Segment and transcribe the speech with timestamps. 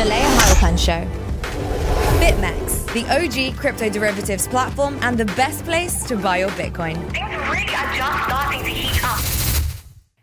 [0.00, 1.06] The Layah Heilpern Show.
[2.22, 6.96] BitMEX, the OG crypto derivatives platform and the best place to buy your Bitcoin.
[7.12, 9.20] Things really are just starting to heat up.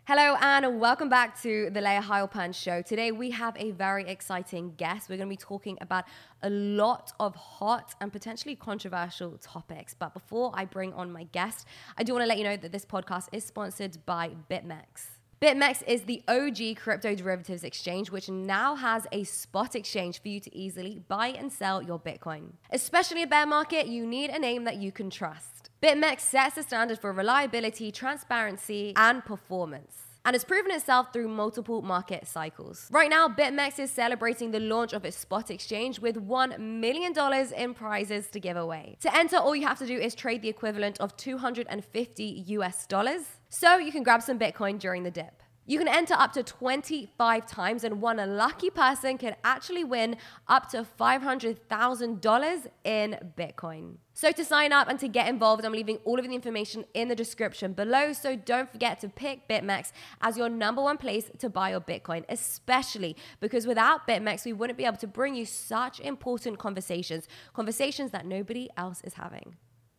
[0.02, 2.82] Hello and welcome back to the Layah Heilpern Show.
[2.82, 5.08] Today we have a very exciting guest.
[5.08, 6.06] We're going to be talking about
[6.42, 9.94] a lot of hot and potentially controversial topics.
[9.94, 12.72] But before I bring on my guest, I do want to let you know that
[12.72, 15.17] this podcast is sponsored by BitMEX.
[15.40, 20.40] BitMEX is the OG crypto derivatives exchange, which now has a spot exchange for you
[20.40, 22.54] to easily buy and sell your Bitcoin.
[22.72, 25.70] Especially a bear market, you need a name that you can trust.
[25.80, 31.80] BitMEX sets the standard for reliability, transparency, and performance and has proven itself through multiple
[31.80, 32.86] market cycles.
[32.92, 37.14] Right now, BitMEX is celebrating the launch of its spot exchange with $1 million
[37.56, 38.98] in prizes to give away.
[39.00, 43.22] To enter, all you have to do is trade the equivalent of 250 US dollars.
[43.48, 45.42] So you can grab some Bitcoin during the dip.
[45.68, 50.16] You can enter up to 25 times, and one lucky person can actually win
[50.48, 53.96] up to $500,000 in Bitcoin.
[54.14, 57.08] So, to sign up and to get involved, I'm leaving all of the information in
[57.08, 58.14] the description below.
[58.14, 62.24] So, don't forget to pick BitMEX as your number one place to buy your Bitcoin,
[62.30, 68.10] especially because without BitMEX, we wouldn't be able to bring you such important conversations, conversations
[68.12, 69.56] that nobody else is having.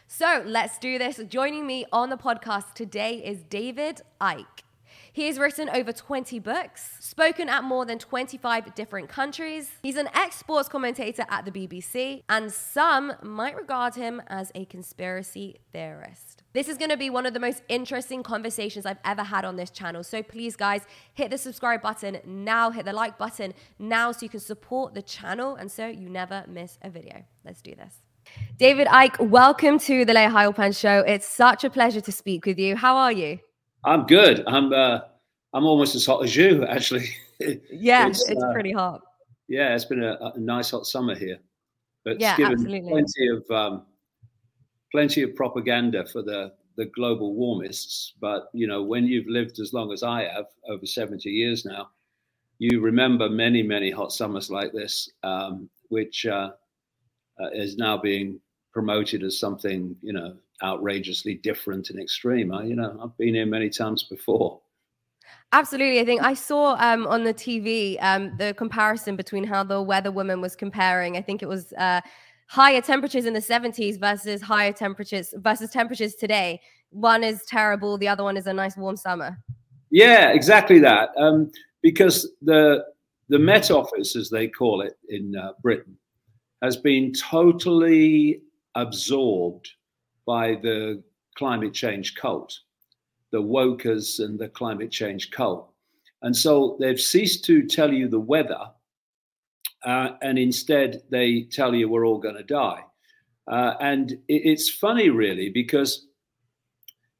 [0.08, 1.18] So, let's do this.
[1.28, 4.64] Joining me on the podcast today is David Icke.
[5.20, 9.70] He has written over 20 books, spoken at more than 25 different countries.
[9.84, 14.64] He's an ex sports commentator at the BBC, and some might regard him as a
[14.64, 16.44] conspiracy theorist.
[16.54, 19.58] This is going to be one of the most interesting conversations I've ever had on
[19.58, 20.06] this channel.
[20.06, 24.30] So please, guys, hit the subscribe button now, hit the like button now so you
[24.30, 27.26] can support the channel and so you never miss a video.
[27.44, 27.94] Let's do this.
[28.58, 31.00] David Icke, welcome to the Layah Heilpern Show.
[31.00, 32.78] It's such a pleasure to speak with you.
[32.78, 33.40] How are you?
[33.84, 34.44] I'm good.
[34.46, 35.00] I'm uh,
[35.54, 37.10] I'm almost as hot as you, actually.
[37.72, 39.02] yeah, it's, it's uh, pretty hot.
[39.48, 41.40] Yeah, it's been a, a, nice hot summer here,
[42.06, 42.90] but yeah, given absolutely.
[42.92, 43.86] plenty of um,
[44.92, 48.12] plenty of propaganda for the the global warmists.
[48.22, 51.90] But you know, when you've lived as long as I have, over 70 years now,
[52.60, 56.52] you remember many many hot summers like this, um, which uh,
[57.42, 58.40] uh, is now being
[58.72, 62.54] promoted as something you know outrageously different and extreme.
[62.54, 64.62] I, you know, I've been here many times before.
[65.52, 66.00] Absolutely.
[66.00, 70.12] I think I saw um, on the TV um, the comparison between how the weather
[70.12, 71.18] woman was comparing.
[71.18, 72.02] I think it was uh,
[72.48, 76.62] higher temperatures in the 70s versus higher temperatures versus temperatures today.
[76.92, 79.38] One is terrible, the other one is a nice warm summer.
[79.92, 81.10] Yeah, exactly that.
[81.18, 81.52] Um,
[81.82, 82.86] because the
[83.30, 85.96] the Met Office, as they call it in uh, Britain,
[86.64, 88.42] has been totally
[88.74, 89.70] absorbed
[90.26, 91.04] by the
[91.36, 92.60] climate change cult,
[93.32, 95.72] the wokers and the climate change cult.
[96.22, 98.60] And so they've ceased to tell you the weather,
[99.86, 102.84] uh, and instead they tell you we're all going to die.
[103.48, 106.08] Uh, and it, it's funny, really, because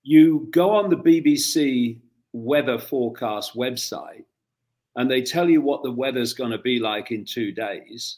[0.04, 2.00] you go on the BBC
[2.34, 4.26] weather forecast website
[4.96, 8.18] and they tell you what the weather's going to be like in two days.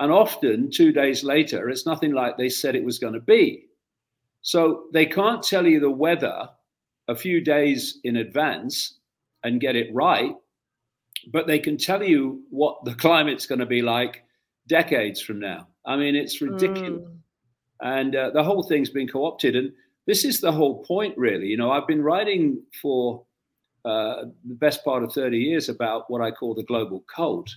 [0.00, 3.66] And often, two days later, it's nothing like they said it was going to be.
[4.42, 6.48] So they can't tell you the weather
[7.08, 8.94] a few days in advance
[9.44, 10.34] and get it right,
[11.32, 14.24] but they can tell you what the climate's going to be like
[14.68, 15.66] decades from now.
[15.86, 17.02] I mean, it's ridiculous.
[17.02, 17.16] Mm.
[17.80, 19.56] And uh, the whole thing's been co opted.
[19.56, 19.72] And
[20.06, 21.46] this is the whole point, really.
[21.46, 23.24] You know, I've been writing for
[23.84, 27.48] uh, the best part of 30 years about what I call the global cult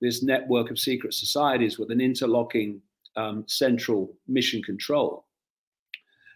[0.00, 2.80] this network of secret societies with an interlocking
[3.16, 5.24] um, central mission control.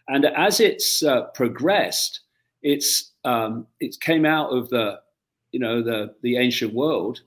[0.07, 2.21] And as it's uh, progressed,
[2.63, 4.99] it's um, it came out of the
[5.51, 7.21] you know the the ancient world,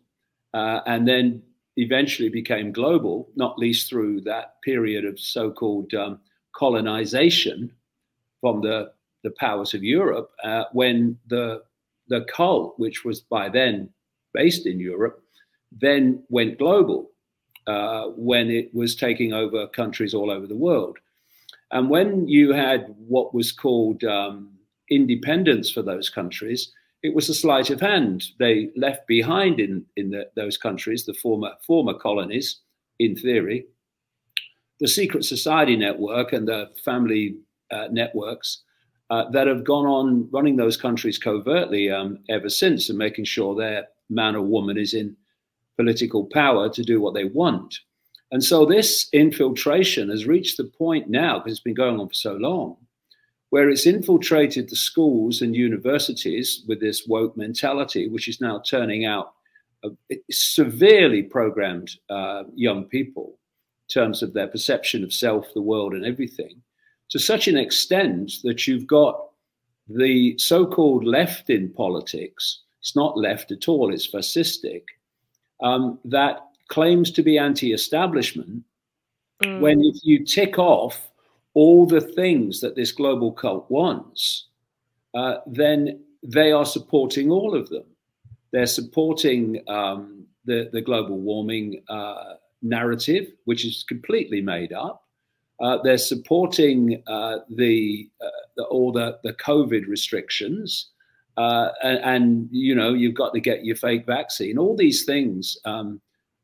[0.55, 1.43] uh, and then
[1.77, 6.19] eventually became global, not least through that period of so-called um,
[6.55, 7.71] colonization
[8.41, 8.93] from the
[9.23, 11.63] the powers of Europe, uh, when the
[12.09, 13.89] the cult, which was by then
[14.33, 15.23] based in Europe,
[15.73, 17.11] then went global
[17.67, 20.99] uh, when it was taking over countries all over the world.
[21.73, 24.56] And when you had what was called um,
[24.91, 26.73] independence for those countries,
[27.03, 28.25] it was a sleight of hand.
[28.39, 32.61] They left behind in, in the, those countries, the former, former colonies,
[32.99, 33.67] in theory,
[34.81, 37.37] the secret society network and the family
[37.71, 38.63] uh, networks
[39.11, 43.55] uh, that have gone on running those countries covertly um, ever since and making sure
[43.55, 45.17] their man or woman is in
[45.77, 47.79] political power to do what they want.
[48.33, 52.15] And so this infiltration has reached the point now, because it's been going on for
[52.15, 52.77] so long,
[53.51, 59.05] where it's infiltrated the schools and universities with this woke mentality, which is now turning
[59.05, 59.35] out
[59.85, 59.91] uh,
[60.31, 63.39] severely programmed uh, young people
[63.89, 66.61] in terms of their perception of self, the world, and everything,
[67.11, 69.29] to such an extent that you've got
[69.89, 74.83] the so called left in politics, it's not left at all, it's fascistic,
[75.63, 78.65] um, that claims to be anti establishment.
[79.43, 79.61] Mm.
[79.61, 81.06] When if you tick off
[81.57, 84.49] all the things that this global cult wants,
[85.15, 87.85] uh, then they are supporting all of them.
[88.53, 95.05] They're supporting um, the, the global warming uh, narrative, which is completely made up.
[95.59, 100.91] Uh, they're supporting uh, the, uh, the, all the, the COVID restrictions.
[101.39, 104.59] Uh, and, and, you know, you've got to get your fake vaccine.
[104.59, 106.03] All these things um,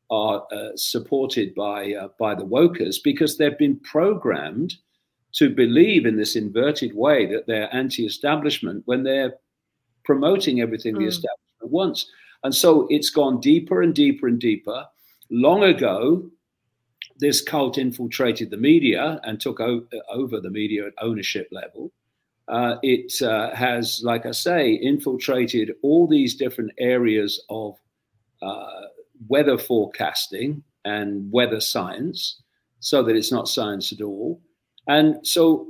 [0.09, 0.43] are
[0.75, 4.73] supported by, by the wokers because they've been programmed
[5.33, 9.33] to believe in this inverted way that they're anti establishment when they're
[10.05, 10.99] promoting everything mm.
[10.99, 12.07] the establishment wants.
[12.43, 14.85] And so it's gone deeper and deeper and deeper.
[15.29, 16.29] Long ago,
[17.17, 21.91] this cult infiltrated the media and took o- over the media at ownership level.
[22.49, 27.75] Uh, it uh, has, like I say, infiltrated all these different areas of
[28.41, 28.81] uh,
[29.27, 32.41] weather forecasting and weather science
[32.81, 34.41] so that it's not science at all.
[34.87, 35.67] And so,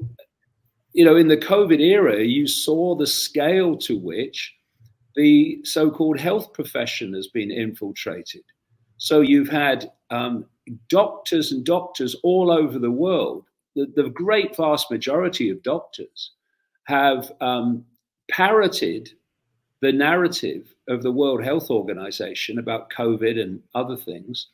[0.93, 4.53] you know, in the COVID era, you saw the scale to which
[5.15, 8.43] the so called health profession has been infiltrated.
[8.97, 10.45] So you've had um,
[10.89, 13.45] doctors and doctors all over the world.
[13.75, 16.31] The, the great vast majority of doctors
[16.85, 17.85] have um,
[18.29, 19.11] parroted
[19.81, 24.47] the narrative of the World Health Organization about COVID and other things.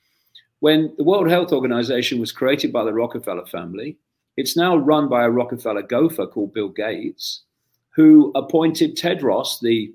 [0.60, 3.98] When the World Health Organization was created by the Rockefeller family,
[4.40, 7.42] it's now run by a Rockefeller gopher called Bill Gates,
[7.90, 9.94] who appointed Tedros, the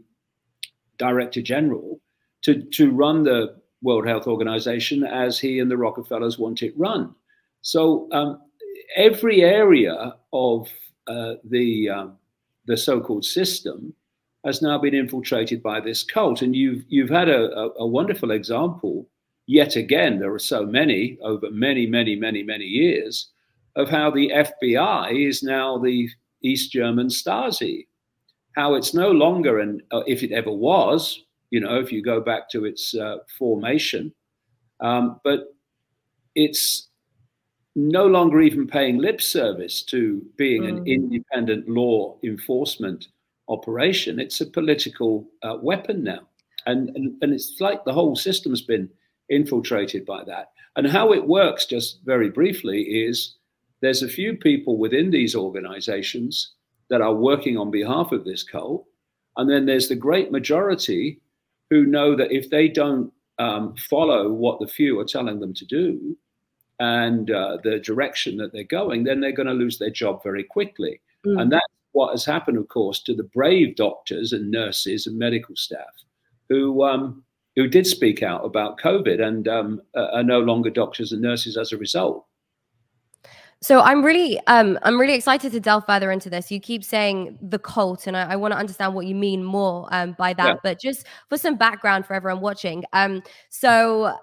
[0.99, 1.99] director general,
[2.43, 7.14] to, to run the World Health Organization as he and the Rockefellers want it run.
[7.62, 8.43] So um,
[8.96, 10.69] every area of
[11.06, 12.19] uh, the um,
[12.67, 13.94] the so-called system
[14.44, 18.31] has now been infiltrated by this cult, and you've you've had a, a, a wonderful
[18.31, 19.08] example
[19.46, 20.19] yet again.
[20.19, 23.31] There are so many over many, many, many, many years
[23.76, 26.09] of how the FBI is now the
[26.43, 27.87] East German Stasi.
[28.55, 32.21] How it's no longer, and uh, if it ever was, you know, if you go
[32.21, 34.12] back to its uh, formation,
[34.81, 35.55] um, but
[36.35, 36.88] it's
[37.76, 40.69] no longer even paying lip service to being mm.
[40.69, 43.09] an independent law enforcement
[43.49, 44.20] operation.
[44.20, 46.20] It's a political uh, weapon now.
[46.67, 48.88] And, and, and it's like the whole system's been
[49.29, 50.53] infiltrated by that.
[50.77, 53.35] And how it works, just very briefly, is
[53.85, 56.53] there's a few people within these organizations
[56.89, 58.87] that are working on behalf of this cult.
[59.37, 61.21] And then there's the great majority
[61.71, 65.65] who know that if they don't um, follow what the few are telling them to
[65.65, 66.17] do
[66.79, 70.45] and uh, the direction that they're going, then they're going to lose their job very
[70.45, 71.01] quickly.
[71.27, 71.43] Mm.
[71.43, 75.57] And that's what has happened, of course, to the brave doctors and nurses and medical
[75.57, 75.95] staff
[76.49, 77.25] who um,
[77.57, 81.73] who did speak out about COVID and um, are no longer doctors and nurses as
[81.73, 82.27] a result.
[83.65, 86.53] So I'm really, um, I'm really excited to delve further into this.
[86.53, 89.89] You keep saying the cult, and I, I want to understand what you mean more
[89.91, 90.47] um, by that.
[90.47, 90.55] Yeah.
[90.63, 94.19] But just for some background for everyone watching, um, so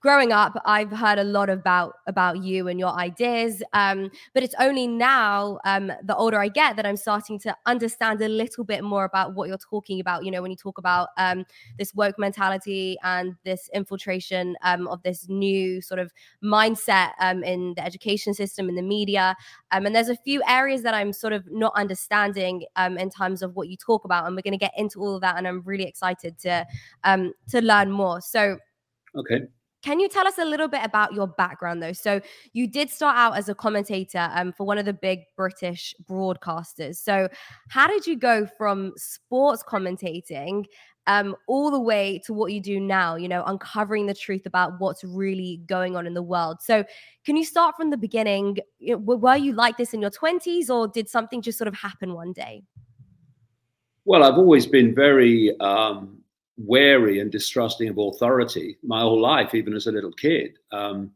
[0.00, 4.54] growing up i've heard a lot about about you and your ideas um, but it's
[4.58, 8.82] only now um, the older i get that i'm starting to understand a little bit
[8.82, 10.24] more about what you're talking about.
[10.24, 11.44] You know when you talk about um,
[11.78, 16.12] this woke mentality and this infiltration um, of this new sort of
[16.42, 19.36] mindset um, in the education system in the media
[19.70, 22.64] um, and there's a few areas that i'm sort of not understanding
[22.98, 25.20] in terms of what you talk about and we're going to get into all of
[25.20, 26.66] that and i'm really excited to
[27.04, 28.20] to learn more.
[28.20, 28.58] So
[29.16, 29.46] okay
[29.84, 31.92] can you tell us a little bit about your background, though?
[31.92, 32.22] So,
[32.54, 36.96] you did start out as a commentator um, for one of the big British broadcasters.
[36.96, 37.28] So,
[37.68, 40.64] how did you go from sports commentating
[41.06, 44.80] um, all the way to what you do now, you know, uncovering the truth about
[44.80, 46.62] what's really going on in the world?
[46.62, 46.82] So,
[47.26, 48.56] can you start from the beginning?
[48.80, 52.32] Were you like this in your 20s, or did something just sort of happen one
[52.32, 52.62] day?
[54.06, 56.23] Well, I've always been very um,
[56.56, 60.58] wary and distrusting of authority my whole life, even as a little kid.
[60.72, 61.10] Um,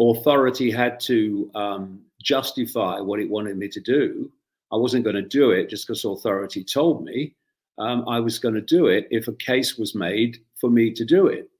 [0.00, 4.30] authority had to um, justify what it wanted me to do.
[4.72, 7.34] I wasn't going to do it just because authority told me.
[7.78, 11.04] Um, I was going to do it if a case was made for me to
[11.04, 11.50] do it.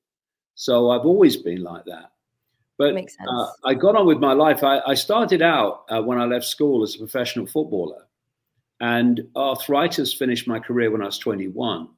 [0.54, 2.12] So I've always been like that.
[2.78, 4.62] But uh, I got on with my life.
[4.62, 8.06] I, I started out uh, when I left school as a professional footballer,
[8.80, 11.88] and arthritis finished my career when I was 21.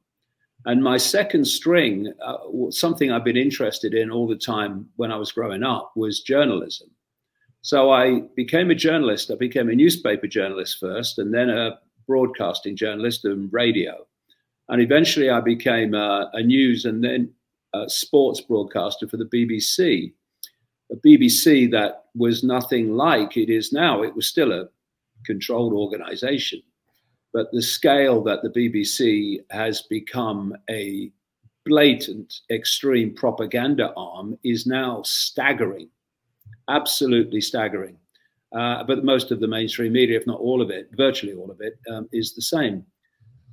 [0.65, 2.37] And my second string, uh,
[2.69, 6.89] something I've been interested in all the time when I was growing up, was journalism.
[7.61, 9.31] So I became a journalist.
[9.31, 14.05] I became a newspaper journalist first, and then a broadcasting journalist and radio.
[14.69, 17.33] And eventually I became a, a news and then
[17.73, 20.13] a sports broadcaster for the BBC.
[20.91, 24.01] A BBC that was nothing like it is now.
[24.01, 24.69] It was still a
[25.25, 26.61] controlled organization.
[27.33, 31.11] But the scale that the BBC has become a
[31.65, 35.89] blatant extreme propaganda arm is now staggering,
[36.69, 37.97] absolutely staggering.
[38.51, 41.61] Uh, but most of the mainstream media, if not all of it, virtually all of
[41.61, 42.83] it, um, is the same.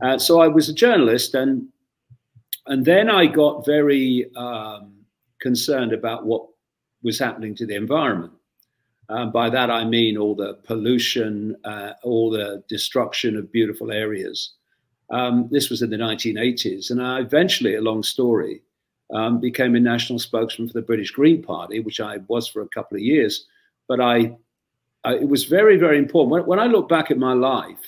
[0.02, 1.68] Uh, so I was a journalist, and
[2.66, 4.94] and then I got very um,
[5.40, 6.46] concerned about what
[7.02, 8.32] was happening to the environment.
[9.08, 14.54] Um, by that, I mean all the pollution, uh, all the destruction of beautiful areas.
[15.10, 16.90] Um, this was in the 1980s.
[16.90, 18.62] And I eventually, a long story,
[19.12, 22.68] um, became a national spokesman for the British Green Party, which I was for a
[22.68, 23.46] couple of years.
[23.86, 24.36] But I,
[25.04, 26.32] I it was very, very important.
[26.32, 27.78] When, when, I look back at my life,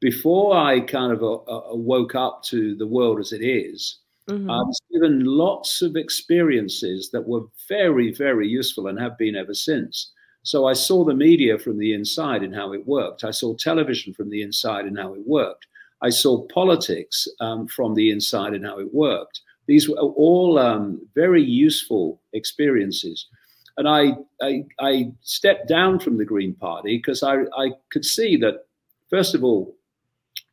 [0.00, 3.98] before I kind of uh, uh, woke up to the world as it is,
[4.28, 4.50] mm-hmm.
[4.50, 9.54] I was given lots of experiences that were very, very useful and have been ever
[9.54, 10.11] since.
[10.42, 13.24] So I saw the media from the inside and how it worked.
[13.24, 15.66] I saw television from the inside and how it worked.
[16.02, 19.40] I saw politics um, from the inside and how it worked.
[19.66, 23.28] These were all um, very useful experiences.
[23.76, 28.36] And I, I, I, stepped down from the Green Party because I, I could see
[28.38, 28.66] that,
[29.08, 29.74] first of all,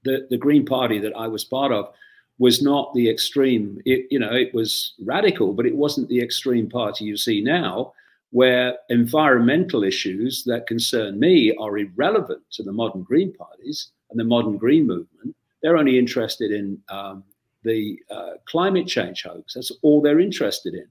[0.05, 1.91] the, the Green Party that I was part of
[2.37, 3.81] was not the extreme.
[3.85, 7.93] It, you know, it was radical, but it wasn't the extreme party you see now
[8.31, 14.23] where environmental issues that concern me are irrelevant to the modern Green parties and the
[14.23, 15.35] modern Green movement.
[15.61, 17.23] They're only interested in um,
[17.63, 19.53] the uh, climate change hoax.
[19.53, 20.87] That's all they're interested in.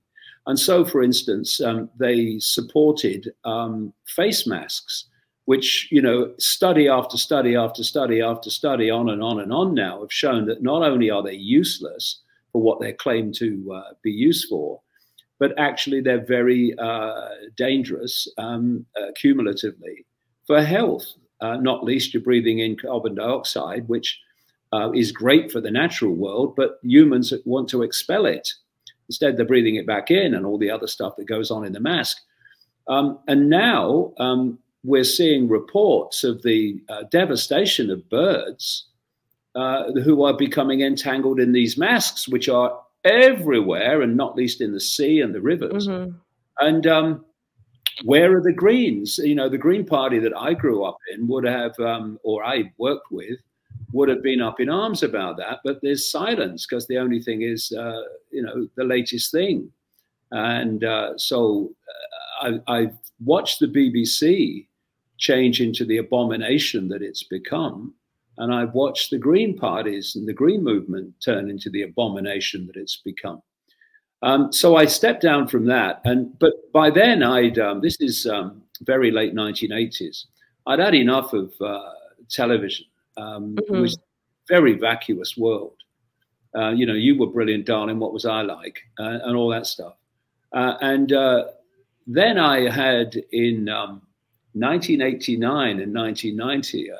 [0.46, 5.04] And so, for instance, um, they supported um, face masks,
[5.44, 9.74] which, you know, study after study after study after study, on and on and on
[9.74, 13.92] now, have shown that not only are they useless for what they're claimed to uh,
[14.02, 14.80] be used for,
[15.38, 20.04] but actually they're very uh, dangerous um, uh, cumulatively
[20.46, 21.06] for health.
[21.40, 24.20] Uh, not least, you're breathing in carbon dioxide, which
[24.72, 28.52] uh, is great for the natural world, but humans want to expel it.
[29.08, 31.72] Instead, they're breathing it back in and all the other stuff that goes on in
[31.72, 32.18] the mask.
[32.88, 38.86] Um, and now um, we're seeing reports of the uh, devastation of birds
[39.54, 44.72] uh, who are becoming entangled in these masks, which are everywhere, and not least in
[44.72, 45.86] the sea and the rivers.
[45.86, 46.16] Mm-hmm.
[46.60, 47.24] And um,
[48.04, 49.18] where are the Greens?
[49.18, 52.72] You know, the Green Party that I grew up in would have, um, or I
[52.78, 53.38] worked with,
[53.92, 55.60] would have been up in arms about that.
[55.64, 59.70] But there's silence because the only thing is, uh, you know, the latest thing.
[60.30, 61.70] And uh, so
[62.44, 62.90] uh, I, I
[63.24, 64.66] watched the BBC
[65.16, 67.94] change into the abomination that it's become.
[68.38, 72.76] And I've watched the Green parties and the Green movement turn into the abomination that
[72.76, 73.42] it's become.
[74.22, 78.26] Um, so I stepped down from that, and but by then I'd um, this is
[78.26, 80.26] um, very late 1980s.
[80.66, 81.90] I'd had enough of uh,
[82.28, 82.86] television.
[83.16, 83.74] Um, mm-hmm.
[83.74, 84.00] It was a
[84.48, 85.74] very vacuous world.
[86.56, 87.98] Uh, you know, you were brilliant, darling.
[87.98, 89.94] What was I like, uh, and all that stuff.
[90.52, 91.44] Uh, and uh,
[92.06, 96.90] then I had in 1989 um, and 1990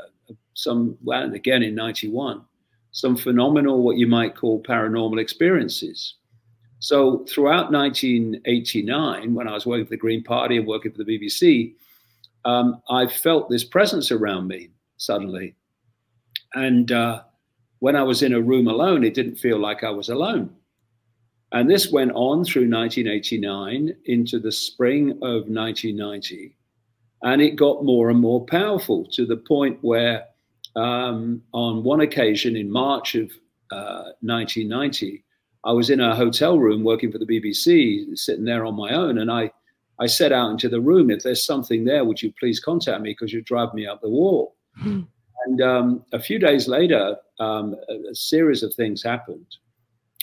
[0.59, 2.43] some, well, again in 91,
[2.91, 6.15] some phenomenal, what you might call paranormal experiences.
[6.81, 11.19] So throughout 1989, when I was working for the Green Party and working for the
[11.19, 11.75] BBC,
[12.45, 15.55] um, I felt this presence around me suddenly.
[16.55, 17.23] And uh,
[17.79, 20.51] when I was in a room alone, it didn't feel like I was alone.
[21.53, 26.57] And this went on through 1989 into the spring of 1990.
[27.23, 30.25] And it got more and more powerful to the point where
[30.77, 33.31] um, on one occasion in March of
[33.71, 35.25] uh, 1990,
[35.65, 39.19] I was in a hotel room working for the BBC, sitting there on my own,
[39.19, 39.51] and I,
[39.99, 43.11] I said out into the room, "If there's something there, would you please contact me
[43.11, 45.03] because you drive me up the wall." Hmm.
[45.47, 49.47] And um, a few days later, um, a, a, series of things happened,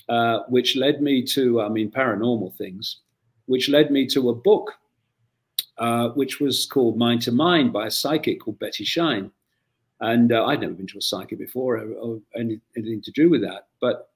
[0.10, 3.02] uh, which led me to, I mean, paranormal things,
[3.46, 4.74] which led me to a book,
[5.78, 9.32] uh, which was called Mind to Mind by a psychic called Betty Shine.
[10.02, 13.30] And uh, I'd never been to a psychic before or, or any, anything to do
[13.30, 13.68] with that.
[13.80, 14.10] But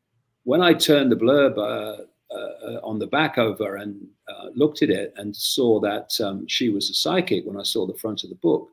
[0.44, 4.90] when I turned the blurb uh, uh, on the back over and uh, looked at
[4.90, 8.30] it and saw that um, she was a psychic, when I saw the front of
[8.30, 8.70] the book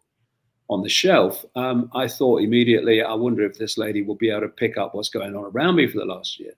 [0.69, 4.43] on the shelf, um, I thought immediately, I wonder if this lady will be able
[4.43, 6.55] to pick up what's going on around me for the last year.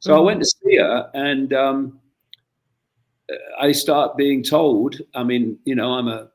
[0.00, 2.00] So I went to see her, and um,
[3.60, 5.00] I start being told.
[5.12, 6.28] I mean, you know, I'm a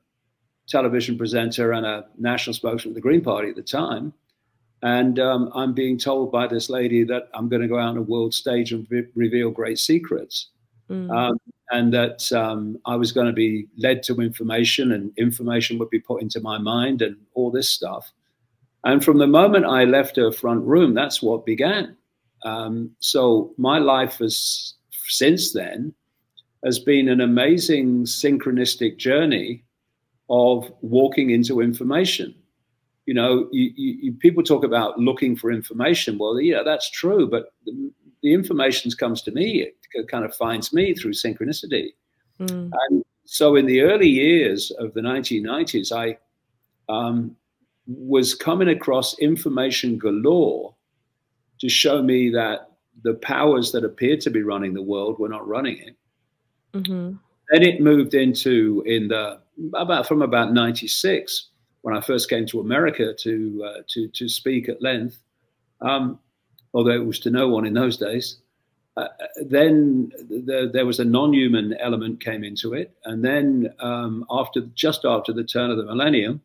[0.74, 4.12] television presenter and a national spokesman of the Green Party at the time,
[4.82, 7.98] and um, I'm being told by this lady that I'm going to go out on
[7.98, 10.50] a world stage and re- reveal great secrets.
[10.90, 11.10] Mm.
[11.16, 11.38] Um,
[11.72, 16.00] and that um, I was going to be led to information and information would be
[16.00, 18.12] put into my mind and all this stuff.
[18.84, 21.96] And from the moment I left her front room, that's what began.
[22.44, 24.74] Um, so my life has
[25.08, 25.94] since then
[26.66, 29.64] has been an amazing synchronistic journey
[30.34, 32.34] of walking into information.
[33.06, 36.18] You know, you, you, people talk about looking for information.
[36.18, 37.92] Well, yeah, that's true, but the,
[38.24, 39.62] the information comes to me.
[39.94, 41.90] It kind of finds me through synchronicity.
[42.40, 42.72] Mm.
[42.90, 46.18] And so, in the early years of the 1990s, I
[46.92, 47.36] um,
[47.86, 50.74] was coming across information galore
[51.60, 52.72] to show me that
[53.04, 55.96] the powers that appeared to be running the world were not running it.
[56.74, 57.18] Mm-hmm.
[57.52, 59.43] Then it moved into in the
[59.74, 61.50] about from about 96
[61.82, 65.20] when I first came to America to uh, to to speak at length,
[65.82, 66.20] um,
[66.74, 68.38] although it was to no one in those days.
[68.96, 69.08] Uh,
[69.48, 75.04] then the, there was a non-human element came into it, and then um, after just
[75.04, 76.42] after the turn of the millennium,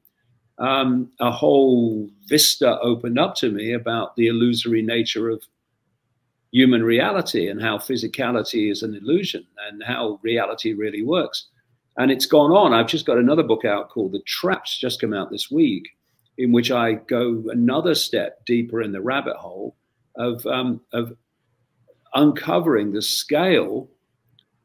[0.58, 5.42] um, a whole vista opened up to me about the illusory nature of
[6.52, 11.46] human reality and how physicality is an illusion and how reality really works.
[11.98, 12.72] And it's gone on.
[12.72, 15.88] I've just got another book out called The Traps, just come out this week,
[16.38, 19.76] in which I go another step deeper in the rabbit hole
[20.16, 21.16] of, um, of
[22.14, 23.90] uncovering the scale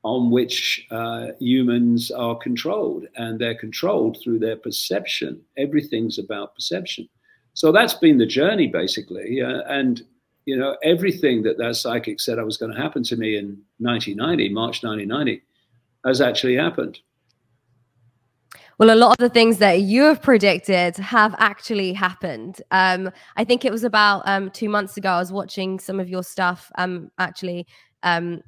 [0.03, 5.41] on which uh, humans are controlled, and they're controlled through their perception.
[5.57, 7.07] Everything's about perception.
[7.53, 9.41] So that's been the journey, basically.
[9.41, 10.01] Uh, and
[10.45, 13.61] you know, everything that that psychic said I was going to happen to me in
[13.77, 15.41] 1990, March 1990,
[16.05, 16.99] has actually happened.
[18.83, 22.61] Well, a lot of the things that you have predicted have actually happened.
[22.71, 25.09] Um, I think it was about um, two months ago.
[25.09, 27.65] I was watching some of your stuff, um, actually,
[28.03, 28.41] um,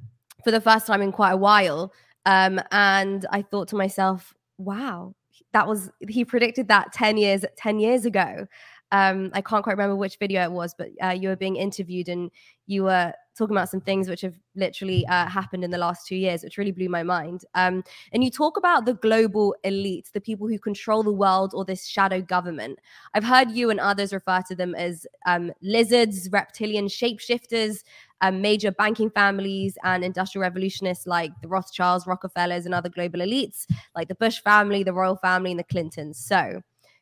[0.43, 1.93] for the first time in quite a while,
[2.25, 5.15] um, and I thought to myself, "Wow,
[5.53, 8.45] that was he predicted that ten years ten years ago."
[8.91, 12.07] um, I can't quite remember which video it was, but uh, you were being interviewed
[12.07, 12.31] and
[12.67, 16.15] you were talking about some things which have literally uh, happened in the last two
[16.15, 17.43] years, which really blew my mind.
[17.53, 21.65] Um, and you talk about the global elites, the people who control the world or
[21.65, 22.79] this shadow government.
[23.13, 27.83] I've heard you and others refer to them as um, lizards, reptilian shapeshifters,
[28.21, 33.65] um, major banking families, and industrial revolutionists like the Rothschilds, Rockefellers, and other global elites
[33.95, 36.17] like the Bush family, the royal family, and the Clintons.
[36.17, 36.61] So,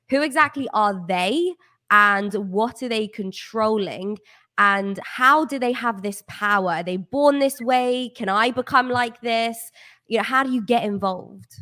[0.09, 1.53] who exactly are they?
[1.91, 4.17] and what are they controlling
[4.57, 6.71] and how do they have this power?
[6.71, 8.09] Are they born this way?
[8.15, 9.71] Can i become like this?
[10.07, 11.55] You know how do you get involved?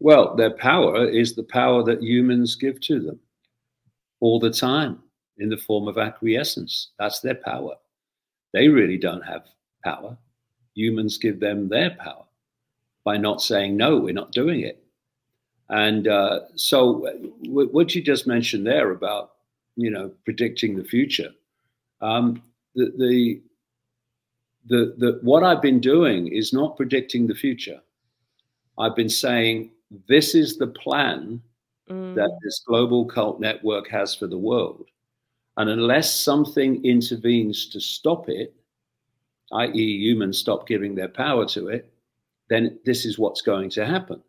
[0.00, 3.20] Well their power is the power that humans give to them
[4.20, 5.00] all the time
[5.38, 6.90] in the form of acquiescence.
[6.98, 7.74] That's their power.
[8.52, 9.44] They really don't have
[9.84, 10.16] power.
[10.74, 12.24] Humans give them their power
[13.04, 14.82] by not saying no we're not doing it.
[15.68, 17.06] And uh, so,
[17.44, 19.32] w- what you just mentioned there about
[19.76, 21.30] you know predicting the future,
[22.02, 22.42] um,
[22.74, 23.42] the, the
[24.66, 27.80] the the what I've been doing is not predicting the future.
[28.78, 29.70] I've been saying
[30.08, 31.40] this is the plan
[31.88, 32.14] mm.
[32.14, 34.86] that this global cult network has for the world,
[35.56, 38.54] and unless something intervenes to stop it,
[39.52, 41.92] i.e., humans stop giving their power to it,
[42.48, 44.22] then this is what's going to happen.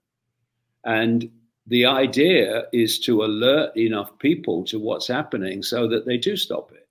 [0.85, 1.29] And
[1.67, 6.71] the idea is to alert enough people to what's happening so that they do stop
[6.73, 6.82] it.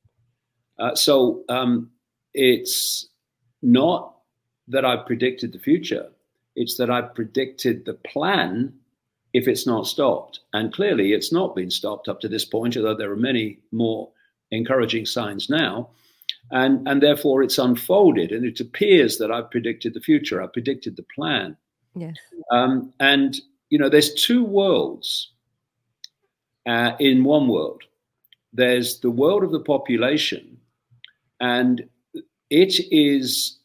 [0.82, 1.88] Uh, so um,
[2.34, 3.08] it's
[3.62, 4.16] not
[4.66, 6.08] that I've predicted the future,
[6.56, 8.74] it's that I've predicted the plan
[9.32, 10.40] if it's not stopped.
[10.52, 14.10] And clearly, it's not been stopped up to this point, although there are many more
[14.50, 15.88] encouraging signs now.
[16.50, 20.42] And, and therefore, it's unfolded, and it appears that I've predicted the future.
[20.42, 21.56] I've predicted the plan.
[21.94, 22.16] Yes.
[22.50, 23.40] Um, and
[23.70, 25.30] you know, there's two worlds
[26.66, 27.84] uh, in one world.
[28.52, 30.51] There's the world of the population,
[31.42, 31.86] and
[32.48, 33.58] it is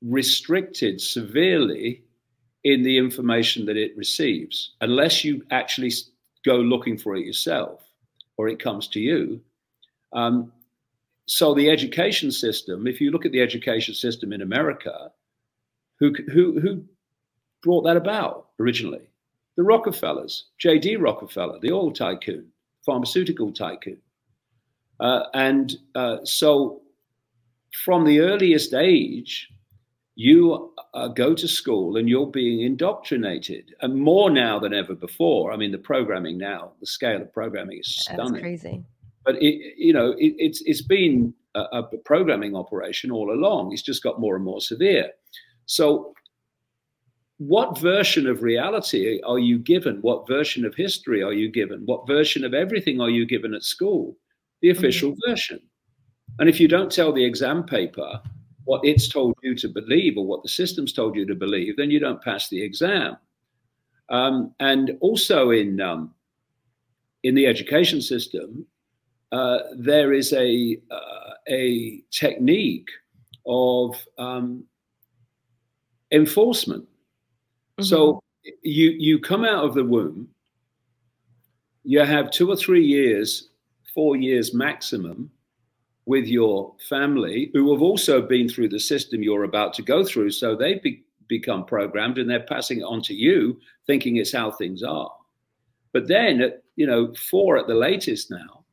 [0.00, 2.02] restricted severely
[2.62, 5.90] in the information that it receives, unless you actually
[6.44, 7.82] go looking for it yourself
[8.36, 9.40] or it comes to you.
[10.12, 10.52] Um,
[11.26, 15.10] so the education system, if you look at the education system in America,
[15.98, 16.84] who who who
[17.62, 19.08] brought that about originally?
[19.56, 20.96] the Rockefellers, J.D.
[20.96, 22.46] Rockefeller, the oil tycoon,
[22.84, 23.98] pharmaceutical tycoon.
[25.00, 26.81] Uh, and uh, so
[27.74, 29.48] from the earliest age,
[30.14, 35.52] you uh, go to school and you're being indoctrinated, and more now than ever before.
[35.52, 38.32] I mean, the programming now, the scale of programming is stunning.
[38.34, 38.84] That's crazy.
[39.24, 43.72] But it, you know, it, it's it's been a, a programming operation all along.
[43.72, 45.10] It's just got more and more severe.
[45.66, 46.12] So,
[47.38, 49.96] what version of reality are you given?
[50.02, 51.82] What version of history are you given?
[51.86, 54.16] What version of everything are you given at school?
[54.60, 54.78] The mm-hmm.
[54.78, 55.30] official mm-hmm.
[55.30, 55.60] version.
[56.42, 58.20] And if you don't tell the exam paper
[58.64, 61.88] what it's told you to believe or what the system's told you to believe, then
[61.88, 63.16] you don't pass the exam.
[64.08, 66.12] Um, and also in um,
[67.22, 68.66] in the education system,
[69.30, 72.88] uh, there is a uh, a technique
[73.46, 74.64] of um,
[76.10, 76.82] enforcement.
[76.82, 77.84] Mm-hmm.
[77.84, 78.20] So
[78.62, 80.26] you you come out of the womb,
[81.84, 83.50] you have two or three years,
[83.94, 85.30] four years maximum
[86.06, 90.30] with your family who have also been through the system you're about to go through.
[90.30, 94.50] So they be, become programmed and they're passing it on to you, thinking it's how
[94.50, 95.12] things are.
[95.92, 98.64] But then, at, you know, four at the latest now,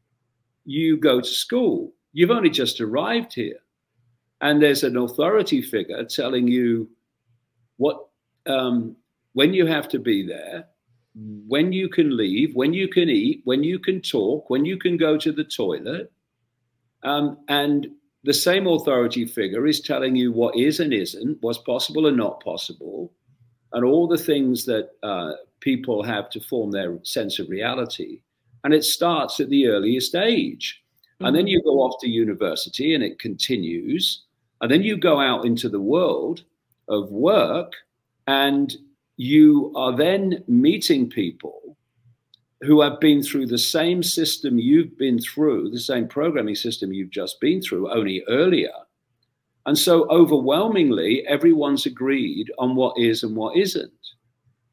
[0.66, 1.94] you go to school.
[2.14, 3.60] You've only just arrived here.
[4.42, 6.90] And there's an authority figure telling you
[7.78, 8.08] what,
[8.48, 8.96] um,
[9.34, 10.66] when you have to be there,
[11.48, 14.96] when you can leave, when you can eat, when you can talk, when you can
[14.98, 16.12] go to the toilet
[17.04, 17.88] um, and
[18.24, 22.44] the same authority figure is telling you what is and isn't, what's possible and not
[22.44, 23.14] possible,
[23.74, 28.22] and all the things that uh, people have to form their sense of reality.
[28.64, 30.82] And it starts at the earliest age.
[31.16, 31.26] Mm-hmm.
[31.26, 31.50] And then mm-hmm.
[31.50, 34.24] you go off to university and it continues.
[34.62, 36.44] And then you go out into the world
[36.90, 37.74] of work
[38.28, 38.76] and
[39.16, 41.78] you are then meeting people
[42.62, 47.10] who have been through the same system you've been through, the same programming system you've
[47.10, 48.74] just been through, only earlier.
[49.66, 53.92] And so overwhelmingly, everyone's agreed on what is and what isn't.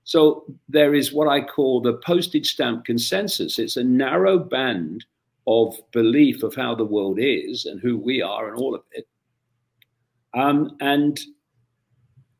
[0.04, 3.58] So there is what I call the postage stamp consensus.
[3.58, 5.04] It's a narrow band
[5.46, 9.06] of belief of how the world is and who we are and all of it.
[10.34, 11.18] Um, and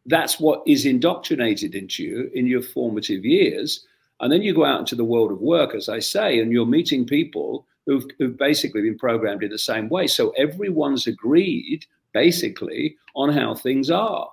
[0.07, 3.85] that's what is indoctrinated into you in your formative years.
[4.21, 6.67] And then you go out into the world of work, as I say, and you're
[6.67, 10.07] meeting people who've, who've basically been programmed in the same way.
[10.07, 14.31] So everyone's agreed basically on how things are.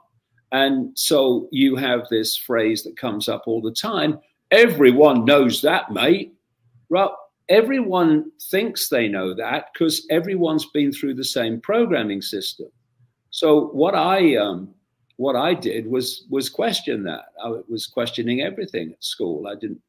[0.51, 4.19] And so you have this phrase that comes up all the time
[4.53, 6.33] everyone knows that, mate.
[6.89, 7.17] Well,
[7.49, 12.67] everyone thinks they know that because everyone's been through the same programming system.
[13.31, 14.73] So what I um,
[15.17, 17.25] what I did was was question that.
[17.43, 19.47] I was questioning everything at school.
[19.47, 19.81] I didn't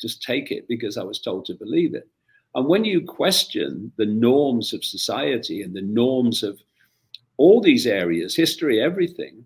[0.00, 2.08] just take it because I was told to believe it.
[2.54, 6.60] And when you question the norms of society and the norms of
[7.38, 9.44] all these areas, history, everything,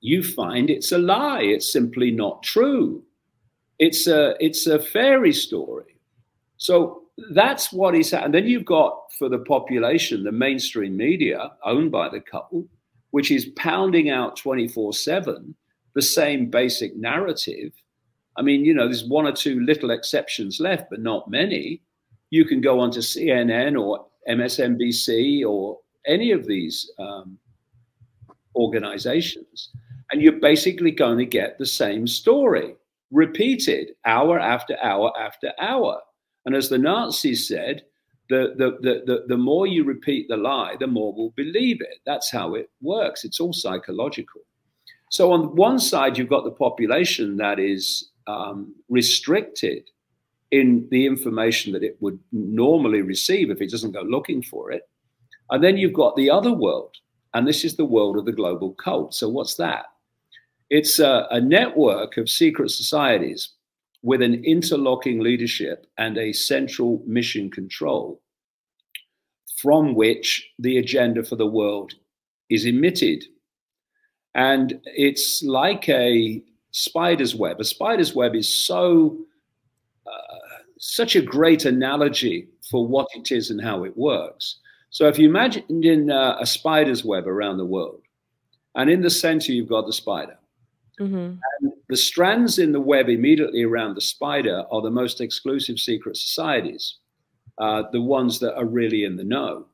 [0.00, 1.42] you find it's a lie.
[1.42, 3.04] It's simply not true.
[3.78, 6.00] It's a it's a fairy story.
[6.56, 8.12] So that's what is.
[8.12, 12.66] And then you've got for the population, the mainstream media owned by the couple,
[13.10, 15.54] which is pounding out 24 7
[15.94, 17.72] the same basic narrative.
[18.36, 21.82] I mean, you know, there's one or two little exceptions left, but not many.
[22.30, 27.36] You can go onto CNN or MSNBC or any of these um,
[28.54, 29.70] organizations,
[30.12, 32.76] and you're basically going to get the same story
[33.10, 36.00] repeated hour after hour after hour.
[36.46, 37.82] And as the Nazis said,
[38.28, 42.00] the, the, the, the, the more you repeat the lie, the more we'll believe it.
[42.04, 43.24] That's how it works.
[43.24, 44.42] It's all psychological.
[45.10, 49.88] So, on one side, you've got the population that is um, restricted
[50.50, 54.82] in the information that it would normally receive if it doesn't go looking for it.
[55.50, 56.94] And then you've got the other world,
[57.32, 59.14] and this is the world of the global cult.
[59.14, 59.86] So, what's that?
[60.68, 63.50] It's a, a network of secret societies
[64.02, 68.20] with an interlocking leadership and a central mission control
[69.56, 71.94] from which the agenda for the world
[72.48, 73.24] is emitted.
[74.34, 77.60] And it's like a spider's web.
[77.60, 79.18] A spider's web is so
[80.06, 80.38] uh,
[80.78, 84.56] such a great analogy for what it is and how it works.
[84.90, 88.02] So if you imagine in uh, a spider's web around the world,
[88.74, 90.38] and in the center you've got the spider,
[91.00, 91.34] mm-hmm.
[91.60, 96.16] and the strands in the web immediately around the spider are the most exclusive secret
[96.16, 96.96] societies,
[97.58, 99.66] uh, the ones that are really in the know.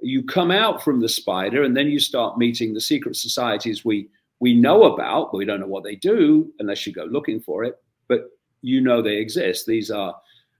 [0.00, 4.08] You come out from the spider, and then you start meeting the secret societies we
[4.38, 7.64] we know about, but we don't know what they do unless you go looking for
[7.64, 7.76] it.
[8.06, 8.28] But
[8.60, 9.66] you know they exist.
[9.66, 10.14] These are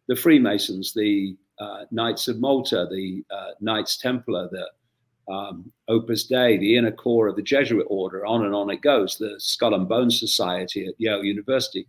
[0.08, 4.66] the Freemasons, the uh, Knights of Malta, the uh, Knights Templar, the
[5.28, 9.16] um, Opus Dei, the inner core of the Jesuit order, on and on it goes,
[9.16, 11.86] the Skull and Bones Society at Yale University,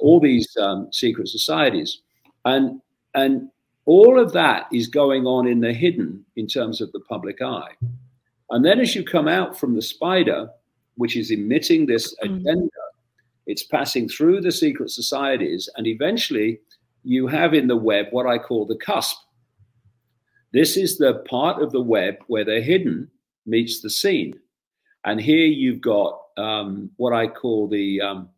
[0.00, 2.00] all these um, secret societies.
[2.44, 2.80] And,
[3.14, 3.50] and
[3.84, 7.72] all of that is going on in the hidden in terms of the public eye.
[8.50, 10.48] And then as you come out from the spider,
[10.96, 12.26] which is emitting this mm.
[12.26, 12.68] agenda,
[13.46, 16.60] it's passing through the secret societies, and eventually
[17.02, 19.16] you have in the web what I call the cusp.
[20.52, 23.10] This is the part of the web where the hidden
[23.46, 24.34] meets the seen.
[25.04, 28.28] And here you've got um, what I call the um,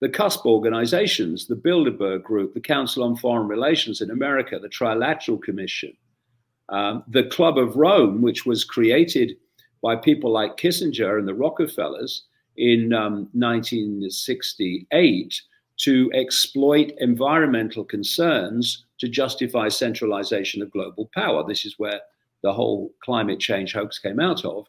[0.00, 5.42] the cusp organizations, the Bilderberg Group, the Council on Foreign Relations in America, the Trilateral
[5.42, 5.92] Commission,
[6.70, 9.36] um, the Club of Rome, which was created
[9.82, 12.24] by people like Kissinger and the Rockefellers
[12.56, 15.42] in um, 1968
[15.84, 21.44] to exploit environmental concerns to justify centralization of global power.
[21.46, 22.00] This is where
[22.42, 24.66] the whole climate change hoax came out of.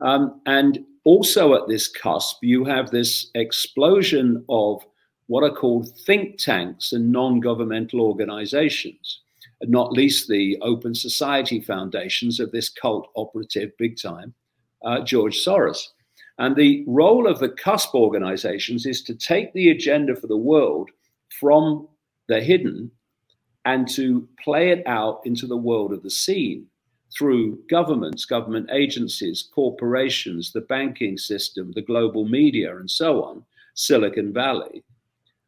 [0.00, 4.84] Um, and also at this cusp, you have this explosion of
[5.26, 9.20] what are called think tanks and non governmental organizations,
[9.62, 14.34] not least the open society foundations of this cult operative, big time,
[14.84, 15.88] uh, George Soros.
[16.38, 20.90] And the role of the cusp organizations is to take the agenda for the world
[21.40, 21.88] from
[22.28, 22.90] the hidden
[23.64, 26.66] and to play it out into the world of the seen
[27.16, 34.32] through governments, government agencies, corporations, the banking system, the global media, and so on, Silicon
[34.32, 34.82] Valley.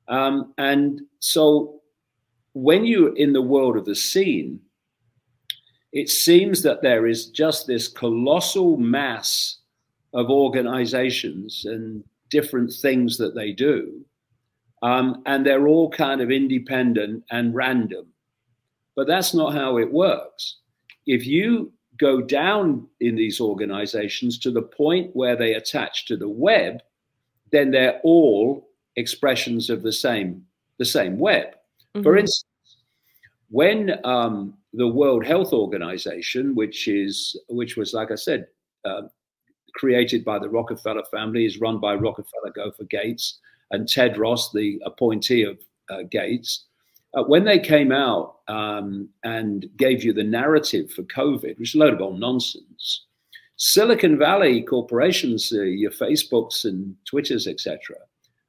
[0.09, 1.81] Um, and so
[2.53, 4.61] when you're in the world of the seen,
[5.93, 9.59] it seems that there is just this colossal mass
[10.15, 14.01] of organizations and different things that they do.
[14.83, 18.07] Um, and they're all kind of independent and random.
[18.97, 20.57] But that's not how it works
[21.07, 26.29] if you go down in these organizations to the point where they attach to the
[26.29, 26.83] web,
[27.53, 30.45] then they're all expressions of the same
[30.79, 31.47] the same web.
[31.95, 32.03] Mm-hmm.
[32.03, 32.79] For instance,
[33.51, 38.49] when um, the World Health Organization, which is which was like I said,
[38.85, 39.03] uh,
[39.75, 43.39] created by the Rockefeller family, is run by Rockefeller Gopher Gates
[43.71, 45.59] and Tedros, the appointee of
[45.91, 46.65] uh, Gates
[47.15, 51.75] uh, when they came out um, and gave you the narrative for COVID, which is
[51.75, 53.07] a load of old nonsense,
[53.57, 57.97] Silicon Valley corporations, uh, your Facebooks and Twitters, etc.,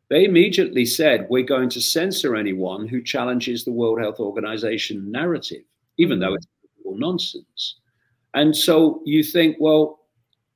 [0.10, 5.64] they immediately said, We're going to censor anyone who challenges the World Health Organization narrative,
[5.98, 6.48] even though it's
[6.84, 7.78] all nonsense.
[8.36, 10.00] And so you think, well,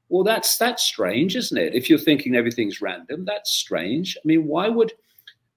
[0.10, 1.76] well, that's that's strange, isn't it?
[1.76, 4.18] If you're thinking everything's random, that's strange.
[4.18, 4.92] I mean, why would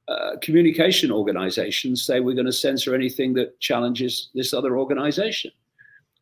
[0.09, 5.53] uh, communication organizations say we're going to censor anything that challenges this other organization.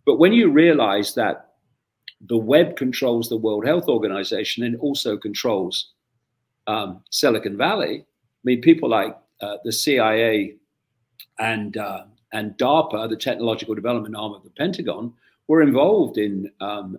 [0.04, 1.54] But when you realize that
[2.20, 5.92] the web controls the World Health Organization and also controls
[6.66, 10.56] um, Silicon Valley, I mean, people like uh, the CIA
[11.38, 15.14] and uh, and DARPA, the technological development arm of the Pentagon,
[15.50, 16.96] were involved in um,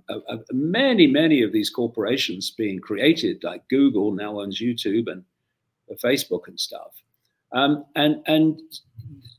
[0.52, 5.24] many, many of these corporations being created, like Google now owns YouTube and
[6.04, 6.92] Facebook and stuff.
[7.54, 8.60] Um, and and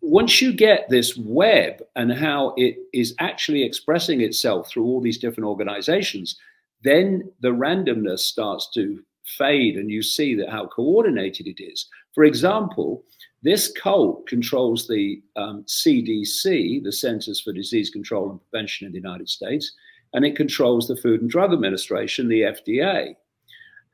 [0.01, 5.19] once you get this web and how it is actually expressing itself through all these
[5.19, 6.39] different organizations,
[6.83, 11.87] then the randomness starts to fade, and you see that how coordinated it is.
[12.15, 13.05] For example,
[13.43, 18.99] this cult controls the um, CDC, the Centers for Disease Control and Prevention in the
[18.99, 19.73] United States,
[20.15, 23.17] and it controls the Food and Drug Administration, the FDA.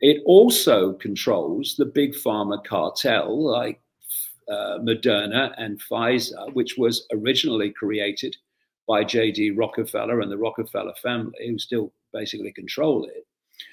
[0.00, 3.80] It also controls the big pharma cartel like
[4.50, 8.36] uh, Moderna and Pfizer, which was originally created
[8.86, 9.52] by J.D.
[9.52, 13.26] Rockefeller and the Rockefeller family, who still basically control it.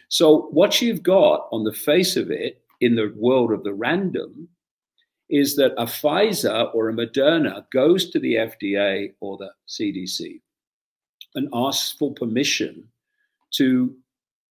[0.09, 4.47] So, what you've got on the face of it in the world of the random
[5.29, 10.41] is that a Pfizer or a Moderna goes to the FDA or the CDC
[11.33, 12.87] and asks for permission
[13.55, 13.95] to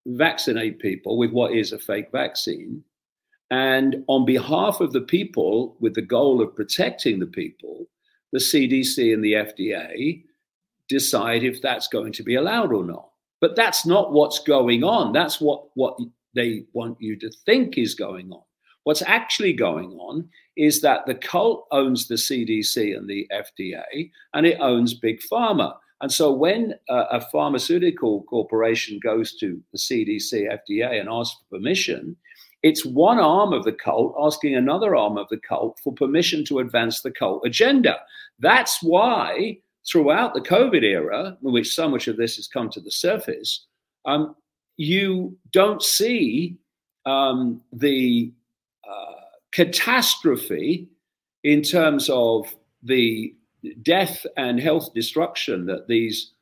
[0.06, 2.82] vaccinate people with what is a fake vaccine.
[3.50, 7.86] And on behalf of the people, with the goal of protecting the people,
[8.32, 10.24] the CDC and the FDA
[10.88, 13.10] decide if that's going to be allowed or not.
[13.40, 15.12] But that's not what's going on.
[15.12, 15.98] That's what, what
[16.34, 18.42] they want you to think is going on.
[18.84, 24.46] What's actually going on is that the cult owns the CDC and the FDA, and
[24.46, 25.74] it owns Big Pharma.
[26.00, 31.56] And so when uh, a pharmaceutical corporation goes to the CDC, FDA, and asks for
[31.56, 32.16] permission,
[32.62, 36.60] it's one arm of the cult asking another arm of the cult for permission to
[36.60, 37.98] advance the cult agenda.
[38.38, 42.80] That's why throughout the COVID era, in which so much of this has come to
[42.80, 43.66] the surface,
[44.06, 44.34] um,
[44.76, 46.56] you don't see
[47.06, 48.32] um, the
[49.52, 50.88] catastrophe
[51.42, 53.34] in terms of the
[53.82, 56.32] death and health destruction that these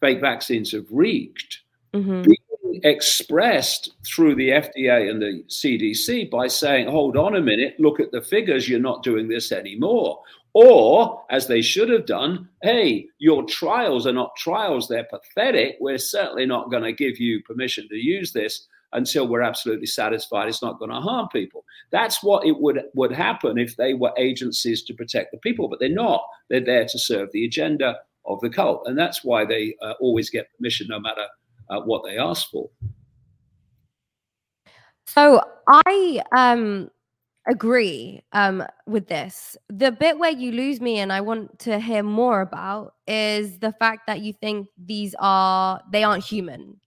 [0.00, 1.60] fake vaccines have wreaked
[1.94, 2.22] mm-hmm.
[2.22, 8.00] being expressed through the FDA and the CDC by saying, hold on a minute, look
[8.00, 10.20] at the figures, you're not doing this anymore.
[10.54, 15.76] Or, as they should have done, hey, your trials are not trials, they're pathetic.
[15.80, 20.48] We're certainly not going to give you permission to use this until we're absolutely satisfied
[20.48, 21.64] it's not going to harm people.
[21.90, 25.80] That's what it would would happen if they were agencies to protect the people, but
[25.80, 26.24] they're not.
[26.48, 30.30] They're there to serve the agenda of the cult, and that's why they uh, always
[30.30, 31.26] get permission, no matter
[31.70, 32.68] uh, what they ask for.
[35.06, 36.90] So I um
[37.48, 39.56] agree um with this.
[39.68, 43.72] The bit where you lose me and I want to hear more about is the
[43.72, 46.80] fact that you think these are they aren't human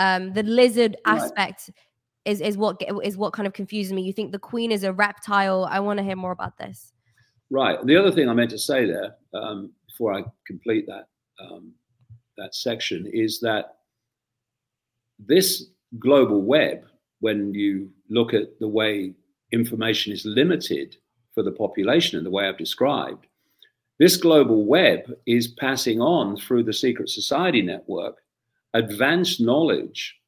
[0.00, 1.20] um, the lizard right.
[1.20, 1.70] aspect
[2.24, 4.02] is is what is what kind of confuses me.
[4.02, 5.68] You think the queen is a reptile?
[5.70, 6.92] I want to hear more about this.
[7.50, 7.78] Right.
[7.84, 11.08] The other thing I meant to say there um, before I complete that
[11.38, 11.72] um,
[12.38, 13.76] that section is that
[15.18, 15.66] this
[15.98, 16.84] global web,
[17.20, 19.12] when you look at the way
[19.52, 20.96] information is limited
[21.34, 23.26] for the population and the way I've described,
[23.98, 28.16] this global web is passing on through the secret society network
[28.74, 30.20] advanced knowledge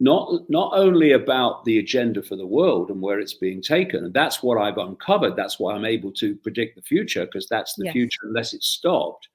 [0.00, 4.04] not not only about the agenda for the world and where it's being taken.
[4.06, 5.36] And that's what i've uncovered.
[5.36, 7.92] That's why i'm able to predict the future because that's the yes.
[7.92, 9.28] future unless it's stopped.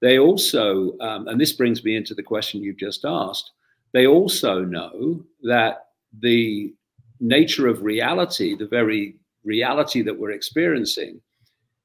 [0.00, 3.52] They also um, and this brings me into the question you've just asked
[3.92, 5.86] they also know that
[6.20, 6.74] the
[7.20, 11.20] nature of reality the very reality that we're experiencing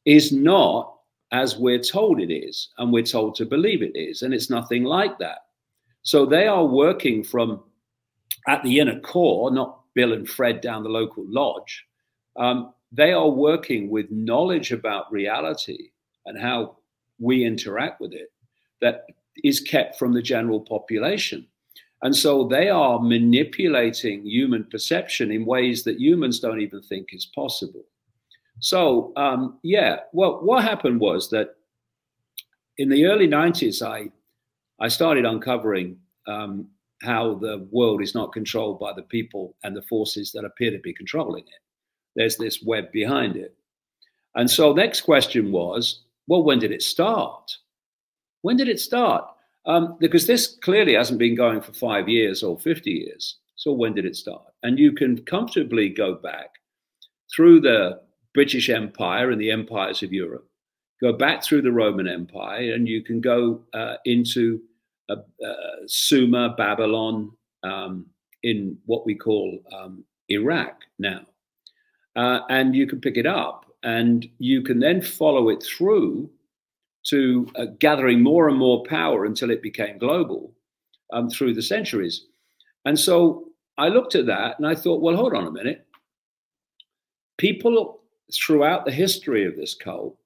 [0.06, 0.96] is not
[1.32, 4.84] as we're told it is and we're told to believe it is and it's nothing
[4.84, 5.40] like that
[6.04, 7.64] so they are working from
[8.48, 11.86] at the inner core, not Bill and Fred down the local lodge.
[12.38, 15.90] Um, they are working with knowledge about reality
[16.26, 16.78] and how
[17.20, 18.32] we interact with it
[18.82, 19.06] that
[19.44, 21.48] is kept from the general population.
[22.02, 27.32] And so they are manipulating human perception in ways that humans don't even think is
[27.34, 27.86] possible.
[28.60, 31.56] So, um, yeah, well, what happened was that
[32.78, 34.12] in the early 90s, I
[34.80, 36.68] I started uncovering um,
[37.02, 40.80] how the world is not controlled by the people and the forces that appear to
[40.80, 41.62] be controlling it.
[42.16, 43.56] There's this web behind it.
[44.36, 47.58] And so, next question was, well, when did it start?
[48.42, 49.26] When did it start?
[49.66, 53.38] Um, because this clearly hasn't been going for five years or 50 years.
[53.56, 54.46] So, when did it start?
[54.64, 56.50] And you can comfortably go back
[57.34, 58.02] through the
[58.34, 60.48] British Empire and the empires of Europe,
[61.02, 64.62] go back through the Roman Empire, and you can go uh, into
[65.10, 65.54] uh, uh,
[65.88, 67.32] Sumer, Babylon,
[67.64, 68.08] um,
[68.44, 71.22] in what we call um, Iraq now.
[72.16, 76.30] Uh, and you can pick it up and you can then follow it through
[77.06, 80.54] to uh, gathering more and more power until it became global
[81.12, 82.26] um, through the centuries.
[82.86, 85.86] And so I looked at that and I thought, well, hold on a minute.
[87.38, 88.02] People
[88.34, 90.18] throughout the history of this cult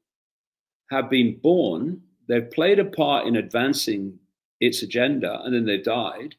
[0.90, 4.18] have been born, they've played a part in advancing
[4.60, 6.36] its agenda and then they've died,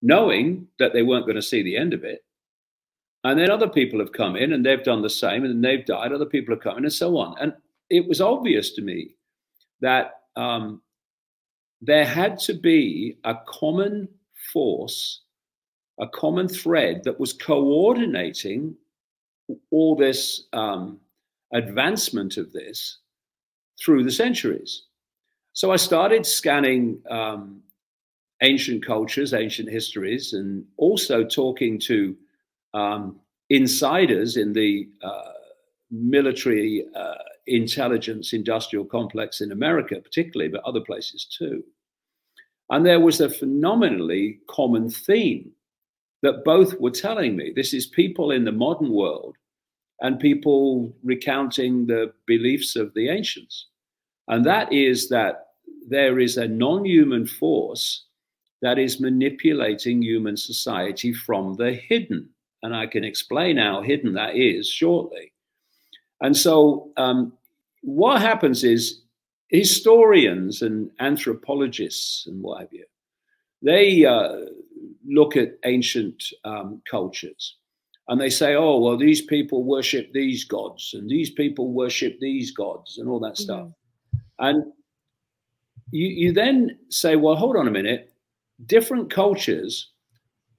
[0.00, 2.24] knowing that they weren't going to see the end of it.
[3.24, 5.86] And then other people have come in and they've done the same and then they've
[5.86, 6.12] died.
[6.12, 7.36] Other people have come in and so on.
[7.40, 7.52] And
[7.88, 9.16] it was obvious to me
[9.80, 10.82] that um,
[11.80, 14.08] there had to be a common
[14.52, 15.20] force,
[16.00, 18.74] a common thread that was coordinating
[19.70, 20.98] all this um,
[21.52, 22.98] advancement of this
[23.80, 24.84] through the centuries.
[25.52, 27.62] So I started scanning um,
[28.42, 32.16] ancient cultures, ancient histories, and also talking to
[32.74, 35.32] um, insiders in the uh,
[35.90, 37.14] military uh,
[37.46, 41.62] intelligence industrial complex in America, particularly, but other places too.
[42.70, 45.52] And there was a phenomenally common theme
[46.22, 49.36] that both were telling me this is people in the modern world
[50.02, 53.68] and people recounting the beliefs of the ancients.
[54.28, 55.46] And that is that
[55.88, 58.04] there is a non human force
[58.62, 62.28] that is manipulating human society from the hidden.
[62.62, 65.32] And I can explain how hidden that is shortly.
[66.20, 67.32] And so, um,
[67.82, 69.02] what happens is
[69.48, 72.84] historians and anthropologists and what have you,
[73.60, 74.46] they uh,
[75.04, 77.56] look at ancient um, cultures
[78.12, 82.50] and they say, oh, well, these people worship these gods and these people worship these
[82.50, 83.42] gods and all that mm-hmm.
[83.42, 83.68] stuff.
[84.38, 84.70] And
[85.92, 88.12] you, you then say, well, hold on a minute.
[88.66, 89.92] Different cultures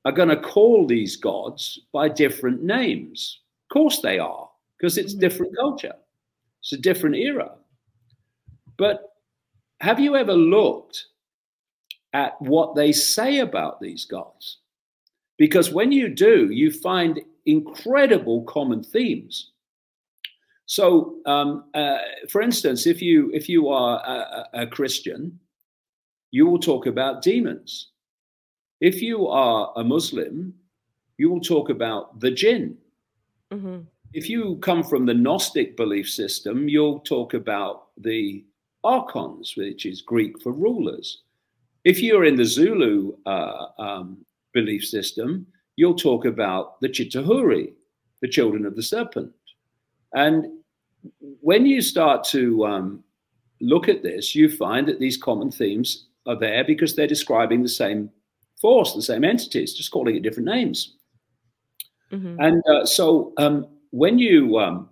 [0.04, 3.42] are going to call these gods by different names.
[3.70, 4.50] Of course they are,
[4.80, 5.94] because it's different culture.
[6.60, 7.52] It's a different era.
[8.80, 9.14] But
[9.80, 11.06] have you ever looked
[12.14, 14.58] at what they say about these gods?
[15.38, 19.52] Because when you do, you find incredible common themes.
[20.66, 21.98] So, um, uh,
[22.30, 25.40] for instance, if you if you are a, a, Christian,
[26.32, 27.90] you will talk about demons.
[28.80, 30.54] If you are a Muslim,
[31.18, 32.78] you will talk about the jinn.
[33.52, 33.82] Mm-hmm.
[34.14, 38.46] If you come from the Gnostic belief system, you'll talk about the
[38.84, 41.24] archons, which is Greek for rulers.
[41.84, 47.74] If you're in the Zulu uh, um, belief system, you'll talk about the Chitauri,
[48.22, 49.32] the children of the serpent.
[50.14, 50.60] And
[51.42, 53.04] when you start to um,
[53.60, 57.70] look at this, you find that these common themes are there because they're describing the
[57.70, 58.10] same
[58.62, 60.96] force, the same entities, just calling it different names.
[62.12, 62.40] Mm-hmm.
[62.40, 64.90] And uh, so um, when you um,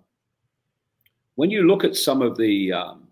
[1.35, 3.07] when you look at some of the um,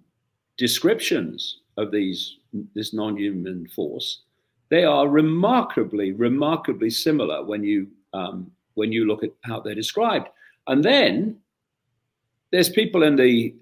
[0.57, 2.37] descriptions of these
[2.73, 4.23] this non-human force,
[4.69, 10.29] they are remarkably, remarkably similar when you um, when you look at how they're described.
[10.67, 11.37] And then
[12.51, 13.55] there's people in the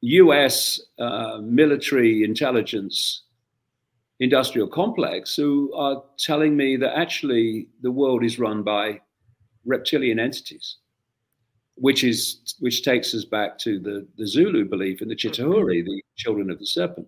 [0.00, 0.80] U.S.
[0.98, 3.22] Uh, military intelligence
[4.20, 9.00] industrial complex who are telling me that actually the world is run by
[9.64, 10.76] reptilian entities,
[11.74, 16.02] which is which takes us back to the, the Zulu belief in the Chitauri, the
[16.16, 17.06] children of the serpent.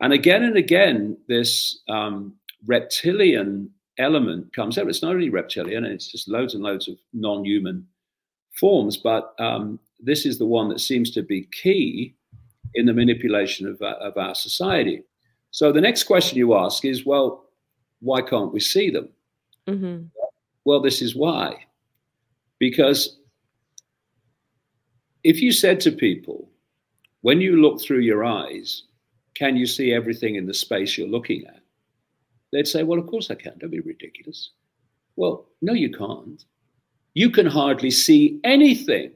[0.00, 2.34] And again and again, this um,
[2.66, 4.88] reptilian element comes out.
[4.88, 7.86] It's not only reptilian, it's just loads and loads of non human
[8.58, 12.14] forms, but um, this is the one that seems to be key
[12.74, 15.02] in the manipulation of, uh, of our society.
[15.50, 17.44] So the next question you ask is, well,
[18.00, 19.08] why can't we see them?
[19.68, 20.04] Mm-hmm.
[20.64, 21.66] Well, this is why.
[22.58, 23.18] Because
[25.24, 26.48] if you said to people,
[27.20, 28.84] when you look through your eyes,
[29.34, 31.61] can you see everything in the space you're looking at?
[32.52, 33.56] They'd say, Well, of course I can.
[33.58, 34.50] Don't be ridiculous.
[35.16, 36.44] Well, no, you can't.
[37.14, 39.12] You can hardly see anything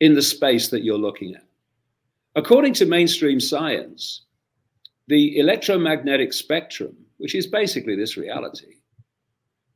[0.00, 1.44] in the space that you're looking at.
[2.36, 4.22] According to mainstream science,
[5.08, 8.76] the electromagnetic spectrum, which is basically this reality,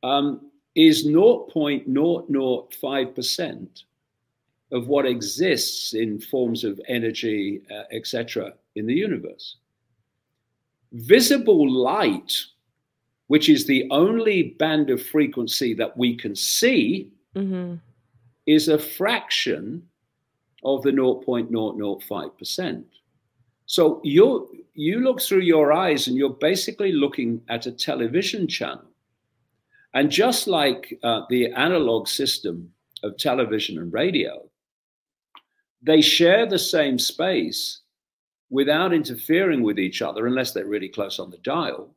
[0.03, 3.83] um, is 0.005%
[4.71, 9.57] of what exists in forms of energy, uh, etc., in the universe.
[10.91, 12.45] Visible light
[13.27, 17.75] which is the only band of frequency that we can see, mm-hmm.
[18.45, 19.81] is a fraction
[20.63, 22.83] of the 0.005%.
[23.67, 28.83] So you you look through your eyes and you're basically looking at a television channel.
[29.93, 32.69] And just like uh, the analog system
[33.01, 34.49] of television and radio,
[35.81, 37.81] they share the same space
[38.49, 41.94] without interfering with each other unless they're really close on the dial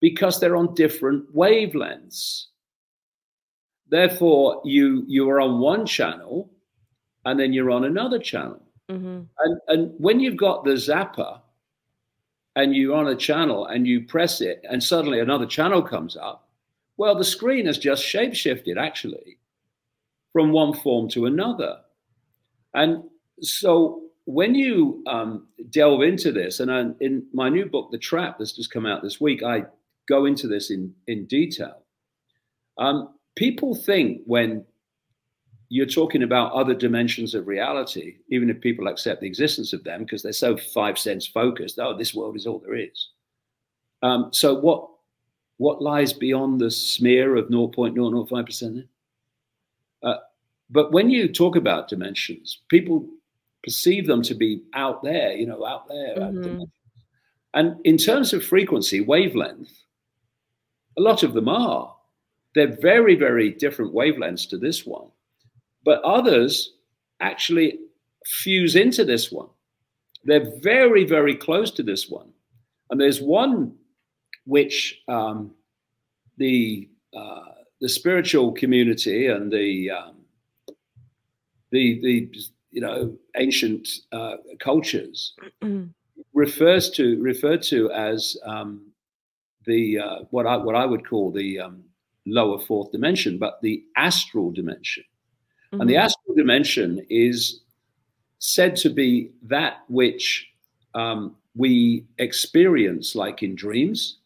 [0.00, 2.46] because they're on different wavelengths.
[3.88, 6.50] Therefore, you you are on one channel,
[7.24, 8.62] and then you're on another channel.
[8.90, 9.22] Mm-hmm.
[9.38, 11.40] And and when you've got the zapper,
[12.56, 16.48] and you're on a channel and you press it, and suddenly another channel comes up,
[16.96, 19.38] well, the screen has just shapeshifted actually
[20.32, 21.76] from one form to another.
[22.74, 23.04] And
[23.40, 28.38] so when you um, delve into this, and I, in my new book, The Trap,
[28.38, 29.64] that's just come out this week, I
[30.08, 31.82] go into this in, in detail.
[32.78, 34.64] Um, people think when
[35.68, 40.04] you're talking about other dimensions of reality, even if people accept the existence of them
[40.04, 43.08] because they're so five sense focused, oh, this world is all there is.
[44.02, 44.88] Um, so what
[45.58, 48.86] what lies beyond the smear of 0.005%?
[50.02, 50.14] Uh,
[50.68, 53.08] but when you talk about dimensions, people
[53.64, 56.16] perceive them to be out there, you know, out there.
[56.16, 56.64] Mm-hmm.
[57.54, 59.72] And in terms of frequency, wavelength,
[60.98, 61.94] a lot of them are.
[62.54, 65.08] They're very, very different wavelengths to this one.
[65.84, 66.72] But others
[67.20, 67.78] actually
[68.24, 69.48] fuse into this one.
[70.24, 72.30] They're very, very close to this one.
[72.90, 73.74] And there's one
[74.46, 75.52] which um,
[76.38, 80.14] the uh, the spiritual community and the um,
[81.70, 82.30] the the
[82.70, 85.86] you know ancient uh, cultures mm-hmm.
[86.32, 88.85] refers to referred to as um,
[89.66, 91.84] the uh, what I what I would call the um,
[92.26, 95.04] lower fourth dimension, but the astral dimension.
[95.72, 95.80] Mm-hmm.
[95.80, 96.04] And the mm-hmm.
[96.04, 97.60] astral dimension is
[98.38, 100.48] said to be that which
[100.94, 104.18] um, we experience, like in dreams,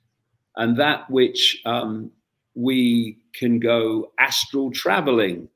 [0.57, 2.11] and that which um,
[2.55, 5.49] we can go astral traveling.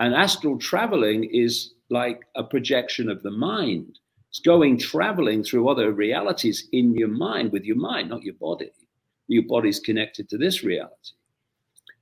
[0.00, 3.98] And astral traveling is like a projection of the mind.
[4.30, 8.70] It's going traveling through other realities in your mind with your mind, not your body.
[9.28, 11.12] Your body's connected to this reality.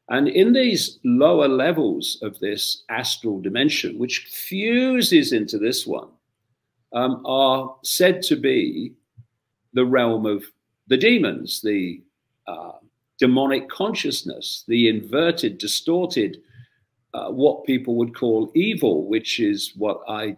[0.09, 6.09] And in these lower levels of this astral dimension, which fuses into this one,
[6.93, 8.95] um, are said to be
[9.73, 10.45] the realm of
[10.87, 12.03] the demons, the
[12.47, 12.73] uh,
[13.19, 16.39] demonic consciousness, the inverted, distorted,
[17.13, 20.37] uh, what people would call evil, which is what I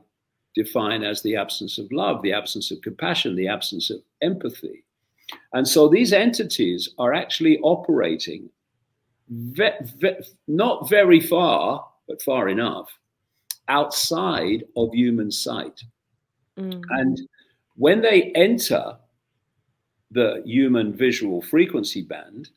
[0.55, 4.85] define as the absence of love, the absence of compassion, the absence of empathy.
[5.53, 8.51] And so these entities are actually operating
[9.29, 12.89] ve- ve- not very far, but far enough
[13.69, 15.83] outside of human sight.
[16.59, 16.83] Mm.
[16.91, 17.21] And
[17.77, 18.97] when they enter
[20.11, 22.49] the human visual frequency band,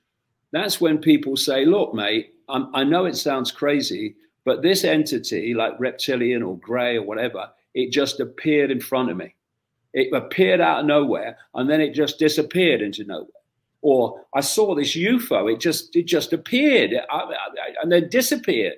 [0.51, 4.15] that's when people say, look, mate, I'm, i know it sounds crazy,
[4.45, 9.17] but this entity, like reptilian or gray or whatever, it just appeared in front of
[9.17, 9.35] me.
[9.93, 13.27] It appeared out of nowhere and then it just disappeared into nowhere
[13.81, 15.51] or I saw this UFO.
[15.51, 18.77] It just it just appeared uh, uh, uh, and then disappeared.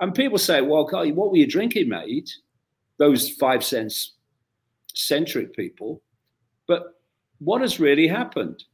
[0.00, 2.30] And people say, "Well, Carly, what were you drinking, mate?"
[2.98, 4.12] Those five sense
[4.94, 6.02] centric people.
[6.66, 6.94] But
[7.38, 8.64] what has really happened?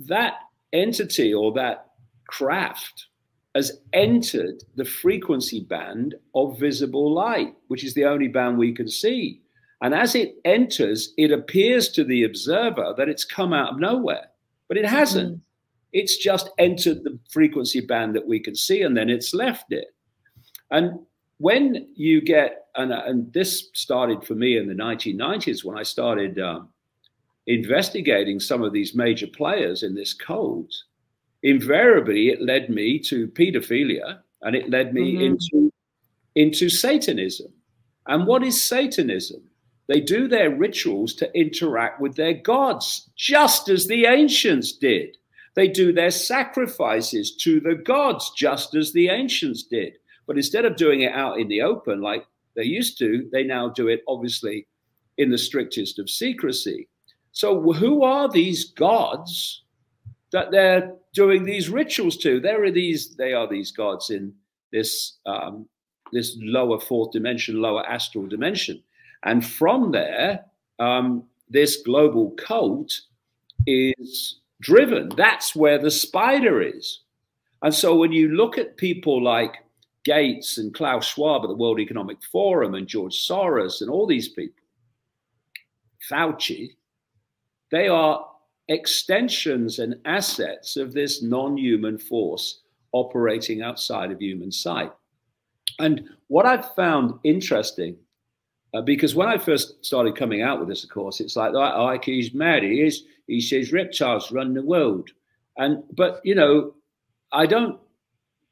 [0.00, 0.34] That
[0.72, 1.86] entity or that
[2.28, 3.06] craft
[3.54, 8.88] has entered the frequency band of visible light, which is the only band we can
[8.88, 9.40] see.
[9.82, 14.30] And as it enters, it appears to the observer that it's come out of nowhere
[14.70, 15.36] but it hasn't.
[15.36, 15.40] Mm.
[15.92, 19.88] It's just entered the frequency band that we can see, and then it's left it.
[20.70, 21.00] And
[21.38, 26.38] when you get, and, and this started for me in the 1990s when I started
[26.38, 26.68] um,
[27.48, 30.70] investigating some of these major players in this code,
[31.42, 35.22] invariably it led me to pedophilia and it led me mm-hmm.
[35.22, 35.72] into,
[36.36, 37.52] into Satanism.
[38.06, 39.49] And what is Satanism?
[39.90, 45.16] They do their rituals to interact with their gods, just as the ancients did.
[45.56, 49.94] They do their sacrifices to the gods, just as the ancients did.
[50.28, 52.24] But instead of doing it out in the open like
[52.54, 54.68] they used to, they now do it obviously
[55.18, 56.86] in the strictest of secrecy.
[57.32, 59.64] So, who are these gods
[60.30, 62.38] that they're doing these rituals to?
[62.38, 64.34] There are these, they are these gods in
[64.70, 65.68] this um,
[66.12, 68.84] this lower fourth dimension, lower astral dimension.
[69.22, 70.46] And from there,
[70.78, 73.00] um, this global cult
[73.66, 75.10] is driven.
[75.16, 77.00] That's where the spider is.
[77.62, 79.56] And so when you look at people like
[80.04, 84.28] Gates and Klaus Schwab at the World Economic Forum and George Soros and all these
[84.28, 84.54] people,
[86.10, 86.70] Fauci,
[87.70, 88.26] they are
[88.68, 92.62] extensions and assets of this non human force
[92.92, 94.92] operating outside of human sight.
[95.78, 97.96] And what I've found interesting
[98.72, 101.84] uh, because when I first started coming out with this, of course, it's like, oh,
[101.84, 102.62] like he's mad.
[102.62, 103.04] He is.
[103.26, 105.10] He says reptiles run the world,
[105.56, 106.74] and but you know,
[107.32, 107.80] I don't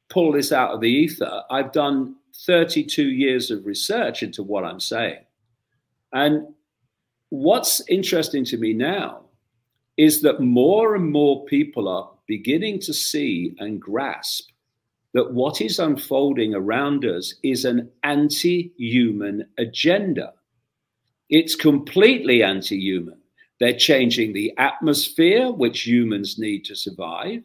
[0.09, 1.43] pull this out of the ether.
[1.49, 2.15] I've done
[2.45, 5.23] 32 years of research into what I'm saying,
[6.11, 6.47] and
[7.29, 9.21] what's interesting to me now
[9.97, 14.49] is that more and more people are beginning to see and grasp
[15.13, 20.33] that what is unfolding around us is an anti human agenda.
[21.29, 23.19] It's completely anti human.
[23.59, 27.41] They're changing the atmosphere, which humans need to survive.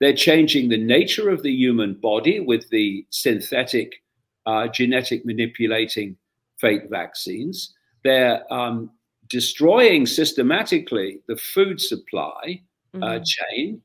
[0.00, 4.02] They're changing the nature of the human body with the synthetic
[4.46, 6.16] uh, genetic manipulating
[6.58, 7.74] fake vaccines.
[8.02, 8.90] They're um,
[9.28, 12.62] destroying systematically the food supply
[12.94, 13.22] uh, mm-hmm.
[13.24, 13.82] chain.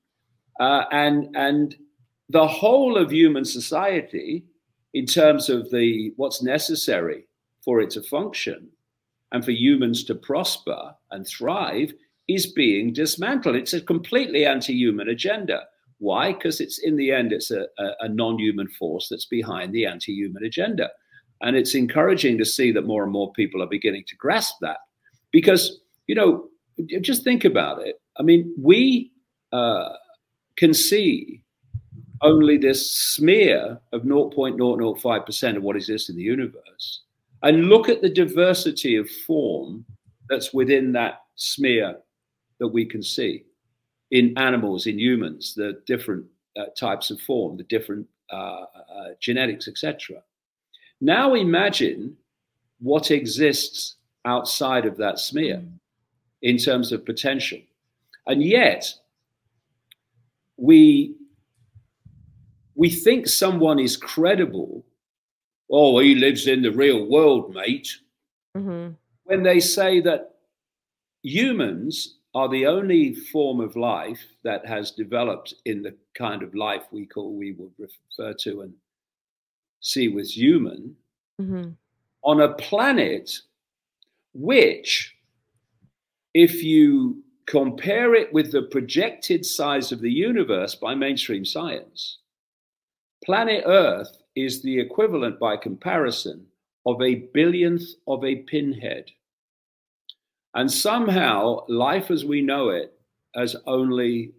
[0.59, 1.75] Uh, and, and
[2.29, 4.45] the whole of human society
[4.93, 7.27] in terms of the what's necessary
[7.63, 8.69] for it to function
[9.31, 11.93] and for humans to prosper and thrive
[12.27, 13.55] is being dismantled.
[13.55, 15.63] It's a completely anti-human agenda.
[15.99, 16.33] Why?
[16.33, 20.43] Because it's in the end, it's a, a, a non-human force that's behind the anti-human
[20.43, 20.89] agenda.
[21.41, 24.77] And it's encouraging to see that more and more people are beginning to grasp that.
[25.31, 26.47] Because, you know,
[27.01, 27.95] just think about it.
[28.17, 29.11] I mean, we
[29.51, 29.89] uh,
[30.55, 31.41] can see
[32.21, 37.01] only this smear of 0.005% of what exists in the universe.
[37.43, 39.85] And look at the diversity of form
[40.29, 41.97] that's within that smear
[42.59, 43.45] that we can see
[44.11, 46.25] in animals, in humans, the different
[46.57, 48.65] uh, types of form, the different uh, uh,
[49.19, 50.17] genetics, etc.
[51.01, 52.17] Now imagine
[52.79, 53.95] what exists
[54.25, 55.61] outside of that smear.
[56.41, 57.59] in terms of potential.
[58.27, 58.93] And yet,
[60.57, 61.15] we
[62.77, 64.85] we think someone is credible.
[65.69, 67.97] Oh, he lives in the real world, mate.
[68.55, 68.93] Mm-hmm.
[69.23, 70.35] When they say that
[71.23, 76.83] humans are the only form of life that has developed in the kind of life
[76.91, 78.73] we call we would refer to and
[79.81, 80.95] see as human
[81.41, 81.69] mm-hmm.
[82.23, 83.39] on a planet
[84.33, 85.15] which
[86.33, 92.19] if you compare it with the projected size of the universe by mainstream science,
[93.27, 96.45] planet Earth is the equivalent by comparison
[96.85, 99.03] of a billionth of a pinhead.
[100.55, 102.93] And somehow, life as we know it
[103.35, 104.31] has only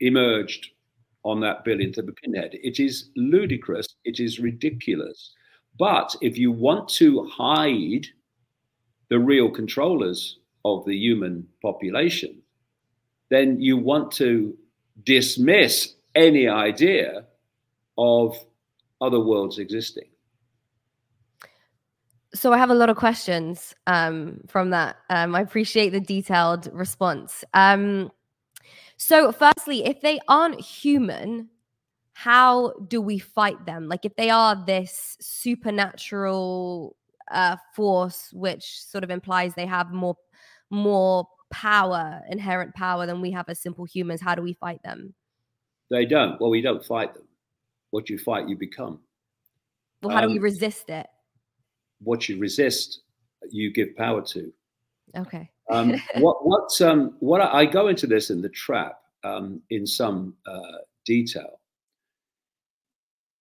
[0.00, 0.68] emerged
[1.24, 2.50] on that billionth of a pinhead.
[2.62, 3.86] It is ludicrous.
[4.04, 5.32] It is ridiculous.
[5.78, 8.06] But if you want to hide
[9.08, 12.42] the real controllers of the human population,
[13.30, 14.54] then you want to
[15.04, 17.24] dismiss any idea
[17.98, 18.38] of
[19.00, 20.06] other worlds existing.
[22.34, 24.96] So I have a lot of questions um, from that.
[25.10, 27.44] Um, I appreciate the detailed response.
[27.54, 28.10] Um,
[28.96, 31.48] so, firstly, if they aren't human,
[32.12, 33.88] how do we fight them?
[33.88, 36.96] Like, if they are this supernatural
[37.30, 40.16] uh, force, which sort of implies they have more
[40.70, 44.20] more power, inherent power than we have as simple humans.
[44.20, 45.14] How do we fight them?
[45.90, 46.38] They don't.
[46.40, 47.27] Well, we don't fight them.
[47.90, 49.00] What you fight, you become.
[50.02, 51.06] Well, how um, do we resist it?
[52.00, 53.00] What you resist,
[53.50, 54.52] you give power to.
[55.16, 55.50] Okay.
[55.70, 59.86] um, what what um, what I, I, go into this in the trap um, in
[59.86, 61.60] some uh, detail.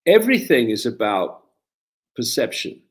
[0.06, 1.44] Everything is about
[2.16, 2.82] perception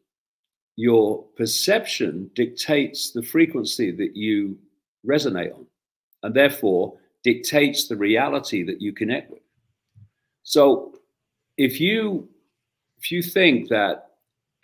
[0.77, 4.59] your perception dictates the frequency that you
[5.07, 5.67] resonate on,
[6.23, 9.41] and therefore dictates the reality that you connect with.
[10.43, 10.96] So
[11.57, 12.29] if you
[12.99, 14.11] if you think that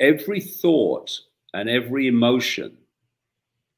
[0.01, 1.11] every thought
[1.55, 2.77] and every emotion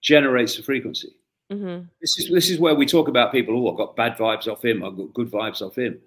[0.03, 1.15] generates a frequency.
[1.53, 1.87] Mm-hmm.
[2.01, 3.57] This is this is where we talk about people.
[3.57, 4.83] Oh, I've got bad vibes off him.
[4.83, 5.99] I've got good vibes off him.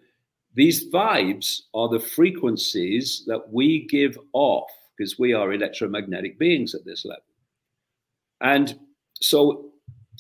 [0.56, 6.86] These vibes are the frequencies that we give off because we are electromagnetic beings at
[6.86, 7.24] this level.
[8.42, 8.80] And
[9.22, 9.72] so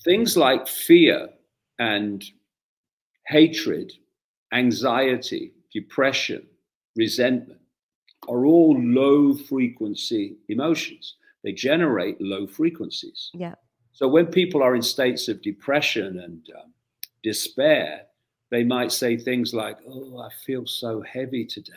[0.03, 1.29] things like fear
[1.79, 2.23] and
[3.25, 3.91] hatred,
[4.53, 6.45] anxiety, depression,
[6.98, 7.62] resentment
[8.28, 11.16] are all low frequency emotions.
[11.43, 13.30] They generate low frequencies.
[13.34, 13.56] Yeah.
[13.93, 16.74] So when people are in states of depression and um,
[17.24, 18.04] despair,
[18.52, 21.74] they might say things like, Oh, I feel so heavy today.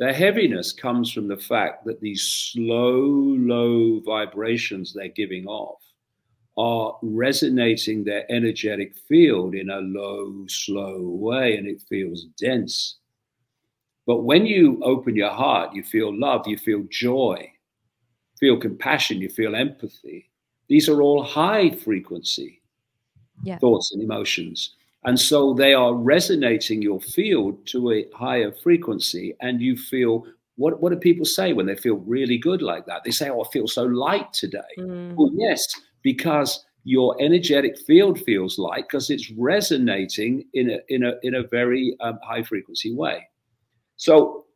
[0.00, 5.82] Their heaviness comes from the fact that these slow, low vibrations they're giving off
[6.56, 12.99] are resonating their energetic field in a low, slow way, and it feels dense.
[14.10, 17.48] But when you open your heart, you feel love, you feel joy,
[18.40, 20.28] feel compassion, you feel empathy.
[20.68, 22.60] These are all high frequency
[23.44, 23.58] yeah.
[23.58, 24.74] thoughts and emotions.
[25.04, 30.82] And so they are resonating your field to a higher frequency, and you feel what,
[30.82, 33.04] what do people say when they feel really good like that?
[33.04, 34.74] They say, Oh, I feel so light today.
[34.76, 35.14] Mm.
[35.14, 35.64] Well, yes,
[36.02, 41.44] because your energetic field feels light because it's resonating in a, in a, in a
[41.44, 43.28] very um, high frequency way.
[44.00, 44.46] So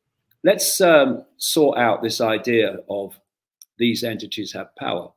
[0.43, 3.15] let's um, sort out this idea of
[3.77, 5.11] these entities have power.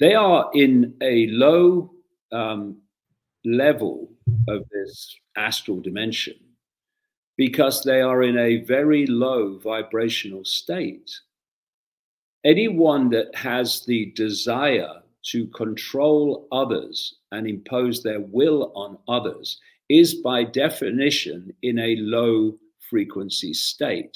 [0.00, 1.92] They are in a low
[2.32, 2.78] um,
[3.44, 4.08] level
[4.48, 6.36] of this astral dimension
[7.36, 11.10] because they are in a very low vibrational state.
[12.42, 19.60] Anyone that has the desire to control others and impose their will on others
[19.92, 22.58] is by definition in a low
[22.92, 24.14] frequency state.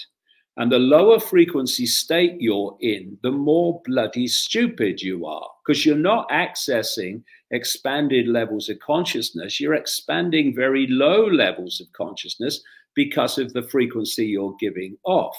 [0.58, 5.96] And the lower frequency state you're in, the more bloody stupid you are, because you're
[5.96, 9.58] not accessing expanded levels of consciousness.
[9.58, 12.62] You're expanding very low levels of consciousness
[12.94, 15.36] because of the frequency you're giving off.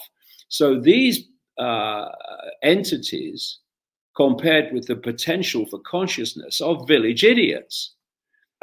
[0.50, 1.26] So these
[1.60, 2.08] uh,
[2.64, 3.60] entities,
[4.16, 7.94] compared with the potential for consciousness, are village idiots.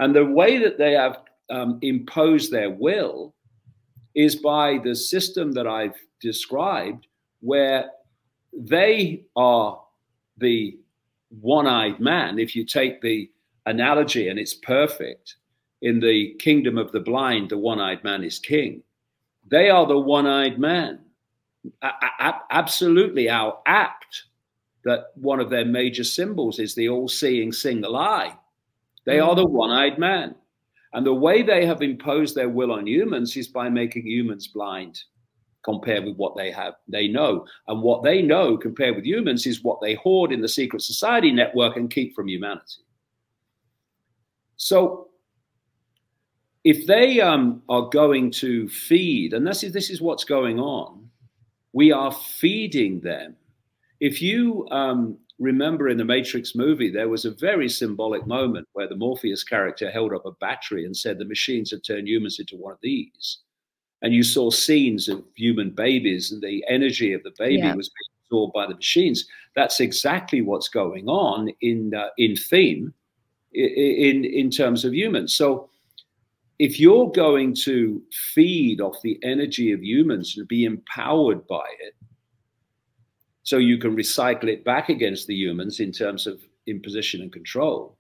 [0.00, 1.18] And the way that they have
[1.50, 3.34] um, imposed their will
[4.14, 7.06] is by the system that I've described,
[7.40, 7.90] where
[8.52, 9.82] they are
[10.38, 10.78] the
[11.40, 12.38] one eyed man.
[12.38, 13.30] If you take the
[13.66, 15.36] analogy, and it's perfect,
[15.82, 18.82] in the kingdom of the blind, the one eyed man is king.
[19.50, 21.00] They are the one eyed man.
[22.50, 24.24] Absolutely, how apt
[24.84, 28.34] that one of their major symbols is the all seeing single eye.
[29.06, 29.50] They are the mm.
[29.50, 30.34] one eyed man.
[30.95, 35.03] And the way they have imposed their will on humans is by making humans blind
[35.64, 37.47] compared with what they have they know.
[37.68, 41.32] And what they know compared with humans is what they hoard in the secret society
[41.32, 42.82] network and keep from humanity.
[44.57, 45.09] So
[46.62, 51.05] if they um, are going to feed and this is this is what's going on
[51.74, 53.36] we are feeding them.
[54.01, 58.89] If you um, remember in the matrix movie there was a very symbolic moment where
[58.89, 62.57] the morpheus character held up a battery and said the machines have turned humans into
[62.57, 63.39] one of these
[64.05, 67.74] and you saw scenes of human babies and the energy of the baby yeah.
[67.74, 69.26] was being absorbed by the machines.
[69.57, 72.93] That's exactly what's going on in uh, in theme
[73.55, 75.35] in in terms of humans.
[75.35, 75.70] So
[76.59, 78.03] if you're going to
[78.35, 81.95] feed off the energy of humans and be empowered by it,
[83.45, 87.97] so you can recycle it back against the humans in terms of imposition and control,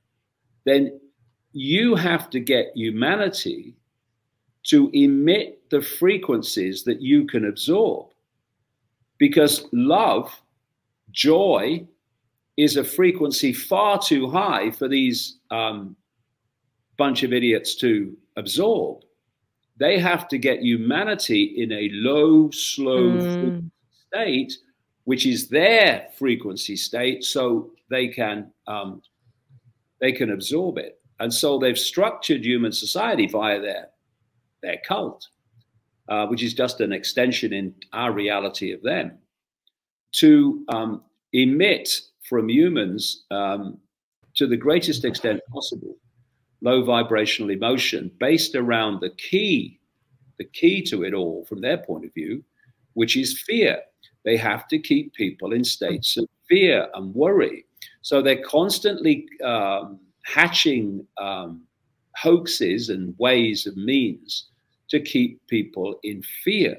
[0.64, 0.98] then
[1.52, 3.76] you have to get humanity
[4.64, 8.08] to emit the frequencies that you can absorb.
[9.18, 10.34] Because love,
[11.10, 11.86] joy,
[12.56, 15.94] is a frequency far too high for these um,
[16.96, 19.02] bunch of idiots to absorb.
[19.78, 23.70] They have to get humanity in a low, slow mm.
[24.08, 24.56] state,
[25.04, 29.02] which is their frequency state, so they can um,
[30.00, 31.00] they can absorb it.
[31.20, 33.88] And so they've structured human society via their
[34.62, 35.26] their cult,
[36.08, 39.18] uh, which is just an extension in our reality of them,
[40.12, 41.02] to um,
[41.32, 43.78] emit from humans um,
[44.34, 45.96] to the greatest extent possible
[46.64, 49.78] low vibrational emotion based around the key,
[50.38, 52.42] the key to it all from their point of view,
[52.94, 53.78] which is fear.
[54.24, 57.66] They have to keep people in states of fear and worry.
[58.02, 61.62] So they're constantly um, hatching um,
[62.16, 64.46] hoaxes and ways and means
[64.88, 66.76] to keep people in fear.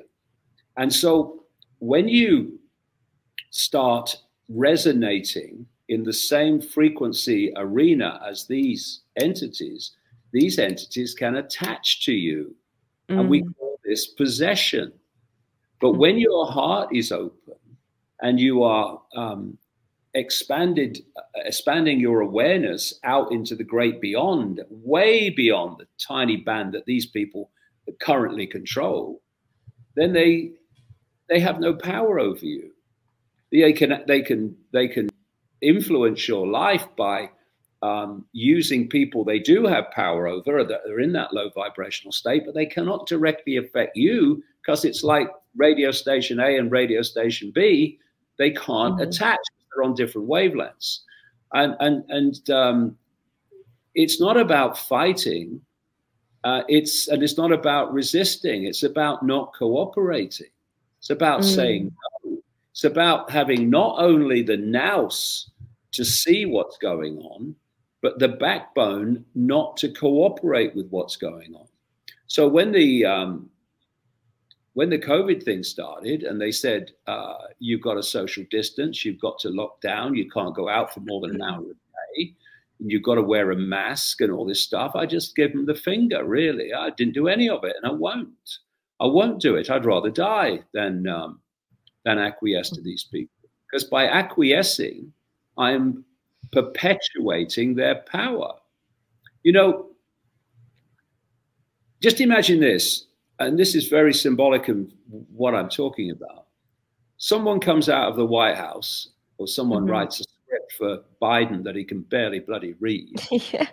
[0.77, 1.43] And so
[1.79, 2.59] when you
[3.51, 4.15] start
[4.49, 9.91] resonating in the same frequency arena as these entities,
[10.31, 12.55] these entities can attach to you.
[13.09, 13.19] Mm.
[13.19, 13.55] And we mm.
[13.57, 14.91] call this possession.
[15.79, 15.97] But mm.
[15.97, 17.55] when your heart is open
[18.21, 19.57] and you are um,
[20.13, 26.73] expanded, uh, expanding your awareness out into the great beyond, way beyond the tiny band
[26.73, 27.51] that these people
[28.01, 29.21] currently control,
[29.95, 30.51] then they
[31.27, 32.71] they have no power over you.
[33.51, 35.09] They can they can they can
[35.61, 37.29] influence your life by
[37.85, 42.43] um, using people they do have power over that are in that low vibrational state,
[42.45, 47.51] but they cannot directly affect you because it's like radio station A and radio station
[47.53, 47.99] B.
[48.37, 49.09] They can't mm-hmm.
[49.09, 49.39] attach;
[49.75, 50.99] they're on different wavelengths,
[51.53, 52.97] and and and um,
[53.93, 55.61] it's not about fighting
[56.45, 58.65] uh, it's and it's not about resisting.
[58.65, 60.51] It's about not cooperating.
[60.99, 61.55] It's about mm.
[61.55, 61.91] saying
[62.23, 62.37] no.
[62.71, 65.49] It's about having not only the nous
[65.93, 67.55] to see what's going on,
[68.05, 71.65] but the backbone not to cooperate with what's going on.
[72.27, 73.49] So when the um,
[74.73, 79.19] when the COVID thing started and they said uh, you've got a social distance, you've
[79.19, 82.35] got to lock down, you can't go out for more than an hour a day,
[82.77, 84.91] you've got to wear a mask and all this stuff.
[84.93, 86.75] I just give them the finger, really.
[86.75, 88.59] I didn't do any of it, and I won't.
[88.99, 89.71] I won't do it.
[89.71, 91.39] I'd rather die than um,
[92.03, 93.49] than acquiesce to these people.
[93.65, 95.11] Because by acquiescing,
[95.57, 96.05] I'm
[96.51, 98.53] perpetuating their power.
[99.43, 99.89] You know,
[102.01, 103.05] just imagine this,
[103.39, 106.45] and this is very symbolic of what I'm talking about.
[107.17, 109.91] Someone comes out of the White House, or someone mm-hmm.
[109.91, 113.21] writes a script for Biden that he can barely bloody read.
[113.31, 113.67] yeah.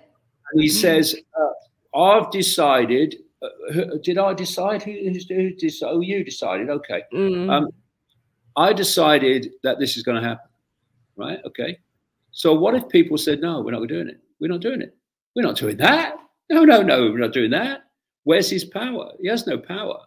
[0.53, 3.17] And he says, uh, I've decided.
[3.43, 4.83] Uh, did I decide?
[4.83, 6.71] Who, who, who Oh, you decided.
[6.71, 7.03] Okay.
[7.13, 7.51] Mm.
[7.51, 7.69] Um,
[8.57, 10.49] I decided that this is going to happen.
[11.17, 11.39] Right.
[11.45, 11.79] Okay.
[12.33, 14.21] So what if people said, no, we're not doing it?
[14.41, 14.97] We're not doing it.
[15.37, 16.17] We're not doing that.
[16.51, 17.85] No, no, no, we're not doing that.
[18.25, 19.13] Where's his power?
[19.21, 19.99] He has no power.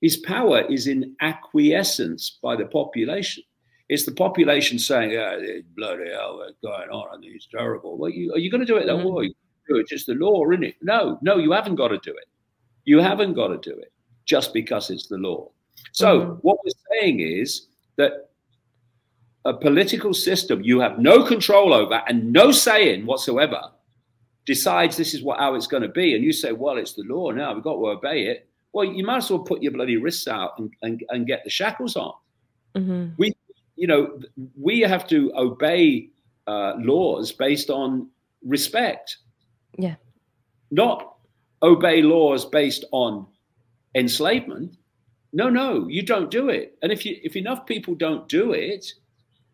[0.00, 3.42] His power is in acquiescence by the population.
[3.88, 5.40] It's the population saying, oh,
[5.76, 7.08] bloody hell, what's going on?
[7.08, 7.96] I think it's terrible.
[7.96, 9.08] Well, you, are you going to do it mm-hmm.
[9.08, 9.34] way?
[9.68, 9.88] Do it.
[9.88, 10.76] Just the law, isn't it?
[10.82, 12.26] No, no, you haven't got to do it.
[12.84, 13.92] You haven't got to do it
[14.24, 15.50] just because it's the law.
[15.92, 16.32] So mm-hmm.
[16.42, 18.27] what we're saying is that
[19.48, 23.60] a political system you have no control over and no say in whatsoever
[24.48, 27.02] decides this is what how it's going to be, and you say, well, it's the
[27.02, 28.48] law now, we've got to obey it.
[28.72, 31.50] Well, you might as well put your bloody wrists out and, and, and get the
[31.50, 32.12] shackles on.
[32.74, 33.14] Mm-hmm.
[33.18, 33.34] We
[33.76, 34.18] you know,
[34.58, 36.08] we have to obey
[36.46, 38.08] uh, laws based on
[38.44, 39.18] respect.
[39.76, 39.96] Yeah.
[40.70, 41.16] Not
[41.62, 43.26] obey laws based on
[43.94, 44.76] enslavement.
[45.32, 46.76] No, no, you don't do it.
[46.82, 48.94] And if you if enough people don't do it,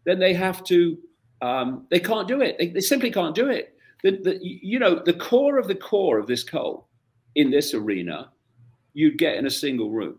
[0.04, 0.98] then they have to.
[1.42, 2.56] Um, they can't do it.
[2.58, 3.76] They, they simply can't do it.
[4.02, 6.80] The, the, you know, the core of the core of this code
[7.34, 8.30] in this arena,
[8.94, 10.18] you'd get in a single room.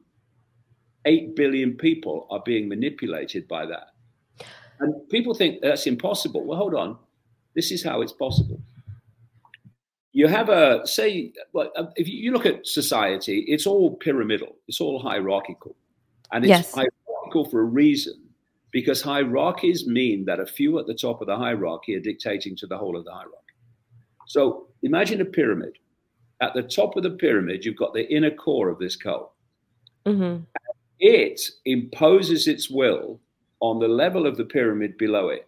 [1.05, 3.93] Eight billion people are being manipulated by that.
[4.79, 6.43] And people think that's impossible.
[6.43, 6.97] Well, hold on.
[7.55, 8.59] This is how it's possible.
[10.11, 14.81] You have a, say, well, uh, if you look at society, it's all pyramidal, it's
[14.81, 15.75] all hierarchical.
[16.31, 16.73] And it's Yes.
[16.73, 18.24] hierarchical for a reason
[18.75, 22.67] because hierarchies mean that a few at the top of the hierarchy are dictating to
[22.67, 23.55] the whole of the hierarchy.
[24.27, 25.77] So imagine a pyramid.
[26.41, 29.29] At the top of the pyramid, you've got the inner core of this code
[30.05, 30.35] hmm
[30.99, 33.19] it imposes its will
[33.61, 35.47] on the level of the pyramid below it.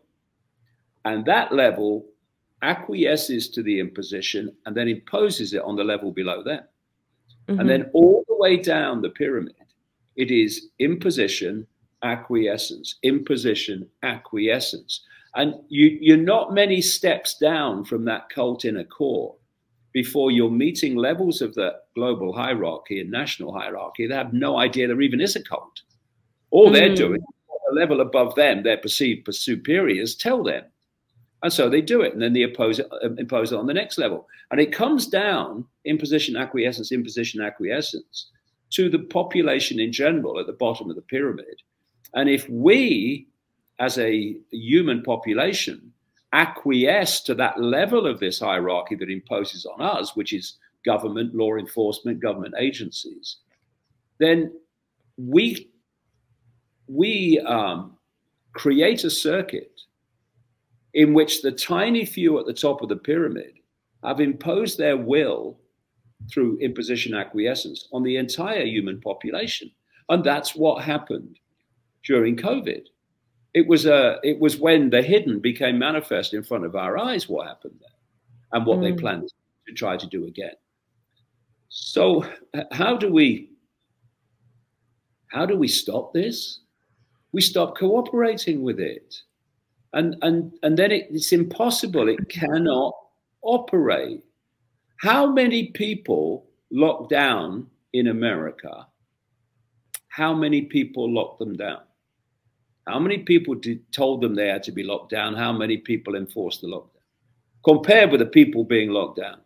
[1.04, 2.06] And that level
[2.62, 6.64] acquiesces to the imposition and then imposes it on the level below them.
[7.48, 7.60] Mm-hmm.
[7.60, 9.56] And then all the way down the pyramid,
[10.16, 11.66] it is imposition,
[12.04, 15.02] acquiescence, imposition, acquiescence.
[15.36, 19.36] And you, you're not many steps down from that cult inner core
[19.94, 24.88] before you're meeting levels of the global hierarchy and national hierarchy that have no idea
[24.88, 25.82] there even is a cult.
[26.52, 26.96] All they're Mm.
[26.96, 27.22] doing,
[27.70, 30.64] a level above them, their perceived superiors tell them.
[31.44, 33.74] And so they do it, and then they oppose it, uh, impose it on the
[33.74, 34.28] next level.
[34.50, 38.32] And it comes down imposition, acquiescence, imposition, acquiescence
[38.72, 41.62] to the population in general at the bottom of the pyramid.
[42.14, 43.28] And if we,
[43.80, 45.92] as a human population,
[46.34, 51.56] acquiesce to that level of this hierarchy that imposes on us, which is government, law
[51.56, 53.38] enforcement, government agencies,
[54.20, 54.52] then
[55.18, 55.70] we
[56.88, 57.98] we um,
[58.54, 59.82] create a circuit
[60.94, 63.54] in which the tiny few at the top of the pyramid
[64.04, 65.60] have imposed their will
[66.32, 69.70] through imposition acquiescence on the entire human population.
[70.10, 71.38] And that's what happened
[72.08, 72.84] during COVID.
[73.54, 77.28] It was, uh, it was when the hidden became manifest in front of our eyes
[77.28, 77.90] what happened there
[78.54, 79.00] and what they Mm.
[79.00, 79.34] planned
[79.68, 80.56] to try to do again.
[81.70, 82.26] So,
[82.72, 83.52] how do we
[85.28, 86.62] how do we stop this?
[87.34, 89.14] We stop cooperating with it.
[89.92, 92.08] And, and, and then it, it's impossible.
[92.08, 92.94] It cannot
[93.42, 94.24] operate.
[95.02, 98.88] How many people locked down in America?
[100.08, 101.82] How many people locked them down?
[102.88, 105.36] How many people did, told them they had to be locked down?
[105.36, 107.02] How many people enforced the lockdown?
[107.66, 109.42] Compared with the people being locked down.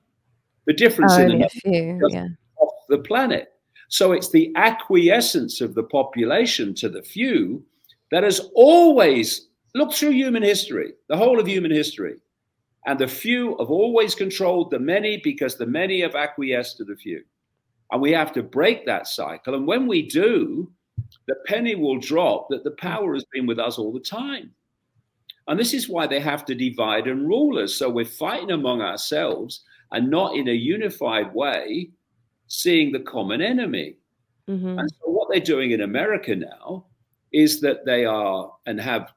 [0.67, 2.27] The difference in the few, yeah.
[2.59, 3.53] off the planet.
[3.89, 7.65] So it's the acquiescence of the population to the few
[8.11, 12.15] that has always looked through human history, the whole of human history.
[12.85, 16.95] And the few have always controlled the many because the many have acquiesced to the
[16.95, 17.23] few.
[17.91, 19.55] And we have to break that cycle.
[19.55, 20.71] And when we do,
[21.27, 24.51] the penny will drop that the power has been with us all the time.
[25.47, 27.73] And this is why they have to divide and rule us.
[27.75, 31.89] So we're fighting among ourselves and not in a unified way,
[32.47, 33.95] seeing the common enemy.
[34.47, 36.85] hmm And so what they're doing in America now
[37.31, 39.13] is that they are and have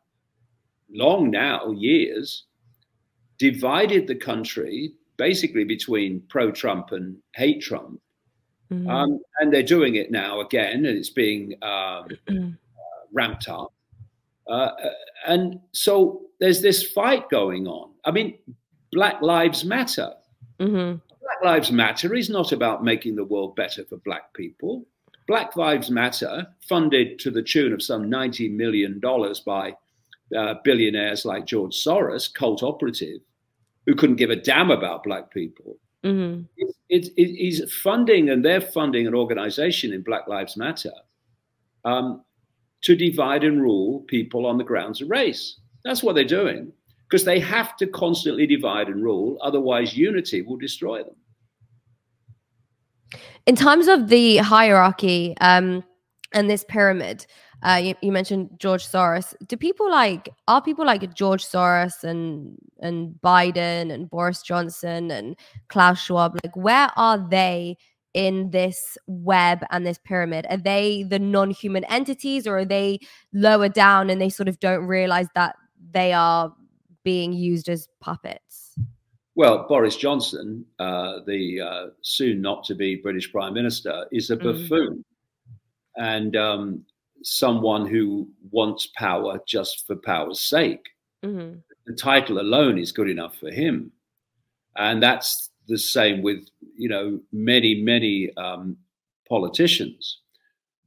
[0.90, 2.44] long now, years,
[3.38, 8.00] divided the country basically between pro Trump and hate Trump.
[8.70, 12.08] Hmm Um, and they're doing it now again, and it's being um,
[13.12, 13.72] ramped up.
[14.46, 14.70] Uh,
[15.26, 17.90] and so there's this fight going on.
[18.04, 18.38] I mean,
[18.92, 20.12] Black Lives Matter.
[20.60, 24.86] hmm Black Lives Matter is not about making the world better for black people.
[25.26, 29.00] Black Lives Matter, funded to the tune of some $90 million
[29.46, 29.74] by
[30.36, 33.20] uh, billionaires like George Soros, cult operative,
[33.86, 35.78] who couldn't give a damn about black people.
[36.04, 40.92] Hmm It, it, it is funding, and they're funding an organization in Black Lives Matter
[41.84, 42.22] um,
[42.82, 45.58] to divide and rule people on the grounds of race.
[45.84, 46.72] That's what they're doing
[47.08, 51.16] because they have to constantly divide and rule, otherwise, unity will destroy them.
[53.46, 55.84] In terms of the hierarchy um,
[56.32, 57.26] and this pyramid,
[57.64, 59.34] uh, you, you mentioned George Soros.
[59.46, 65.36] Do people like are people like George Soros and and Biden and Boris Johnson and
[65.68, 66.38] Klaus Schwab?
[66.44, 67.76] Like, where are they
[68.12, 70.46] in this web and this pyramid?
[70.50, 73.00] Are they the non-human entities, or are they
[73.32, 75.56] lower down and they sort of don't realize that
[75.92, 76.54] they are
[77.02, 78.76] being used as puppets?
[79.36, 84.36] Well, Boris Johnson, uh, the uh, soon not to be British Prime Minister, is a
[84.36, 84.42] Mm.
[84.42, 85.04] buffoon.
[85.96, 86.84] And um,
[87.24, 90.86] someone who wants power just for power's sake.
[91.22, 91.54] hmm
[91.86, 93.92] The title alone is good enough for him,
[94.76, 96.40] and that's the same with
[96.76, 98.76] you know many many um,
[99.28, 100.20] politicians.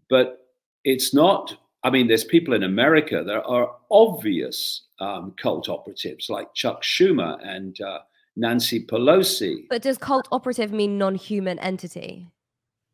[0.10, 0.48] But
[0.84, 1.58] it's not.
[1.84, 7.38] I mean, there's people in America that are obvious um, cult operatives like Chuck Schumer
[7.46, 8.00] and uh,
[8.36, 9.66] Nancy Pelosi.
[9.70, 12.28] But does cult operative mean non-human entity?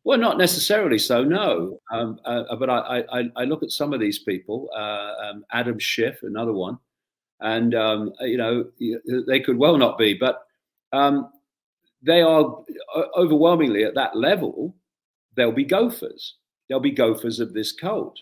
[0.04, 1.80] Well, not necessarily so, no.
[1.90, 5.78] Um, uh, but I, I, I look at some of these people, uh, um, Adam
[5.78, 6.78] Schiff, another one,
[7.40, 8.66] and um, you know
[9.26, 10.42] they could well not be, but
[10.92, 11.30] um,
[12.02, 12.62] they are
[13.16, 14.76] overwhelmingly at that level.
[15.36, 16.36] They'll be gophers.
[16.68, 18.18] They'll be gophers of this cult.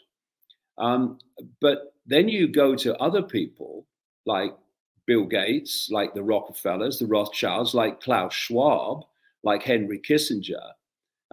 [0.79, 1.19] Um,
[1.61, 3.87] but then you go to other people
[4.25, 4.55] like
[5.07, 9.05] Bill Gates, like the Rockefellers, the Rothschilds, like Klaus Schwab,
[9.43, 10.71] like Henry Kissinger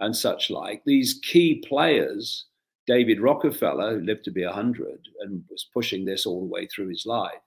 [0.00, 0.82] and such like.
[0.84, 2.46] These key players,
[2.86, 6.88] David Rockefeller, who lived to be 100 and was pushing this all the way through
[6.88, 7.40] his life,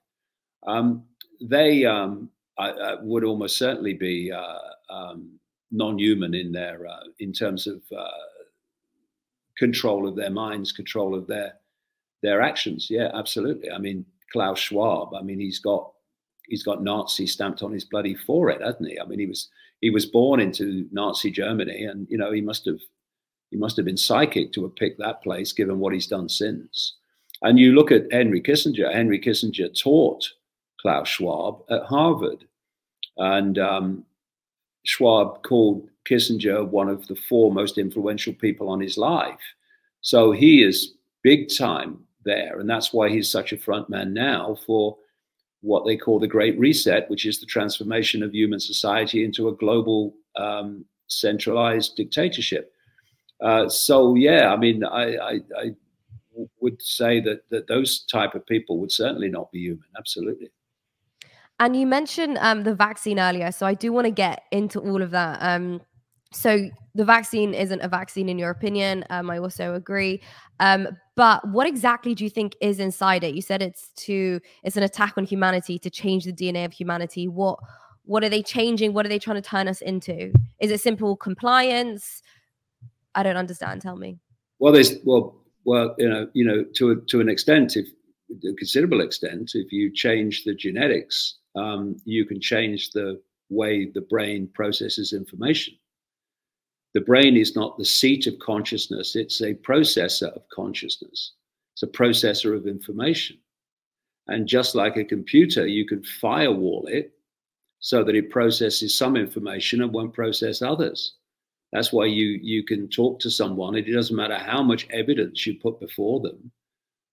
[0.65, 1.03] um,
[1.41, 5.39] they um, uh, uh, would almost certainly be uh, um,
[5.71, 8.07] non-human in their uh, in terms of uh,
[9.57, 11.53] control of their minds, control of their
[12.21, 12.87] their actions.
[12.89, 13.71] Yeah, absolutely.
[13.71, 15.13] I mean, Klaus Schwab.
[15.13, 15.91] I mean, he's got
[16.47, 18.99] he's got Nazi stamped on his bloody forehead, hasn't he?
[18.99, 19.49] I mean, he was
[19.83, 22.79] he was born into Nazi Germany, and you know he must have
[23.51, 26.95] he must have been psychic to have picked that place, given what he's done since.
[27.41, 28.93] And you look at Henry Kissinger.
[28.93, 30.25] Henry Kissinger taught
[30.79, 32.45] Klaus Schwab at Harvard,
[33.17, 34.05] and um,
[34.85, 39.43] Schwab called Kissinger one of the four most influential people on his life.
[39.99, 44.57] So he is big time there, and that's why he's such a front man now
[44.65, 44.95] for
[45.63, 49.55] what they call the Great Reset, which is the transformation of human society into a
[49.55, 52.73] global um, centralized dictatorship.
[53.41, 55.75] Uh, so yeah, I mean, I, I, I
[56.59, 59.87] would say that that those type of people would certainly not be human.
[59.97, 60.51] Absolutely.
[61.59, 65.01] And you mentioned um, the vaccine earlier, so I do want to get into all
[65.01, 65.37] of that.
[65.41, 65.81] Um,
[66.33, 69.03] so the vaccine isn't a vaccine in your opinion.
[69.09, 70.21] Um, I also agree.
[70.59, 73.35] Um, but what exactly do you think is inside it?
[73.35, 77.27] You said it's to it's an attack on humanity to change the DNA of humanity.
[77.27, 77.59] What
[78.05, 78.93] what are they changing?
[78.93, 80.33] What are they trying to turn us into?
[80.59, 82.21] Is it simple compliance?
[83.15, 83.81] I don't understand.
[83.81, 84.17] Tell me.
[84.59, 87.87] Well, there's well, well, you know, you know, to a, to an extent, if
[88.31, 94.01] a considerable extent, if you change the genetics, um, you can change the way the
[94.01, 95.75] brain processes information.
[96.93, 101.33] The brain is not the seat of consciousness; it's a processor of consciousness.
[101.73, 103.37] It's a processor of information,
[104.27, 107.13] and just like a computer, you can firewall it
[107.79, 111.15] so that it processes some information and won't process others.
[111.71, 113.75] That's why you you can talk to someone.
[113.75, 116.51] It doesn't matter how much evidence you put before them;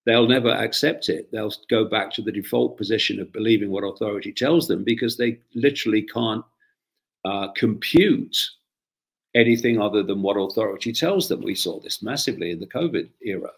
[0.05, 1.33] they'll never accept it.
[1.33, 5.39] They'll go back to the default position of believing what authority tells them because they
[5.55, 6.45] literally can't
[7.25, 8.37] uh, compute
[9.35, 11.43] anything other than what authority tells them.
[11.43, 13.51] We saw this massively in the COVID era,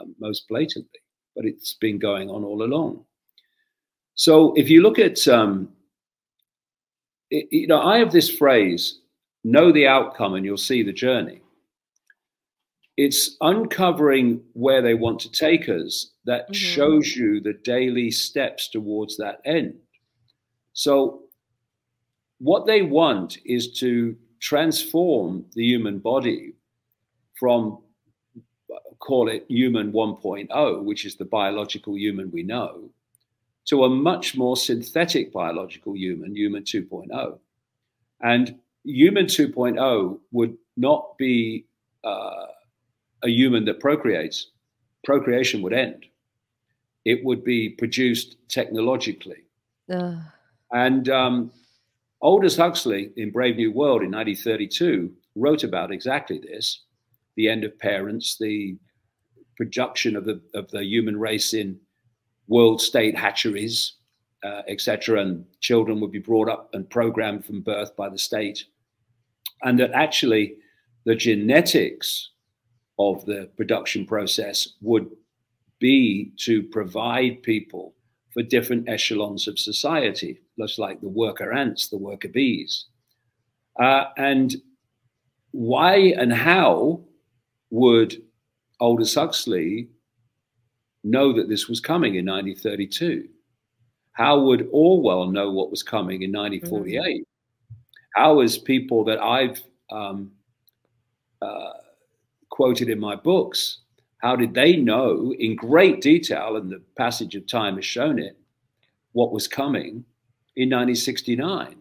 [0.00, 1.00] um, most blatantly,
[1.36, 3.04] but it's been going on all along.
[4.14, 5.68] So if you look at, um,
[7.30, 9.00] it, you know, I have this phrase
[9.44, 11.40] know the outcome and you'll see the journey.
[12.96, 16.54] It's uncovering where they want to take us that Mhm.
[16.54, 19.78] shows you the daily steps towards that end.
[20.72, 21.22] So,
[22.38, 26.54] what they want is to transform the human body
[27.38, 27.78] from,
[28.98, 32.90] call it human 1.0, which is the biological human we know,
[33.66, 37.38] to a much more synthetic biological human, human 2.0.
[38.20, 41.66] And human 2.0 would not be
[42.04, 42.46] uh,
[43.22, 44.50] a human that procreates.
[45.04, 46.06] Procreation would end.
[47.04, 49.44] It would be produced technologically.
[49.92, 50.18] Ugh.
[50.72, 51.50] And um,
[52.20, 56.82] Aldous Huxley in Brave New World in 1932 wrote about exactly this
[57.36, 58.76] the end of parents, the
[59.56, 61.78] production of the, of the human race in
[62.48, 63.94] world state hatcheries,
[64.42, 65.20] uh, etc.
[65.20, 68.64] And children would be brought up and programmed from birth by the state.
[69.62, 70.56] And that actually
[71.04, 72.30] the genetics
[72.98, 75.08] of the production process would
[75.78, 77.94] be to provide people
[78.38, 82.84] for different echelons of society, just like the worker ants, the worker bees.
[83.80, 84.54] Uh, and
[85.50, 87.00] why and how
[87.70, 88.22] would
[88.78, 89.88] Aldous Huxley
[91.02, 93.28] know that this was coming in 1932?
[94.12, 97.26] How would Orwell know what was coming in 1948?
[98.14, 99.60] How is people that I've
[99.90, 100.30] um,
[101.42, 101.72] uh,
[102.50, 103.80] quoted in my books
[104.18, 108.36] How did they know in great detail, and the passage of time has shown it,
[109.12, 110.04] what was coming
[110.56, 111.76] in 1969?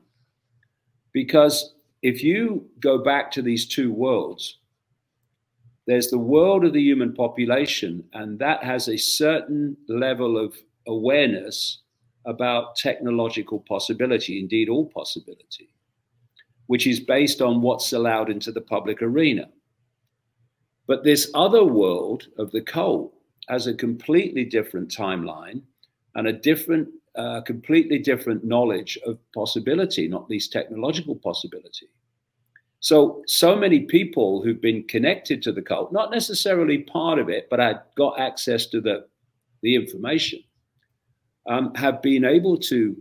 [1.13, 1.73] Because
[2.03, 4.59] if you go back to these two worlds,
[5.87, 11.81] there's the world of the human population, and that has a certain level of awareness
[12.25, 15.69] about technological possibility, indeed, all possibility,
[16.67, 19.49] which is based on what's allowed into the public arena.
[20.87, 23.13] But this other world of the cult
[23.49, 25.61] has a completely different timeline
[26.15, 31.87] and a different, uh, completely different knowledge of possibility, not least technological possibility.
[32.79, 37.47] So, so many people who've been connected to the cult, not necessarily part of it,
[37.49, 39.07] but had got access to the,
[39.61, 40.43] the information,
[41.49, 42.95] um, have been able to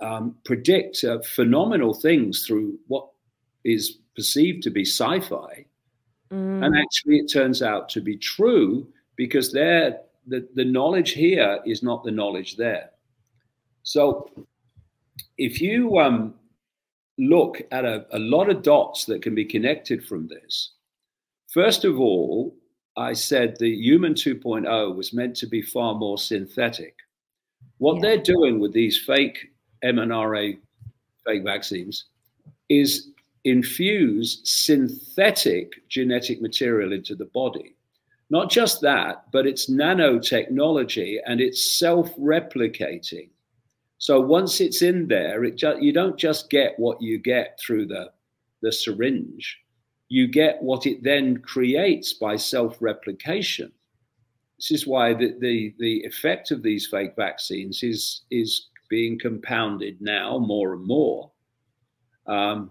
[0.00, 3.08] um, predict uh, phenomenal things through what
[3.64, 5.66] is perceived to be sci fi.
[6.32, 6.64] Mm.
[6.64, 11.82] And actually, it turns out to be true because there, the, the knowledge here is
[11.82, 12.90] not the knowledge there.
[13.82, 14.30] So,
[15.38, 16.34] if you um,
[17.18, 20.72] look at a, a lot of dots that can be connected from this,
[21.52, 22.54] first of all,
[22.96, 26.94] I said the human 2.0 was meant to be far more synthetic.
[27.78, 28.02] What yeah.
[28.02, 29.52] they're doing with these fake
[29.82, 30.58] mRNA
[31.26, 32.06] fake vaccines
[32.68, 33.08] is
[33.44, 37.76] infuse synthetic genetic material into the body.
[38.28, 43.30] Not just that, but it's nanotechnology and it's self replicating.
[43.98, 47.86] So once it's in there, it ju- you don't just get what you get through
[47.86, 48.10] the,
[48.62, 49.58] the syringe,
[50.08, 53.72] you get what it then creates by self replication.
[54.58, 60.00] This is why the, the, the effect of these fake vaccines is, is being compounded
[60.00, 61.30] now more and more.
[62.26, 62.70] Um,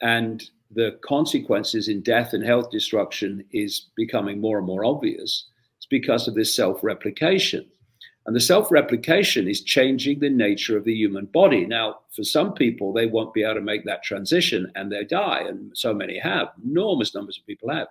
[0.00, 5.46] and the consequences in death and health destruction is becoming more and more obvious.
[5.78, 7.66] It's because of this self replication.
[8.26, 11.64] And the self replication is changing the nature of the human body.
[11.64, 15.44] Now, for some people, they won't be able to make that transition and they die.
[15.48, 17.88] And so many have, enormous numbers of people have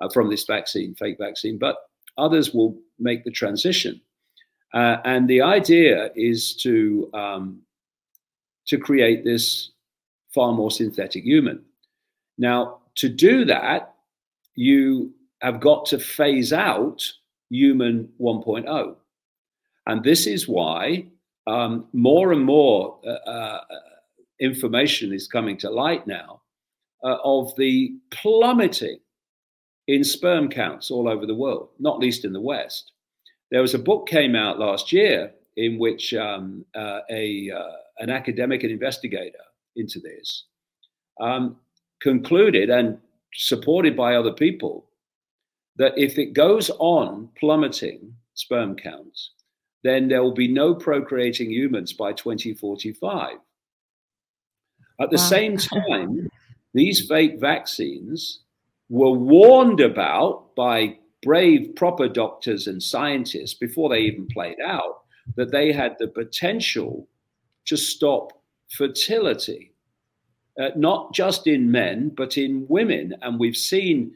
[0.00, 1.56] uh, from this vaccine, fake vaccine.
[1.56, 1.76] But
[2.18, 4.00] others will make the transition.
[4.74, 7.62] Uh, and the idea is to um,
[8.66, 9.71] to create this
[10.34, 11.62] far more synthetic human.
[12.38, 13.94] Now, to do that,
[14.54, 17.02] you have got to phase out
[17.50, 18.96] human 1.0,
[19.86, 21.06] and this is why
[21.46, 23.60] um, more and more uh, uh,
[24.40, 26.40] information is coming to light now
[27.04, 28.98] uh, of the plummeting
[29.88, 32.92] in sperm counts all over the world, not least in the West.
[33.50, 38.08] There was a book came out last year in which um, uh, a uh, an
[38.08, 39.38] academic and investigator
[39.76, 40.44] into this
[41.20, 41.56] um,
[42.00, 42.98] concluded and
[43.34, 44.86] supported by other people
[45.76, 49.30] that if it goes on plummeting sperm counts,
[49.84, 53.36] then there will be no procreating humans by 2045.
[55.00, 55.22] At the wow.
[55.22, 55.56] same
[55.88, 56.28] time,
[56.74, 58.40] these fake vaccines
[58.88, 65.02] were warned about by brave, proper doctors and scientists before they even played out
[65.36, 67.08] that they had the potential
[67.64, 68.41] to stop
[68.76, 69.72] fertility,
[70.60, 73.14] uh, not just in men, but in women.
[73.22, 74.14] And we've seen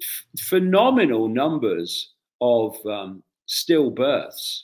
[0.00, 4.62] f- phenomenal numbers of um, stillbirths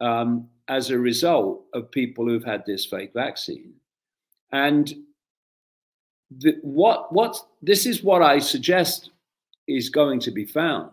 [0.00, 3.72] um, as a result of people who've had this fake vaccine.
[4.52, 4.92] And
[6.38, 9.10] the, what what this is what I suggest
[9.66, 10.90] is going to be found.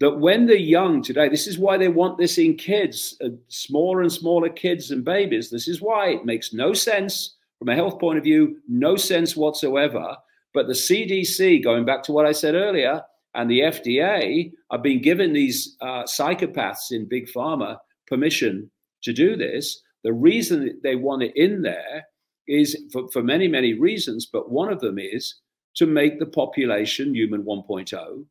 [0.00, 4.02] That when the young today, this is why they want this in kids, uh, smaller
[4.02, 5.50] and smaller kids and babies.
[5.50, 9.36] This is why it makes no sense from a health point of view, no sense
[9.36, 10.16] whatsoever.
[10.54, 13.02] But the CDC, going back to what I said earlier,
[13.34, 18.70] and the FDA have been given these uh, psychopaths in big pharma permission
[19.02, 19.82] to do this.
[20.04, 22.06] The reason they want it in there
[22.46, 25.34] is for, for many, many reasons, but one of them is
[25.76, 28.24] to make the population, human 1.0,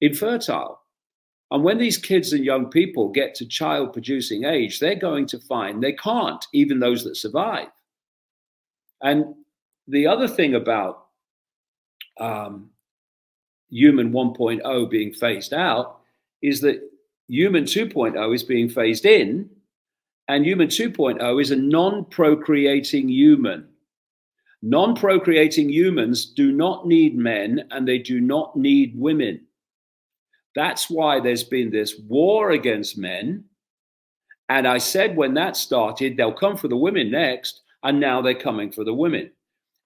[0.00, 0.80] infertile.
[1.50, 5.38] And when these kids and young people get to child producing age, they're going to
[5.38, 7.68] find they can't, even those that survive.
[9.02, 9.34] And
[9.86, 11.06] the other thing about
[12.20, 12.70] um,
[13.70, 16.00] human 1.0 being phased out
[16.42, 16.82] is that
[17.28, 19.48] human 2.0 is being phased in
[20.28, 23.66] and human 2.0 is a non procreating human.
[24.60, 29.40] Non procreating humans do not need men and they do not need women.
[30.58, 33.44] That's why there's been this war against men.
[34.48, 37.60] And I said when that started, they'll come for the women next.
[37.84, 39.30] And now they're coming for the women.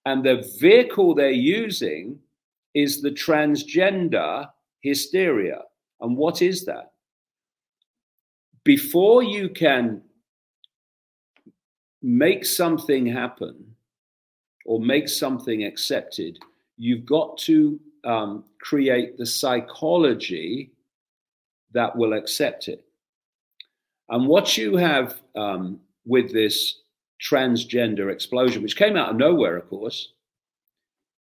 [0.07, 2.19] And the vehicle they're using
[2.73, 4.49] is the transgender
[4.81, 5.61] hysteria.
[6.01, 6.93] And what is that?
[8.65, 10.01] Before you can
[12.01, 13.63] make something happen
[14.65, 16.39] or make something accepted,
[16.79, 20.73] you've got to um, create the psychology
[21.73, 22.85] that will accept it.
[24.09, 26.81] And what you have um, with this
[27.23, 30.13] transgender explosion, which came out of nowhere, of course,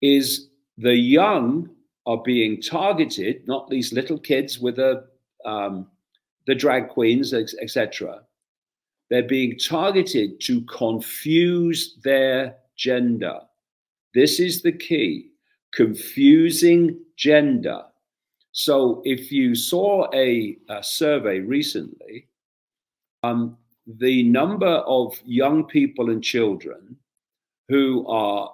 [0.00, 0.48] is
[0.78, 1.68] the young
[2.06, 5.04] are being targeted, not these little kids with the
[5.44, 5.86] um,
[6.46, 8.22] the drag queens, etc.
[9.10, 13.40] They're being targeted to confuse their gender.
[14.14, 15.29] This is the key
[15.72, 17.82] confusing gender.
[18.52, 22.28] So, if you saw a, a survey recently,
[23.22, 23.56] um,
[23.86, 26.96] the number of young people and children
[27.68, 28.52] who are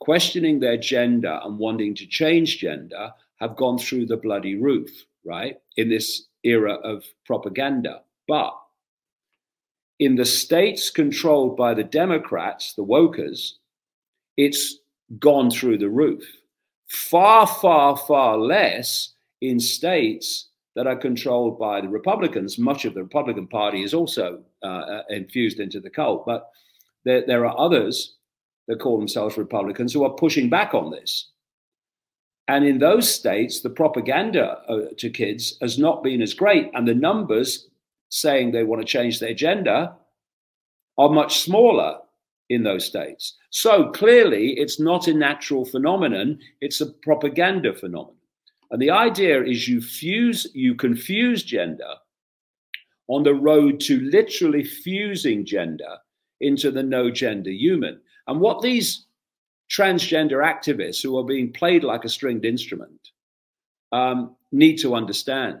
[0.00, 4.90] questioning their gender and wanting to change gender have gone through the bloody roof,
[5.24, 5.58] right?
[5.76, 8.02] In this era of propaganda.
[8.26, 8.54] But
[9.98, 13.52] in the states controlled by the Democrats, the wokers,
[14.36, 14.78] it's
[15.18, 16.24] gone through the roof.
[16.90, 22.58] Far, far, far less in states that are controlled by the Republicans.
[22.58, 26.50] Much of the Republican Party is also uh, uh infused into the cult, but
[27.04, 28.16] there, there are others
[28.66, 31.30] that call themselves Republicans who are pushing back on this.
[32.48, 36.88] And in those states, the propaganda uh, to kids has not been as great, and
[36.88, 37.68] the numbers
[38.08, 39.92] saying they want to change their gender
[40.98, 41.98] are much smaller
[42.50, 43.36] in those states.
[43.50, 48.16] So clearly, it's not a natural phenomenon, it's a propaganda phenomenon.
[48.70, 51.94] And the idea is you fuse, you confuse gender
[53.08, 55.96] on the road to literally fusing gender
[56.40, 58.00] into the no gender human.
[58.26, 59.06] And what these
[59.70, 63.10] transgender activists who are being played like a stringed instrument
[63.92, 65.60] um, need to understand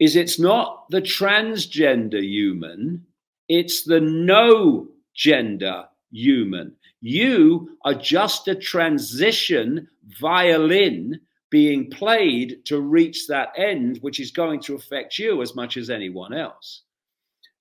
[0.00, 3.06] is it's not the transgender human,
[3.48, 6.74] it's the no gender human.
[7.00, 9.88] You are just a transition
[10.20, 11.20] violin
[11.50, 15.90] being played to reach that end, which is going to affect you as much as
[15.90, 16.82] anyone else.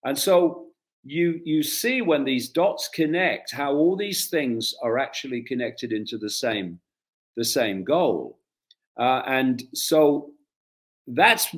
[0.05, 0.67] And so
[1.03, 6.17] you you see when these dots connect how all these things are actually connected into
[6.17, 6.79] the same
[7.35, 8.39] the same goal
[8.97, 10.31] uh, and so
[11.07, 11.53] that's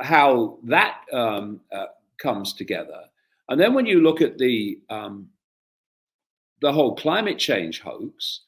[0.00, 1.86] how that um, uh,
[2.18, 3.00] comes together
[3.48, 5.28] and then when you look at the um,
[6.60, 8.40] the whole climate change hoax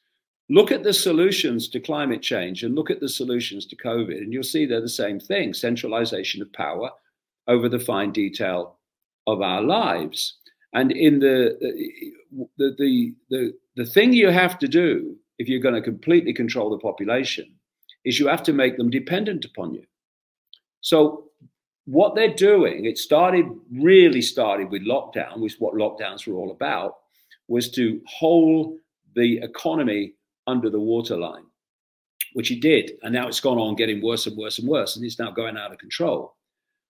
[0.49, 4.33] look at the solutions to climate change and look at the solutions to covid and
[4.33, 6.89] you'll see they're the same thing centralization of power
[7.49, 8.77] over the fine detail
[9.27, 10.35] of our lives.
[10.73, 11.57] And in the
[12.57, 16.69] the the the, the thing you have to do if you're going to completely control
[16.69, 17.45] the population
[18.05, 19.83] is you have to make them dependent upon you.
[20.81, 21.25] So
[21.85, 26.51] what they're doing, it started really started with lockdown, which is what lockdowns were all
[26.51, 26.97] about,
[27.49, 28.77] was to hold
[29.15, 30.13] the economy
[30.47, 31.45] under the waterline,
[32.33, 32.93] which it did.
[33.03, 35.57] And now it's gone on getting worse and worse and worse, and it's now going
[35.57, 36.35] out of control.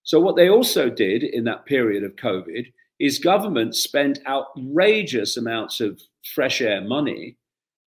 [0.03, 5.79] So, what they also did in that period of COVID is government spent outrageous amounts
[5.79, 6.01] of
[6.35, 7.37] fresh air money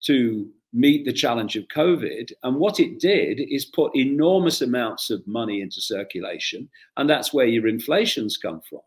[0.05, 2.31] to meet the challenge of COVID.
[2.41, 6.67] And what it did is put enormous amounts of money into circulation.
[6.97, 8.81] And that's where your inflations come from.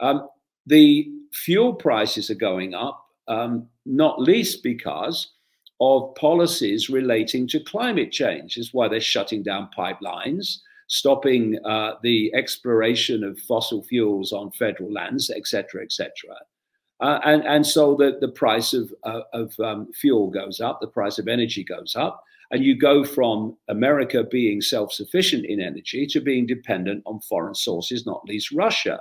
[0.00, 0.28] Um,
[0.66, 5.32] the fuel prices are going up, um, not least because
[5.80, 8.56] of policies relating to climate change.
[8.56, 14.92] Is why they're shutting down pipelines stopping uh, the exploration of fossil fuels on federal
[14.92, 16.10] lands, etc., etc.
[17.00, 20.88] Uh, and, and so the, the price of, uh, of um, fuel goes up, the
[20.88, 26.06] price of energy goes up, and you go from America being self sufficient in energy
[26.06, 28.98] to being dependent on foreign sources, not least Russia.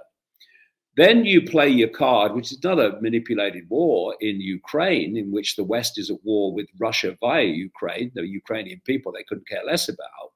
[0.98, 5.64] Then you play your card, which is another manipulated war in Ukraine, in which the
[5.64, 9.88] West is at war with Russia via Ukraine, the Ukrainian people they couldn't care less
[9.88, 10.32] about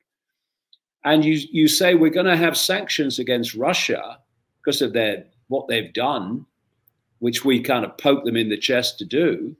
[1.03, 4.19] and you you say we're going to have sanctions against Russia
[4.57, 6.45] because of their what they've done,
[7.19, 9.55] which we kind of poke them in the chest to do,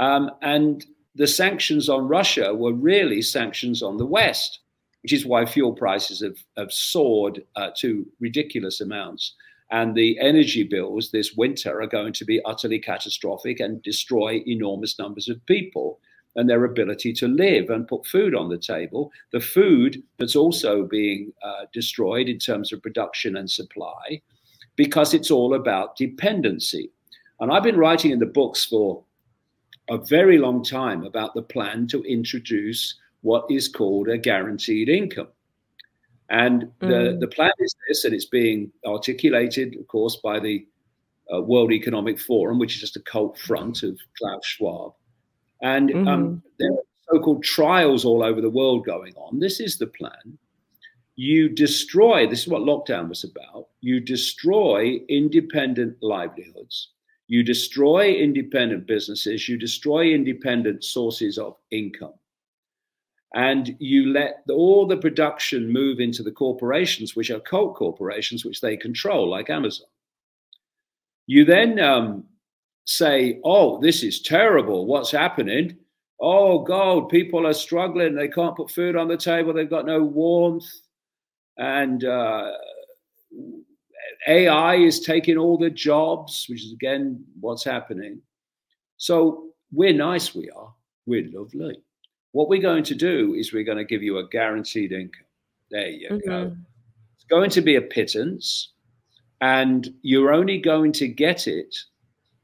[0.00, 4.60] um, and the sanctions on Russia were really sanctions on the West,
[5.02, 9.34] which is why fuel prices have, have soared uh, to ridiculous amounts.
[9.72, 14.98] And the energy bills this winter are going to be utterly catastrophic and destroy enormous
[14.98, 15.98] numbers of people
[16.36, 19.10] and their ability to live and put food on the table.
[19.32, 24.20] The food that's also being uh, destroyed in terms of production and supply,
[24.76, 26.90] because it's all about dependency.
[27.40, 29.02] And I've been writing in the books for
[29.88, 35.28] a very long time about the plan to introduce what is called a guaranteed income.
[36.32, 37.20] And the, Mm.
[37.20, 40.66] the plan is this, and it's being articulated, of course, by the
[41.32, 44.94] uh, World Economic Forum, which is just a cult front of Klaus Schwab.
[45.60, 49.38] And um, there are so called trials all over the world going on.
[49.38, 50.38] This is the plan.
[51.16, 53.68] You destroy, this is what lockdown was about.
[53.82, 56.88] You destroy independent livelihoods.
[57.28, 59.48] You destroy independent businesses.
[59.48, 62.14] You destroy independent sources of income.
[63.34, 68.44] And you let the, all the production move into the corporations, which are cult corporations,
[68.44, 69.86] which they control, like Amazon.
[71.26, 72.24] You then um,
[72.84, 74.86] say, oh, this is terrible.
[74.86, 75.78] What's happening?
[76.20, 78.14] Oh, God, people are struggling.
[78.14, 79.52] They can't put food on the table.
[79.52, 80.68] They've got no warmth.
[81.56, 82.52] And uh,
[84.28, 88.20] AI is taking all the jobs, which is again what's happening.
[88.96, 90.72] So we're nice, we are.
[91.06, 91.82] We're lovely.
[92.32, 95.26] What we're going to do is we're going to give you a guaranteed income.
[95.70, 96.46] There you go.
[96.50, 96.64] Mhm.
[97.14, 98.72] It's going to be a pittance,
[99.40, 101.74] and you're only going to get it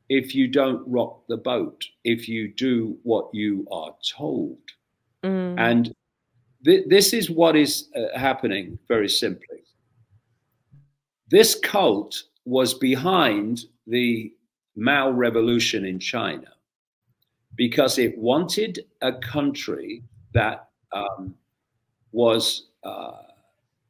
[0.09, 4.59] if you don't rock the boat, if you do what you are told.
[5.23, 5.59] Mm.
[5.59, 5.95] And
[6.65, 9.65] th- this is what is uh, happening very simply.
[11.31, 14.33] This cult was behind the
[14.77, 16.49] Mao Revolution in China
[17.59, 20.03] because it wanted a country
[20.33, 21.35] that um,
[22.13, 23.13] was uh,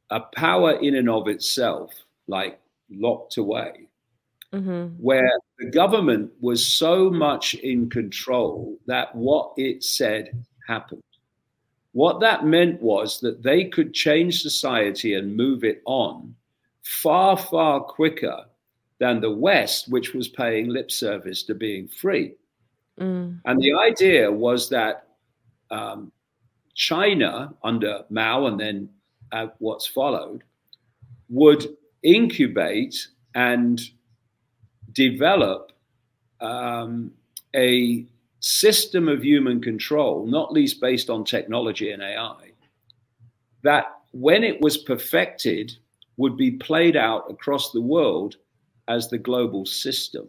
[0.09, 1.93] a power in and of itself,
[2.27, 2.59] like
[2.89, 3.85] locked away
[4.51, 4.97] Mhm.
[4.99, 11.03] where the government was so much in control that what it said happened.
[11.91, 16.35] What that meant was that they could change society and move it on
[16.81, 18.45] far, far quicker
[18.97, 22.33] than the West, which was paying lip service to being free.
[22.99, 23.41] Mm.
[23.45, 25.07] And the idea was that
[25.71, 26.11] um,
[26.75, 28.89] China, under Mao and then
[29.31, 30.43] uh, what's followed,
[31.29, 31.67] would
[32.03, 33.81] incubate and
[34.93, 35.71] develop
[36.41, 37.11] um,
[37.55, 38.05] a
[38.39, 42.51] system of human control, not least based on technology and AI,
[43.63, 45.75] that when it was perfected,
[46.17, 48.35] would be played out across the world
[48.87, 50.27] as the global system.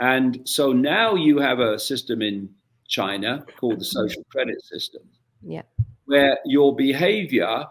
[0.00, 2.50] And so now you have a system in
[2.86, 5.02] China called the social credit system,
[5.42, 5.62] Yeah.
[6.06, 7.66] where your behavior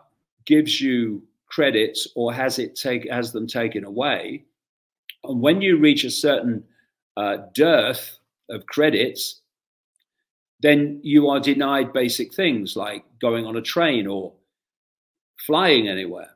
[0.46, 4.46] gives you credits or has it take has them taken away.
[5.24, 6.64] And when you reach a certain
[7.16, 9.42] uh, dearth of credits,
[10.60, 14.34] then you are denied basic things like going on a train or
[15.46, 16.32] flying anywhere.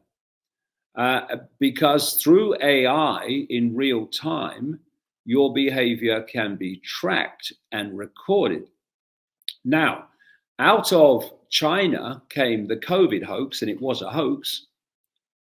[0.96, 4.80] Uh, because through AI in real time,
[5.26, 8.70] your behavior can be tracked and recorded.
[9.64, 10.08] Now,
[10.60, 14.68] out of China came the COVID hoax, and it was a hoax,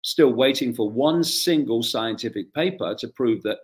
[0.03, 3.59] still waiting for one single scientific paper to prove that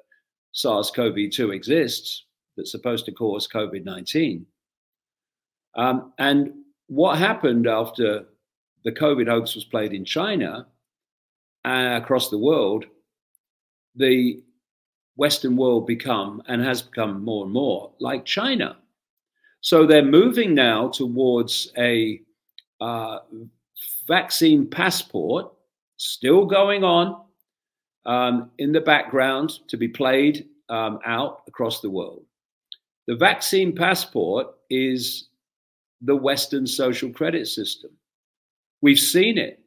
[0.52, 2.26] SARS CoV 2 exists,
[2.56, 4.46] that's supposed to cause COVID 19.
[5.76, 6.54] Um, and
[6.88, 8.26] what happened after
[8.86, 10.68] the COVID hoax was played in China
[11.66, 12.86] uh, across the world,
[13.96, 14.44] the
[15.16, 18.78] Western world become and has become more and more like China.
[19.62, 22.22] So they're moving now towards a
[22.82, 23.20] uh,
[24.08, 25.52] vaccine passport,
[25.98, 27.22] still going on
[28.06, 32.26] um, in the background to be played um, out across the world.
[33.08, 35.30] The vaccine passport is
[36.02, 37.92] the Western social credit system.
[38.82, 39.62] We've seen it.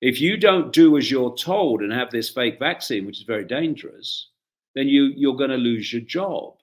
[0.00, 3.44] If you don't do as you're told and have this fake vaccine, which is very
[3.44, 4.28] dangerous,
[4.74, 6.54] then you, you're going to lose your job.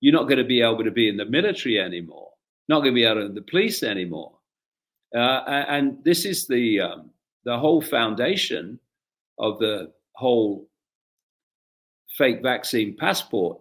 [0.00, 2.30] You're not going to be able to be in the military anymore,
[2.68, 4.32] not going to be to in the police anymore.
[5.14, 7.10] Uh, and this is the, um,
[7.44, 8.78] the whole foundation
[9.38, 10.68] of the whole
[12.16, 13.58] fake vaccine passport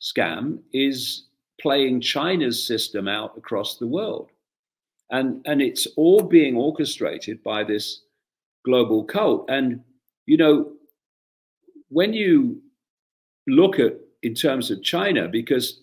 [0.00, 1.26] scam is
[1.60, 4.30] playing China's system out across the world.
[5.10, 8.02] And, and it's all being orchestrated by this
[8.64, 9.48] global cult.
[9.48, 9.80] And,
[10.26, 10.72] you know,
[11.88, 12.60] when you
[13.46, 15.82] look at in terms of China, because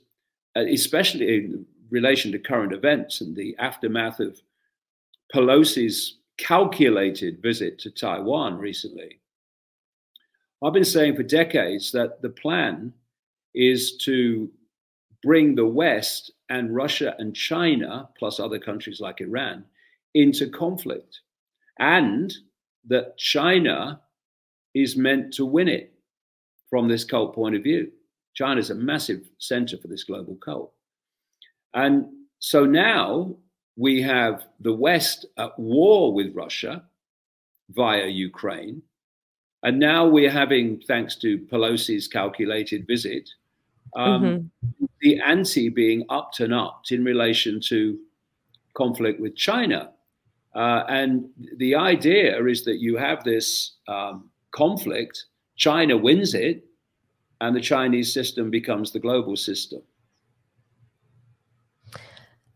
[0.55, 4.41] uh, especially in relation to current events and the aftermath of
[5.33, 9.19] Pelosi's calculated visit to Taiwan recently,
[10.63, 12.93] I've been saying for decades that the plan
[13.53, 14.49] is to
[15.23, 19.65] bring the West and Russia and China, plus other countries like Iran,
[20.13, 21.21] into conflict.
[21.79, 22.33] And
[22.88, 24.01] that China
[24.73, 25.90] is meant to win it
[26.72, 27.91] from this cult point of view.
[28.34, 30.73] China is a massive center for this global cult.
[31.76, 32.06] And
[32.39, 33.35] so now
[33.76, 36.84] we have the West at war with Russia
[37.69, 38.81] via Ukraine.
[39.64, 43.30] And now we're having, thanks to Pelosi's calculated visit,
[43.95, 44.85] um, mm-hmm.
[45.02, 47.99] the ante being upped and upped in relation to
[48.73, 49.91] conflict with China.
[50.56, 55.26] Uh, and the idea is that you have this um, conflict,
[55.61, 56.65] China wins it,
[57.39, 59.83] and the Chinese system becomes the global system.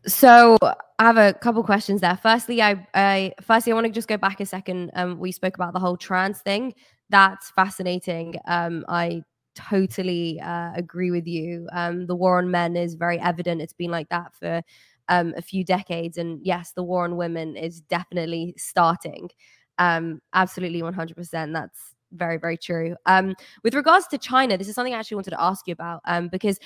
[0.06, 2.18] So I have a couple questions there.
[2.20, 4.90] Firstly, I, I firstly I want to just go back a second.
[4.94, 6.74] Um, we spoke about the whole trans thing.
[7.08, 8.34] That's fascinating.
[8.48, 9.22] Um, I
[9.54, 11.68] totally uh, agree with you.
[11.72, 13.62] Um, the war on men is very evident.
[13.62, 14.62] It's been like that for
[15.08, 19.30] um, a few decades, and yes, the war on women is definitely starting.
[19.78, 21.52] Um, absolutely, one hundred percent.
[21.52, 22.96] That's very very true.
[23.06, 26.00] Um, with regards to China, this is something I actually wanted to ask you about
[26.06, 26.58] um, because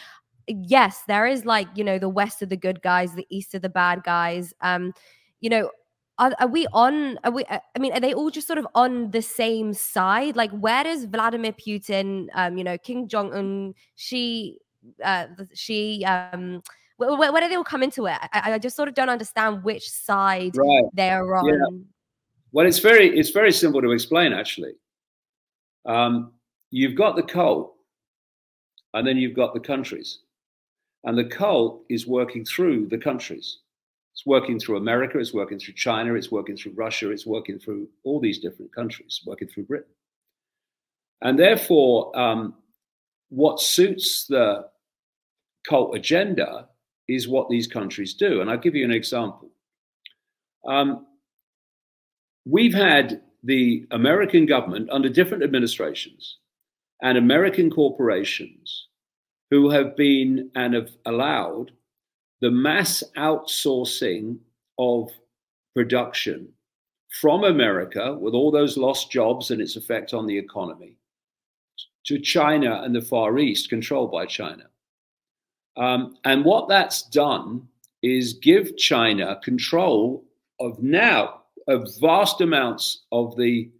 [0.48, 3.62] yes, there is like, you know, the West of the good guys, the East of
[3.62, 4.52] the bad guys.
[4.60, 4.92] Um,
[5.40, 5.70] you know,
[6.18, 8.66] are, are we on are we uh, i mean are they all just sort of
[8.74, 14.58] on the same side like where does vladimir putin um you know Kim Jong-un Xi
[15.02, 16.62] uh Xi um
[16.98, 19.64] where, where, do they all come into it I, I just sort of don't understand
[19.64, 20.84] which side right.
[20.92, 21.78] they're on yeah.
[22.52, 24.74] well it's very it's very simple to explain actually
[25.86, 26.32] um
[26.70, 27.74] you've got the cult
[28.94, 30.20] and then you've got the countries
[31.04, 33.58] and the cult is working through the countries.
[34.12, 37.88] It's working through America, it's working through China, it's working through Russia, it's working through
[38.04, 39.92] all these different countries, working through Britain.
[41.22, 42.54] And therefore, um,
[43.28, 44.66] what suits the
[45.68, 46.68] cult agenda
[47.08, 48.40] is what these countries do.
[48.40, 49.50] And I'll give you an example.
[50.66, 51.06] Um,
[52.44, 56.38] we've had the American government under different administrations
[57.02, 58.88] and American corporations
[59.50, 61.72] who have been and have allowed
[62.40, 64.38] the mass outsourcing
[64.78, 65.10] of
[65.74, 66.48] production
[67.20, 70.96] from America, with all those lost jobs and its effect on the economy,
[72.06, 74.64] to China and the Far East, controlled by China.
[75.76, 77.66] Um, and what that's done
[78.02, 80.24] is give China control
[80.60, 81.39] of now
[81.70, 83.70] of vast amounts of the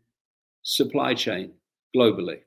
[0.63, 1.53] supply chain
[1.95, 2.41] globally.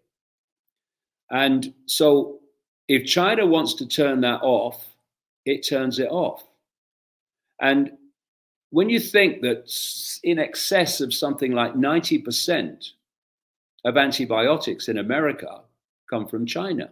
[1.29, 2.39] And so
[2.87, 4.85] if China wants to turn that off,
[5.45, 6.43] it turns it off.
[7.59, 7.91] And
[8.69, 9.71] when you think that
[10.23, 12.91] in excess of something like 90%
[13.85, 15.61] of antibiotics in America
[16.09, 16.89] come from China,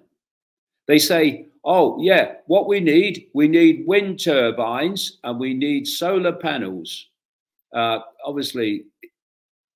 [0.87, 6.33] they say, oh, yeah, what we need, we need wind turbines and we need solar
[6.33, 7.07] panels.
[7.73, 8.85] Uh, obviously,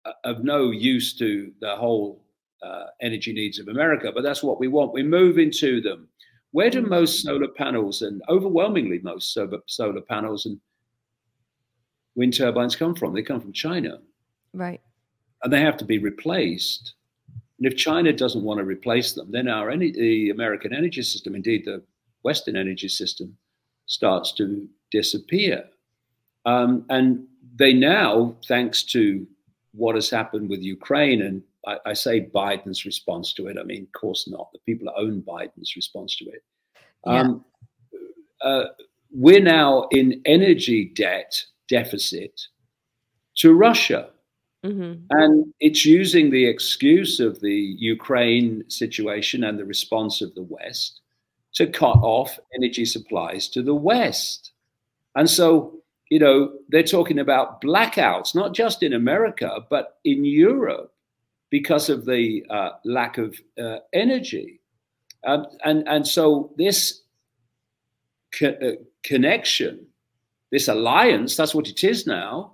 [0.06, 2.24] uh, of no use to the whole
[2.62, 4.94] uh, energy needs of America, but that's what we want.
[4.94, 6.08] We move into them.
[6.52, 10.60] Where do most solar panels and overwhelmingly most solar, solar panels and
[12.16, 13.14] wind turbines come from?
[13.14, 14.00] They come from China.
[14.54, 14.82] Right.
[15.44, 16.94] And they have to be replaced.
[17.58, 21.36] And if China doesn't want to replace them, then our any, the American energy system,
[21.36, 21.84] indeed the
[22.24, 23.38] Western energy system,
[23.86, 25.66] starts to disappear.
[26.46, 27.26] Um, and
[27.56, 29.26] they now, thanks to
[29.74, 33.58] what has happened with Ukraine and I, I, say Biden's response to it.
[33.60, 34.50] I mean, of course not.
[34.54, 36.44] The people that own Biden's response to it.
[37.06, 37.22] Yeah.
[37.22, 37.46] Um,
[38.42, 38.66] uh,
[39.12, 42.40] we're now in energy debt deficit
[43.38, 44.10] to Russia.
[44.64, 45.06] Mm-hmm.
[45.12, 51.02] And it's using the excuse of the Ukraine situation and the response of the West
[51.56, 54.52] to cut off energy supplies to the West.
[55.16, 55.80] And so,
[56.16, 60.94] you know, they're talking about blackouts, not just in America, but in Europe
[61.50, 64.62] because of the uh, lack of uh, energy.
[65.28, 67.02] Um, and, and so this
[68.40, 69.88] co- uh, connection,
[70.54, 72.54] this alliance, that's what it is now,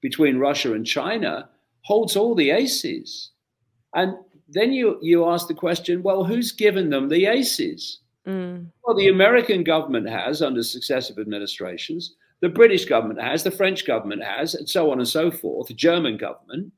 [0.00, 1.50] between Russia and China,
[1.82, 3.32] holds all the aces.
[3.94, 4.14] And
[4.48, 8.00] then you, you ask the question well, who's given them the aces?
[8.26, 8.68] Mm.
[8.82, 12.14] Well, the American government has under successive administrations,
[12.44, 15.72] the British government has, the French government has, and so on and so forth, the
[15.72, 16.70] German government.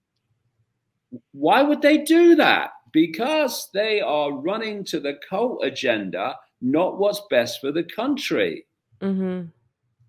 [1.32, 2.70] Why would they do that?
[2.92, 8.64] Because they are running to the cult agenda, not what's best for the country.
[9.00, 9.48] Mm-hmm.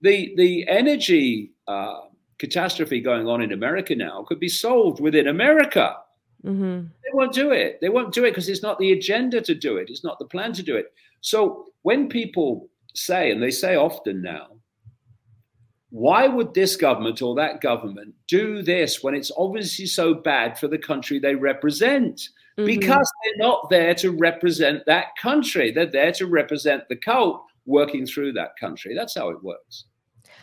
[0.01, 2.01] The the energy uh,
[2.37, 5.95] catastrophe going on in America now could be solved within America.
[6.45, 6.81] Mm-hmm.
[7.03, 7.79] They won't do it.
[7.81, 9.89] They won't do it because it's not the agenda to do it.
[9.89, 10.93] It's not the plan to do it.
[11.21, 14.56] So when people say, and they say often now,
[15.89, 20.67] why would this government or that government do this when it's obviously so bad for
[20.67, 22.29] the country they represent?
[22.57, 22.65] Mm-hmm.
[22.65, 25.71] Because they're not there to represent that country.
[25.71, 28.95] They're there to represent the cult working through that country.
[28.95, 29.85] That's how it works.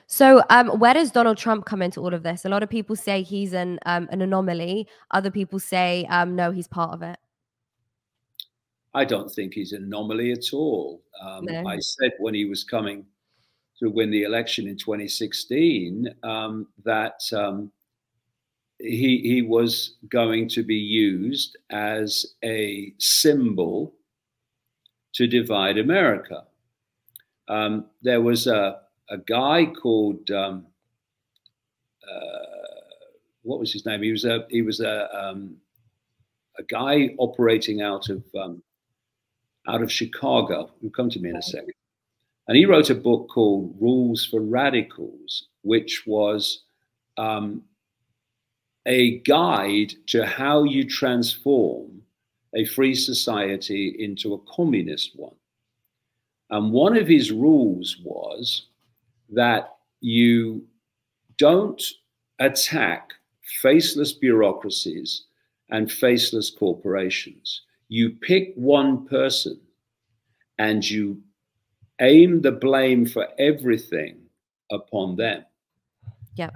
[0.06, 2.44] So, um, where does Donald Trump come into all of this?
[2.44, 4.86] A lot of people say he's an um, an anomaly.
[5.10, 7.18] Other people say um, no, he's part of it.
[8.94, 11.02] I don't think he's an anomaly at all.
[11.20, 11.66] Um, No.
[11.66, 13.04] I said when he was coming
[13.78, 17.70] to win the election in 2016 um, that um,
[18.78, 23.94] he he was going to be used as a symbol
[25.14, 26.44] to divide America.
[27.48, 28.80] Um, there was a
[29.10, 30.66] a guy called um,
[32.10, 32.54] uh,
[33.42, 34.02] what was his name?
[34.02, 35.56] He was a he was a um,
[36.58, 38.62] a guy operating out of um,
[39.68, 40.72] out of Chicago.
[40.80, 41.74] Who'll come to me in a second.
[42.46, 46.62] And he wrote a book called Rules for Radicals, which was
[47.16, 47.62] um,
[48.86, 52.02] a guide to how you transform
[52.54, 55.34] a free society into a communist one.
[56.50, 58.66] And one of his rules was
[59.30, 60.66] that you
[61.38, 61.82] don't
[62.38, 63.14] attack
[63.62, 65.24] faceless bureaucracies
[65.70, 67.62] and faceless corporations.
[67.88, 69.60] You pick one person
[70.58, 71.20] and you
[72.00, 74.16] aim the blame for everything
[74.70, 75.44] upon them.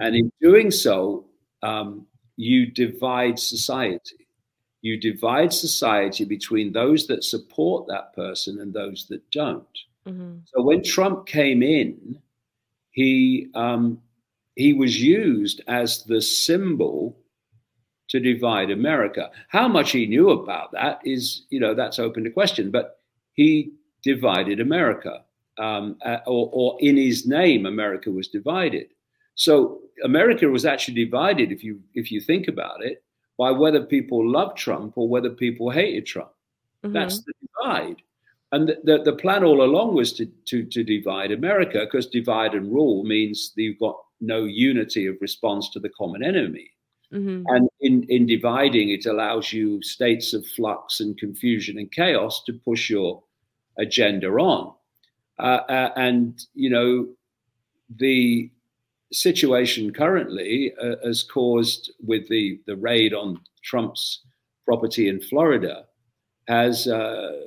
[0.00, 1.26] And in doing so,
[1.62, 2.06] um,
[2.36, 4.26] you divide society.
[4.82, 9.66] You divide society between those that support that person and those that don't.
[10.06, 10.42] Mhm.
[10.46, 12.20] So when Trump came in,
[12.90, 14.00] he um,
[14.54, 17.16] he was used as the symbol
[18.08, 19.30] to divide America.
[19.48, 22.70] How much he knew about that is, you know, that's open to question.
[22.70, 23.00] But
[23.34, 25.24] he divided America,
[25.58, 28.88] um, uh, or, or in his name, America was divided.
[29.34, 33.02] So America was actually divided, if you if you think about it,
[33.38, 36.30] by whether people loved Trump or whether people hated Trump.
[36.84, 36.92] Mhm.
[36.92, 38.02] That's the divide.
[38.50, 42.54] And the, the, the plan all along was to, to, to divide America because divide
[42.54, 46.70] and rule means that you've got no unity of response to the common enemy.
[47.12, 47.44] Mhm.
[47.48, 52.52] And in, in dividing, it allows you states of flux and confusion and chaos to
[52.52, 53.22] push your
[53.78, 54.74] agenda on.
[55.38, 57.06] Uh, uh, and, you know,
[57.96, 58.50] the
[59.12, 64.24] situation currently uh, has caused, with the, the raid on Trump's
[64.64, 65.86] property in Florida,
[66.48, 67.40] has uh,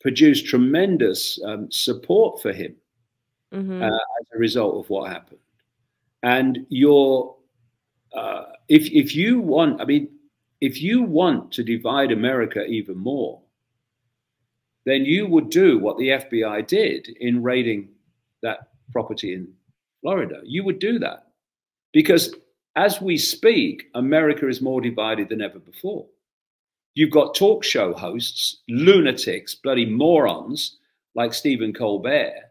[0.00, 2.76] produced tremendous um, support for him
[3.52, 3.82] Mhm.
[3.82, 5.40] uh, as a result of what happened.
[6.22, 7.36] And your,
[8.14, 10.08] uh, if if you want, I mean,
[10.62, 13.41] if you want to divide America even more,
[14.84, 17.88] then you would do what the FBI did in raiding
[18.42, 19.52] that property in
[20.00, 20.40] Florida.
[20.44, 21.28] You would do that
[21.92, 22.34] because
[22.76, 26.06] as we speak, America is more divided than ever before.
[26.94, 30.78] You've got talk show hosts, lunatics, bloody morons
[31.14, 32.50] like Stephen Colbert,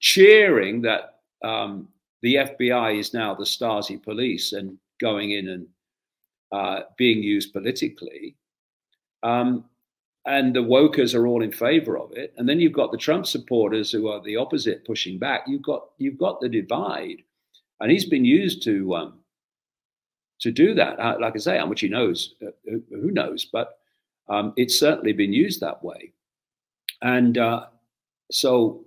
[0.00, 1.88] cheering that um,
[2.22, 5.66] the FBI is now the Stasi police and going in and
[6.52, 8.36] uh, being used politically.
[9.22, 9.64] Um,
[10.26, 12.32] and the wokers are all in favor of it.
[12.36, 15.42] And then you've got the Trump supporters who are the opposite pushing back.
[15.46, 17.22] You've got you've got the divide,
[17.80, 19.20] and he's been used to um,
[20.40, 20.98] to do that.
[20.98, 22.50] Uh, Like I say, how much he knows, uh,
[22.90, 23.44] who knows?
[23.44, 23.78] But
[24.28, 26.12] um, it's certainly been used that way.
[27.02, 27.66] And uh,
[28.30, 28.84] so,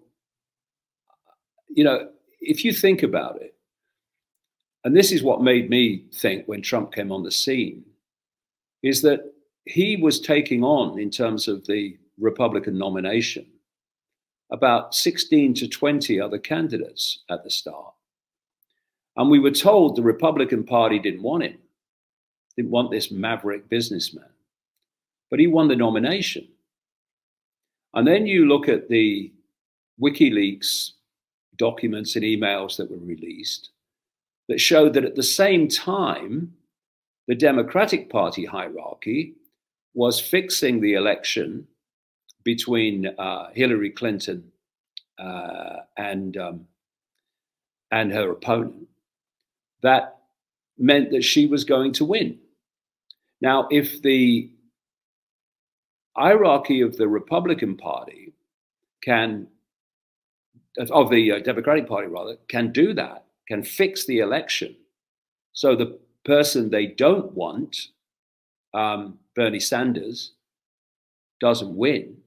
[1.70, 2.10] you know,
[2.42, 3.54] if you think about it,
[4.84, 7.84] and this is what made me think when Trump came on the scene,
[8.82, 9.34] is that
[9.68, 13.46] he was taking on, in terms of the Republican nomination,
[14.52, 17.94] about 16 to 20 other candidates at the start.
[19.18, 21.58] And we were told the Republican Party didn't want him,
[22.56, 24.30] didn't want this maverick businessman.
[25.30, 26.48] But he won the nomination.
[27.94, 29.34] And then you look at the
[30.02, 30.92] WikiLeaks
[31.58, 33.72] documents and emails that were released
[34.48, 36.54] that showed that at the same time,
[37.28, 39.36] the Democratic Party hierarchy
[39.98, 41.66] was fixing the election
[42.44, 44.44] between uh, Hillary Clinton
[45.18, 46.68] uh, and um,
[47.90, 48.88] and her opponent.
[49.82, 50.20] That
[50.78, 52.38] meant that she was going to win.
[53.42, 54.52] Now, if the
[56.16, 58.34] hierarchy of the Republican Party
[59.04, 59.48] can,
[60.92, 64.76] of the uh, Democratic Party rather, can do that, can fix the election,
[65.54, 67.88] so the person they don't want,
[68.78, 70.34] um, Bernie Sanders,
[71.40, 72.18] doesn't win,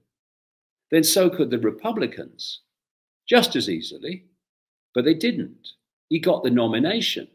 [0.91, 2.61] then so could the Republicans
[3.29, 4.25] just as easily.
[4.95, 5.69] But they didn't.
[6.09, 7.29] He got the nomination.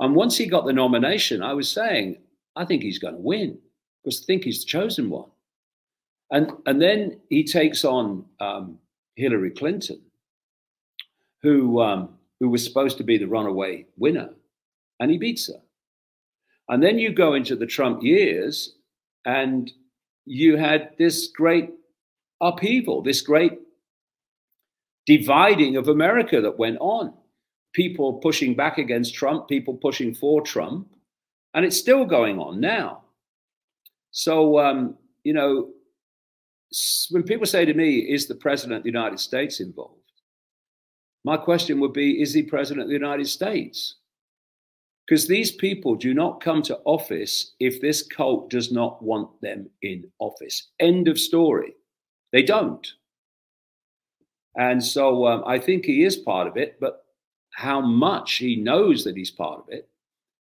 [0.00, 2.16] And once he got the nomination, I was saying,
[2.56, 3.58] I think he's going to win
[4.02, 5.28] because I think he's the chosen one.
[6.30, 8.78] And, and then he takes on um,
[9.16, 10.00] Hillary Clinton,
[11.42, 14.30] who um, who was supposed to be the runaway winner,
[14.98, 15.60] and he beats her.
[16.68, 18.76] And then you go into the Trump years,
[19.24, 19.70] and
[20.24, 21.70] you had this great
[22.40, 23.58] upheaval, this great
[25.06, 27.14] dividing of America that went on.
[27.72, 30.88] People pushing back against Trump, people pushing for Trump,
[31.54, 33.02] and it's still going on now.
[34.10, 35.70] So, um, you know,
[37.10, 40.00] when people say to me, is the president of the United States involved?
[41.24, 43.96] My question would be, is he president of the United States?
[45.12, 49.68] Because these people do not come to office if this cult does not want them
[49.82, 50.68] in office.
[50.80, 51.74] End of story.
[52.32, 52.90] They don't.
[54.56, 57.04] And so um, I think he is part of it, but
[57.50, 59.86] how much he knows that he's part of it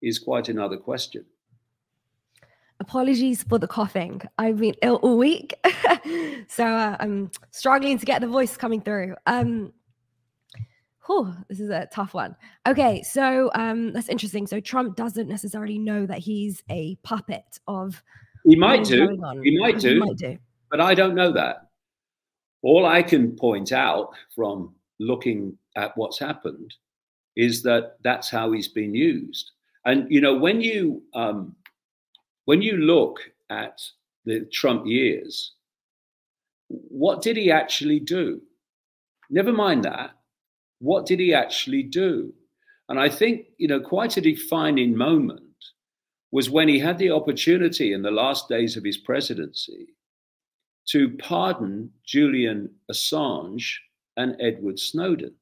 [0.01, 1.27] is quite another question.
[2.81, 4.23] Apologies for the coughing.
[4.39, 5.53] I've been ill all week,
[6.49, 9.15] so uh, I'm struggling to get the voice coming through.
[9.27, 9.75] Um,
[11.07, 12.37] whew, this is a tough one.
[12.67, 14.47] Okay, so um, that's interesting.
[14.47, 18.03] So Trump doesn't necessarily know that he's a puppet of.
[18.45, 19.09] He might do.
[19.43, 19.95] He might do.
[19.95, 20.39] He might do.
[20.71, 21.69] But I don't know that.
[22.63, 26.75] All I can point out from looking at what's happened
[27.37, 29.51] is that that's how he's been used.
[29.85, 31.55] And you know, when you um,
[32.47, 33.19] when you look
[33.51, 33.81] at
[34.25, 35.53] the Trump years,
[36.69, 38.41] what did he actually do?
[39.31, 40.13] Never mind that.
[40.85, 42.35] What did he actually do?
[42.91, 45.41] And I think you know, quite a defining moment
[46.31, 49.95] was when he had the opportunity in the last days of his presidency
[50.89, 53.77] to pardon Julian Assange
[54.19, 55.35] and Edward Snowden.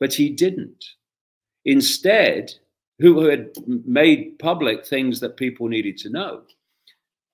[0.00, 0.82] But he didn't.
[1.66, 2.52] Instead,
[3.00, 3.50] who had
[3.84, 6.42] made public things that people needed to know.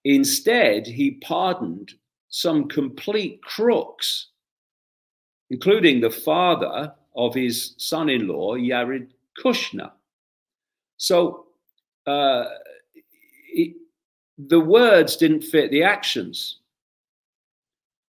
[0.05, 1.93] Instead, he pardoned
[2.29, 4.31] some complete crooks,
[5.51, 9.13] including the father of his son in law, Jared
[9.43, 9.91] Kushner.
[10.97, 11.47] So
[12.07, 12.45] uh,
[13.53, 13.77] it,
[14.39, 16.59] the words didn't fit the actions.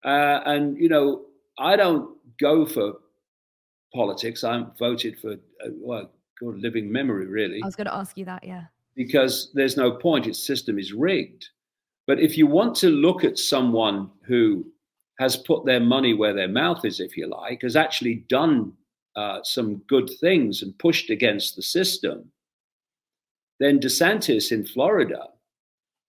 [0.04, 1.26] Uh, and, you know,
[1.58, 2.94] I don't go for
[3.94, 4.44] politics.
[4.44, 6.10] I'm voted for, uh, well,
[6.40, 7.62] God, living memory, really.
[7.62, 8.66] I was going to ask you that, yeah.
[8.96, 11.50] Because there's no point, its system is rigged.
[12.08, 14.66] But if you want to look at someone who
[15.20, 18.74] has put their money where their mouth is, if you like, has actually done
[19.16, 22.32] uh, some good things and pushed against the system,
[23.60, 25.28] then DeSantis in Florida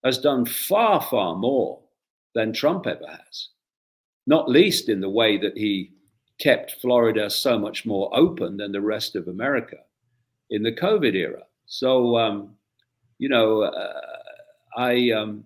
[0.04, 1.80] has done far, far more
[2.34, 3.48] than Trump ever has
[4.30, 5.92] not least in the way that he
[6.38, 9.78] kept Florida so much more open than the rest of America
[10.50, 11.42] in the COVID era.
[11.66, 12.54] So, um,
[13.18, 14.00] you know, uh,
[14.76, 15.44] I um,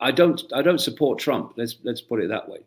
[0.00, 1.54] I don't I don't support Trump.
[1.56, 2.60] Let's let's put it that way.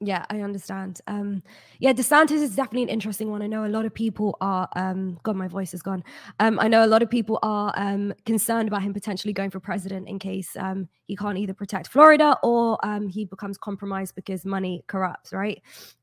[0.00, 1.00] Yeah, I understand.
[1.08, 1.42] Um,
[1.80, 3.42] yeah, DeSantis is definitely an interesting one.
[3.42, 4.68] I know a lot of people are.
[4.76, 6.04] Um, God, my voice is gone.
[6.38, 9.58] Um, I know a lot of people are um, concerned about him potentially going for
[9.58, 14.44] president in case um, he can't either protect Florida or um, he becomes compromised because
[14.44, 15.32] money corrupts.
[15.32, 15.60] Right.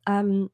[0.08, 0.52] Um,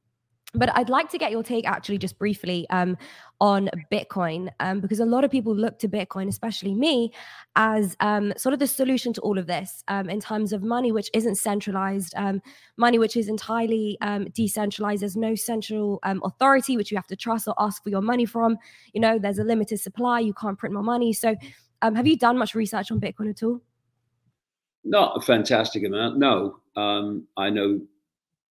[0.54, 2.98] but I'd like to get your take actually just briefly um,
[3.40, 7.14] on Bitcoin, um, because a lot of people look to Bitcoin, especially me,
[7.56, 10.92] as um, sort of the solution to all of this um, in terms of money
[10.92, 12.42] which isn't centralized, um,
[12.76, 15.02] money which is entirely um, decentralized.
[15.02, 18.58] There's no central authority which you have to trust or ask for your money from.
[18.94, 21.14] You know, there's a limited supply, you can't print more money.
[21.14, 21.36] So,
[21.82, 23.62] have you done much research on Bitcoin at all?
[24.84, 26.60] Not a fantastic amount, no.
[26.76, 27.80] I know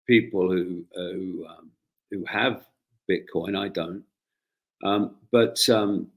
[0.07, 1.45] people who, uh, who
[2.11, 2.65] who have
[3.09, 3.57] Bitcoin.
[3.57, 4.03] I don't.
[4.83, 6.07] Um, but um,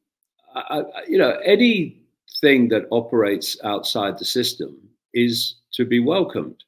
[0.54, 4.76] I, I, you know, anything that operates outside the system
[5.14, 6.62] is to be welcomed.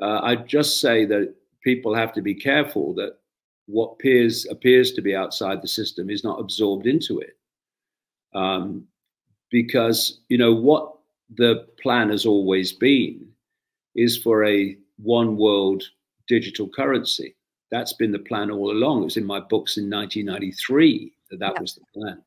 [0.00, 3.18] Uh, I just say that people have to be careful that
[3.66, 7.36] what appears appears to be outside the system is not absorbed into it,
[8.34, 8.86] um,
[9.50, 10.92] because you know what
[11.36, 13.26] the plan has always been
[13.96, 15.82] is for a one world
[16.28, 17.35] digital currency.
[17.70, 19.02] That's been the plan all along.
[19.02, 22.22] It was in my books in 1993 that that was the plan.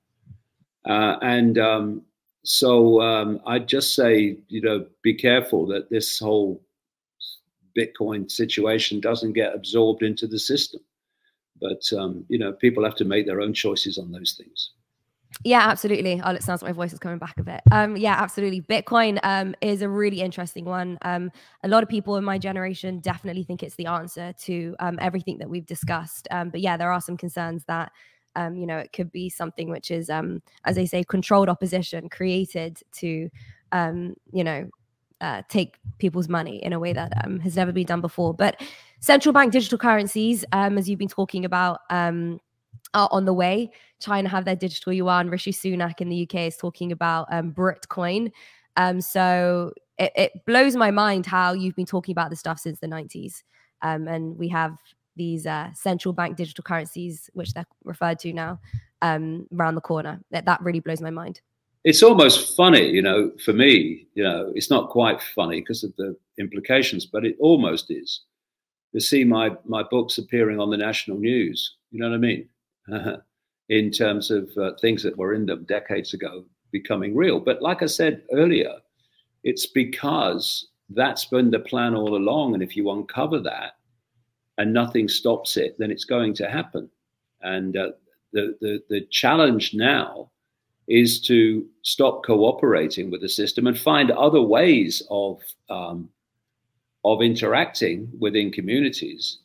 [0.86, 2.02] Uh, and um,
[2.44, 6.61] so um, I'd just say, you know, be careful that this whole
[7.78, 10.82] Bitcoin situation doesn't get absorbed into the system.
[11.61, 14.72] But, um, you know, people have to make their own choices on those things.
[15.44, 16.22] Yeah, absolutely.
[16.24, 17.62] Oh, it sounds like my voice is coming back a bit.
[17.72, 18.62] Um, yeah, absolutely.
[18.62, 20.98] Bitcoin um, is a really interesting one.
[21.04, 21.32] Um,
[21.64, 25.38] a lot of people in my generation definitely think it's the answer to um, everything
[25.38, 26.28] that we've discussed.
[26.32, 27.92] Um, but yeah, there are some concerns that
[28.36, 32.10] um, you know it could be something which is, um, as they say, controlled opposition
[32.10, 33.30] created to,
[33.72, 34.70] um, you know,
[35.22, 38.34] uh, take people's money in a way that um, has never been done before.
[38.34, 38.62] But
[39.00, 41.80] central bank digital currencies, um, as you've been talking about.
[41.90, 42.40] Um,
[42.94, 43.70] are on the way.
[44.00, 45.30] China have their digital yuan.
[45.30, 48.32] Rishi Sunak in the UK is talking about um, Britcoin.
[48.78, 52.80] Um, so it, it, blows my mind how you've been talking about this stuff since
[52.80, 53.44] the 90s.
[53.82, 54.78] Um, and we have
[55.16, 58.60] these uh, central bank digital currencies, which they're referred to now,
[59.02, 60.22] um, around the corner.
[60.32, 61.42] That, that really blows my mind.
[61.84, 65.96] It's almost funny, you know, for me, you know, it's not quite funny because of
[65.98, 68.22] the implications, but it almost is
[68.94, 71.76] to see my, my books appearing on the national news.
[71.92, 72.50] You know what I mean?
[73.70, 77.40] in terms of uh, things that were in them decades ago becoming real.
[77.40, 78.74] But like I said earlier,
[79.44, 82.56] it's because that's been the plan all along.
[82.56, 83.74] And if you uncover that
[84.58, 86.90] and nothing stops it, then it's going to happen.
[87.41, 87.91] And uh,
[88.34, 90.32] the, the, the challenge now
[90.88, 95.40] is to stop cooperating with the system and find other ways of,
[95.70, 96.10] um,
[97.06, 99.38] of interacting within communities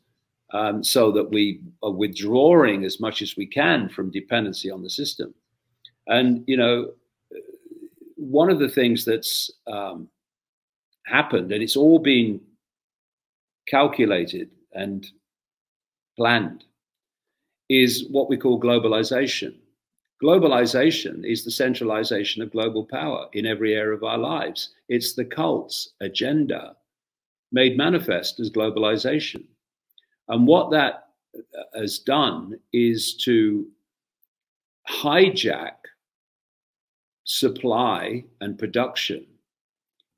[0.53, 4.91] um, so that we are withdrawing as much as we can from dependency on the
[4.91, 5.35] system.
[6.07, 6.93] And, you know,
[8.17, 10.09] one of the things that's um,
[11.07, 12.41] happened, and it's all been
[13.67, 15.07] calculated and
[16.17, 16.65] planned,
[17.69, 19.55] is what we call globalization.
[20.23, 24.71] Globalization is the centralization of global power in every area of our lives.
[24.89, 26.77] It's the cult's agenda
[27.53, 29.45] made manifest as globalization.
[30.29, 33.67] And what that uh, has done is to
[34.89, 35.77] hijack
[37.25, 39.27] supply and production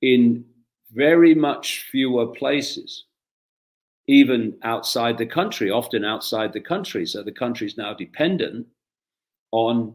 [0.02, 0.44] in
[0.92, 3.04] very much fewer places,
[4.06, 7.06] even outside the country, often outside the country.
[7.06, 8.66] So the country is now dependent
[9.52, 9.94] on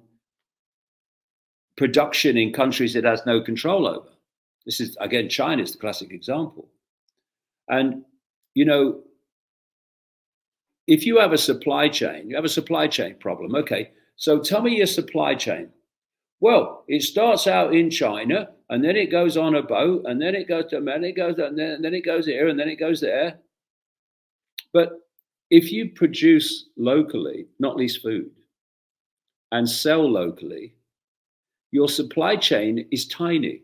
[1.77, 4.09] production in countries it has no control over.
[4.65, 6.69] This is, again, China is the classic example.
[7.67, 8.03] And,
[8.53, 9.01] you know,
[10.91, 13.55] if you have a supply chain, you have a supply chain problem.
[13.55, 15.69] Okay, so tell me your supply chain.
[16.41, 20.35] Well, it starts out in China, and then it goes on a boat, and then
[20.35, 22.67] it goes to, and it goes, and then, and then it goes here, and then
[22.67, 23.39] it goes there.
[24.73, 24.89] But
[25.49, 28.31] if you produce locally, not least food,
[29.53, 30.73] and sell locally,
[31.71, 33.61] your supply chain is tiny.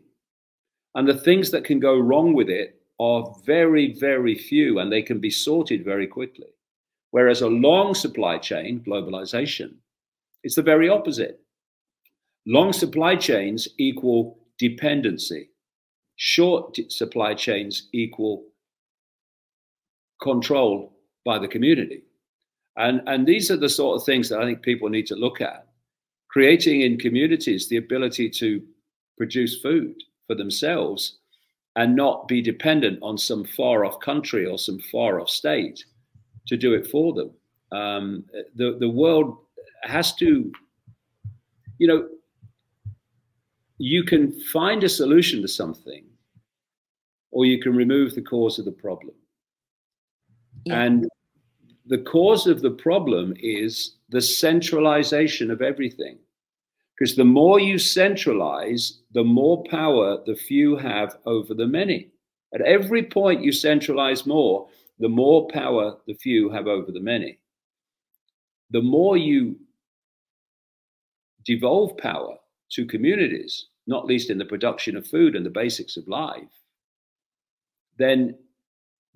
[0.94, 5.02] And the things that can go wrong with it are very, very few, and they
[5.02, 6.48] can be sorted very quickly.
[7.10, 9.74] Whereas a long supply chain, globalization,
[10.44, 11.40] is the very opposite.
[12.46, 15.50] Long supply chains equal dependency.
[16.16, 18.44] Short supply chains equal
[20.20, 22.02] control by the community.
[22.76, 25.40] And, and these are the sort of things that I think people need to look
[25.40, 25.66] at.
[26.28, 28.62] Creating in communities the ability to
[29.16, 29.94] produce food
[30.26, 31.18] for themselves
[31.76, 35.84] and not be dependent on some far off country or some far off state
[36.48, 37.30] to do it for them.
[37.70, 39.36] Um, the the world
[39.82, 40.50] has to,
[41.78, 42.08] you know,
[43.78, 46.04] you can find a solution to something,
[47.30, 49.14] or you can remove the cause of the problem.
[50.64, 50.82] Yeah.
[50.82, 51.08] And
[51.86, 56.18] the cause of the problem is the centralization of everything.
[56.98, 62.10] Because the more you centralize, the more power the few have over the many.
[62.52, 64.68] At every point you centralize more,
[64.98, 67.38] the more power the few have over the many.
[68.70, 69.56] The more you
[71.44, 72.36] devolve power
[72.72, 76.42] to communities, not least in the production of food and the basics of life,
[77.96, 78.36] then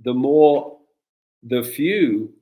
[0.03, 0.79] the more
[1.43, 2.33] the few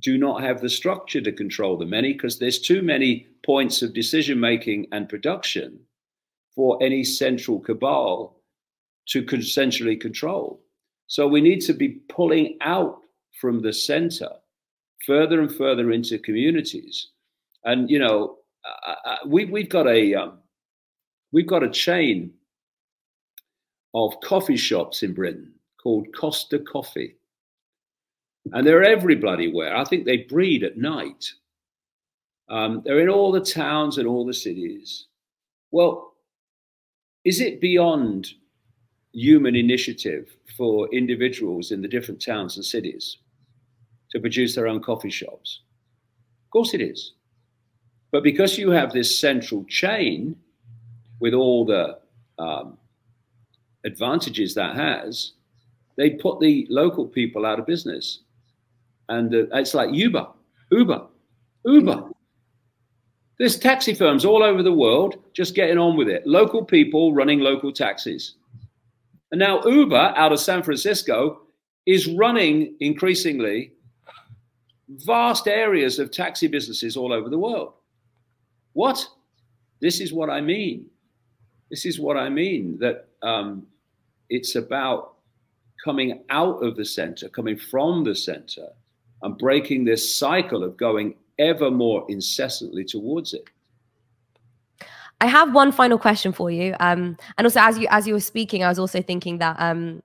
[0.00, 3.94] do not have the structure to control the many because there's too many points of
[3.94, 5.80] decision making and production
[6.54, 8.40] for any central cabal
[9.08, 10.62] to centrally control.
[11.08, 13.00] So we need to be pulling out
[13.40, 14.28] from the center
[15.06, 17.08] further and further into communities.
[17.64, 18.36] And, you know,
[18.86, 20.38] uh, uh, we, we've got a, um,
[21.32, 22.32] we've got a chain
[23.94, 25.52] of coffee shops in Britain
[25.82, 27.16] called Costa Coffee.
[28.52, 29.76] And they're everywhere.
[29.76, 31.32] I think they breed at night.
[32.50, 35.06] Um, they're in all the towns and all the cities.
[35.70, 36.14] Well,
[37.24, 38.28] is it beyond
[39.18, 43.18] human initiative for individuals in the different towns and cities
[44.10, 45.60] to produce their own coffee shops?
[46.46, 47.14] Of course it is.
[48.10, 50.36] But because you have this central chain
[51.20, 51.98] with all the
[52.38, 52.78] um,
[53.84, 55.32] advantages that has,
[55.96, 58.20] they put the local people out of business.
[59.08, 60.26] And uh, it's like Uber,
[60.70, 61.06] Uber,
[61.64, 62.10] Uber.
[63.38, 66.26] There's taxi firms all over the world just getting on with it.
[66.26, 68.34] Local people running local taxis.
[69.30, 71.42] And now Uber out of San Francisco
[71.86, 73.72] is running increasingly
[74.88, 77.74] vast areas of taxi businesses all over the world.
[78.72, 79.06] What?
[79.80, 80.86] This is what I mean.
[81.70, 83.66] This is what I mean that um,
[84.30, 85.14] it's about
[85.84, 88.68] coming out of the center, coming from the center,
[89.22, 93.44] and breaking this cycle of going ever more incessantly towards it.
[95.20, 96.74] I have one final question for you.
[96.80, 100.02] Um, and also, as you as you were speaking, I was also thinking that um,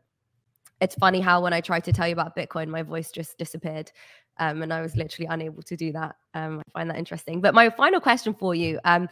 [0.82, 3.92] it's funny how when I tried to tell you about Bitcoin, my voice just disappeared,
[4.40, 6.16] um, and I was literally unable to do that.
[6.34, 7.42] Um, I find that interesting.
[7.42, 9.08] But my final question for you um,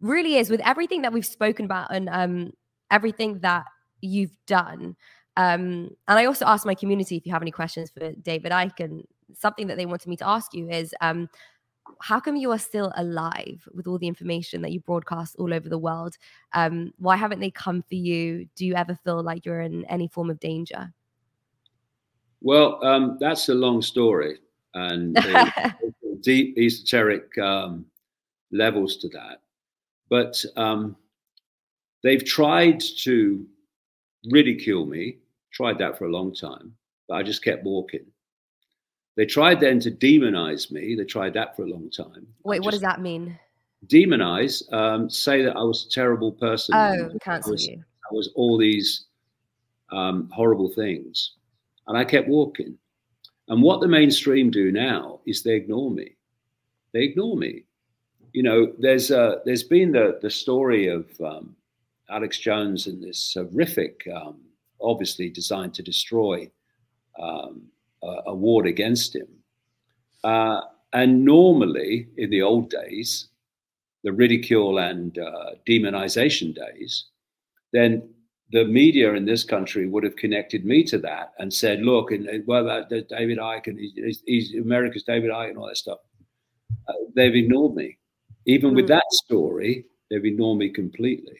[0.00, 2.52] really is: with everything that we've spoken about and um,
[2.90, 3.64] everything that
[4.02, 4.94] you've done,
[5.38, 9.04] and I also asked my community if you have any questions for David Icke, and
[9.32, 10.94] something that they wanted me to ask you is
[12.00, 15.68] how come you are still alive with all the information that you broadcast all over
[15.68, 16.16] the world?
[16.52, 18.48] Um, why haven't they come for you?
[18.54, 20.92] Do you ever feel like you're in any form of danger?
[22.40, 24.38] Well, um, that's a long story
[24.74, 25.16] and
[26.20, 27.86] deep esoteric um,
[28.52, 29.40] levels to that.
[30.08, 30.96] But um,
[32.02, 33.46] they've tried to
[34.30, 35.18] ridicule me,
[35.52, 36.74] tried that for a long time,
[37.08, 38.06] but I just kept walking.
[39.16, 40.94] They tried then to demonize me.
[40.94, 42.26] They tried that for a long time.
[42.44, 43.38] Wait, what does that mean?
[43.86, 46.74] Demonize, um, say that I was a terrible person.
[46.74, 47.78] Oh, cancel I was, you.
[47.78, 49.06] I was all these
[49.90, 51.32] um, horrible things.
[51.86, 52.76] And I kept walking.
[53.48, 56.16] And what the mainstream do now is they ignore me.
[56.92, 57.64] They ignore me.
[58.32, 61.56] You know, there's uh, there's been the the story of um,
[62.10, 64.40] Alex Jones and this horrific, um,
[64.80, 66.50] obviously designed to destroy
[67.18, 67.62] um,
[68.02, 69.28] uh, award against him.
[70.24, 70.60] Uh,
[70.92, 73.28] and normally, in the old days,
[74.02, 77.06] the ridicule and uh, demonization days,
[77.72, 78.08] then
[78.52, 82.26] the media in this country would have connected me to that and said, look, and,
[82.28, 85.98] and what about David Icke and he's, he's, America's David Icke and all that stuff.
[86.88, 87.98] Uh, they've ignored me.
[88.46, 91.38] Even with that story, they've ignored me completely.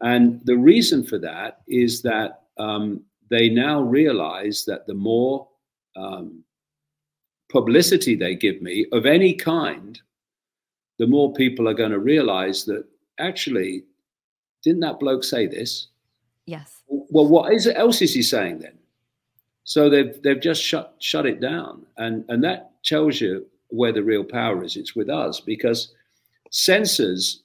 [0.00, 5.46] And the reason for that is that um, they now realize that the more
[5.96, 6.44] um,
[7.50, 10.00] publicity they give me of any kind,
[10.98, 12.84] the more people are going to realize that
[13.18, 13.84] actually,
[14.62, 15.88] didn't that bloke say this?
[16.46, 16.82] Yes.
[16.88, 18.78] Well, what is, else is he saying then?
[19.64, 24.02] So they've they've just shut shut it down, and and that tells you where the
[24.02, 24.76] real power is.
[24.76, 25.92] It's with us because
[26.50, 27.42] censors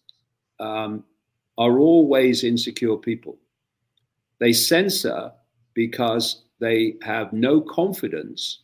[0.60, 1.04] um,
[1.58, 3.38] are always insecure people.
[4.40, 5.32] They censor
[5.74, 8.64] because they have no confidence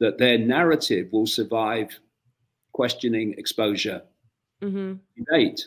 [0.00, 1.98] that their narrative will survive
[2.72, 4.02] questioning, exposure,
[4.62, 4.94] mm-hmm.
[5.16, 5.66] debate.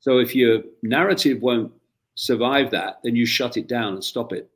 [0.00, 1.72] So if your narrative won't
[2.14, 4.50] survive that, then you shut it down and stop it.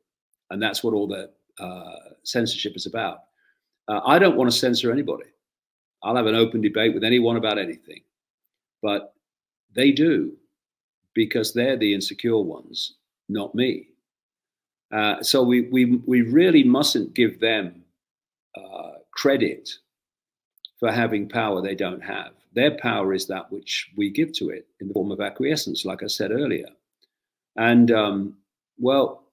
[0.49, 3.23] And that's what all the uh, censorship is about.
[3.87, 5.25] Uh, I don't want to censor anybody.
[6.03, 8.01] I'll have an open debate with anyone about anything.
[8.81, 9.13] But
[9.73, 10.33] they do
[11.13, 12.95] because they're the insecure ones,
[13.29, 13.89] not me.
[14.95, 17.83] Uh, so we, we, we really mustn't give them
[18.55, 19.69] uh, credit
[20.79, 22.31] for having power they don't have.
[22.53, 26.01] Their power is that which we give to it in the form of acquiescence, like
[26.01, 26.69] I said earlier.
[27.57, 28.37] And um,
[28.79, 29.23] well,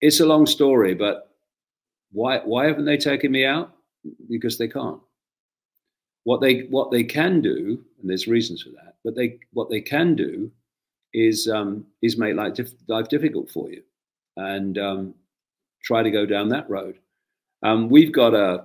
[0.00, 1.36] it's a long story, but
[2.12, 3.72] why why haven't they taken me out?
[4.30, 5.00] Because they can't.
[6.24, 9.82] What they what they can do, and there's reasons for that, but they what they
[9.82, 10.50] can do
[11.12, 13.82] is um, is make life, life difficult for you
[14.36, 15.14] and um,
[15.82, 16.98] try to go down that road.
[17.62, 18.64] Um, we've got a,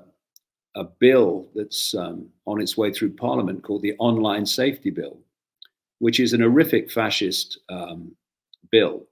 [0.75, 5.17] a bill that's um, on its way through Parliament called the Online Safety Bill,
[5.99, 8.15] which is an horrific fascist um,
[8.71, 9.05] bill,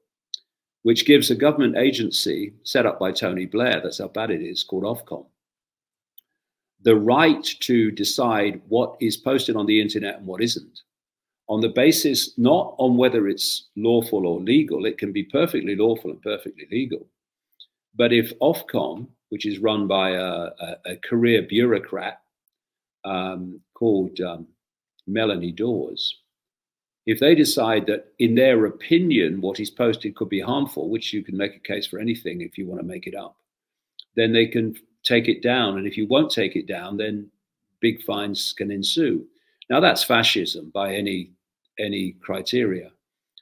[0.83, 4.63] which gives a government agency set up by Tony Blair, that's how bad it is,
[4.63, 5.25] called Ofcom,
[6.81, 10.81] the right to decide what is posted on the internet and what isn't
[11.49, 16.11] on the basis not on whether it's lawful or legal, it can be perfectly lawful
[16.11, 17.05] and perfectly legal.
[17.95, 22.21] But if Ofcom, which is run by a, a, a career bureaucrat
[23.03, 24.47] um, called um,
[25.05, 26.15] Melanie Dawes,
[27.05, 31.21] if they decide that, in their opinion, what is posted could be harmful, which you
[31.21, 33.35] can make a case for anything if you want to make it up,
[34.15, 35.77] then they can take it down.
[35.77, 37.29] And if you won't take it down, then
[37.81, 39.27] big fines can ensue.
[39.69, 41.31] Now that's fascism by any
[41.79, 42.91] any criteria.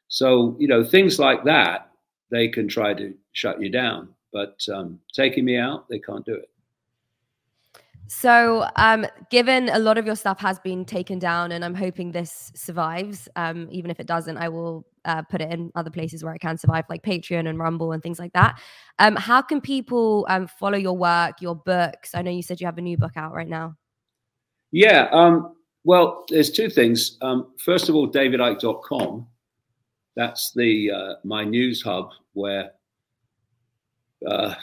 [0.07, 1.91] So you know things like that
[2.31, 6.35] they can try to shut you down, but um, taking me out they can't do
[6.35, 6.49] it.
[8.13, 12.11] So, um, given a lot of your stuff has been taken down, and I'm hoping
[12.11, 16.21] this survives, um, even if it doesn't, I will uh, put it in other places
[16.21, 18.59] where it can survive, like Patreon and Rumble and things like that.
[18.99, 22.13] Um, how can people um, follow your work, your books?
[22.13, 23.77] I know you said you have a new book out right now.
[24.73, 25.07] Yeah.
[25.83, 27.17] Well, there's two things.
[27.21, 29.27] Um, first of all, davidicke.com.
[30.15, 32.71] That's the uh, my news hub where
[34.27, 34.55] uh,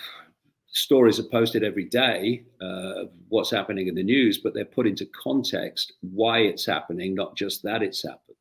[0.66, 5.06] stories are posted every day, uh, what's happening in the news, but they're put into
[5.06, 8.36] context why it's happening, not just that it's happened.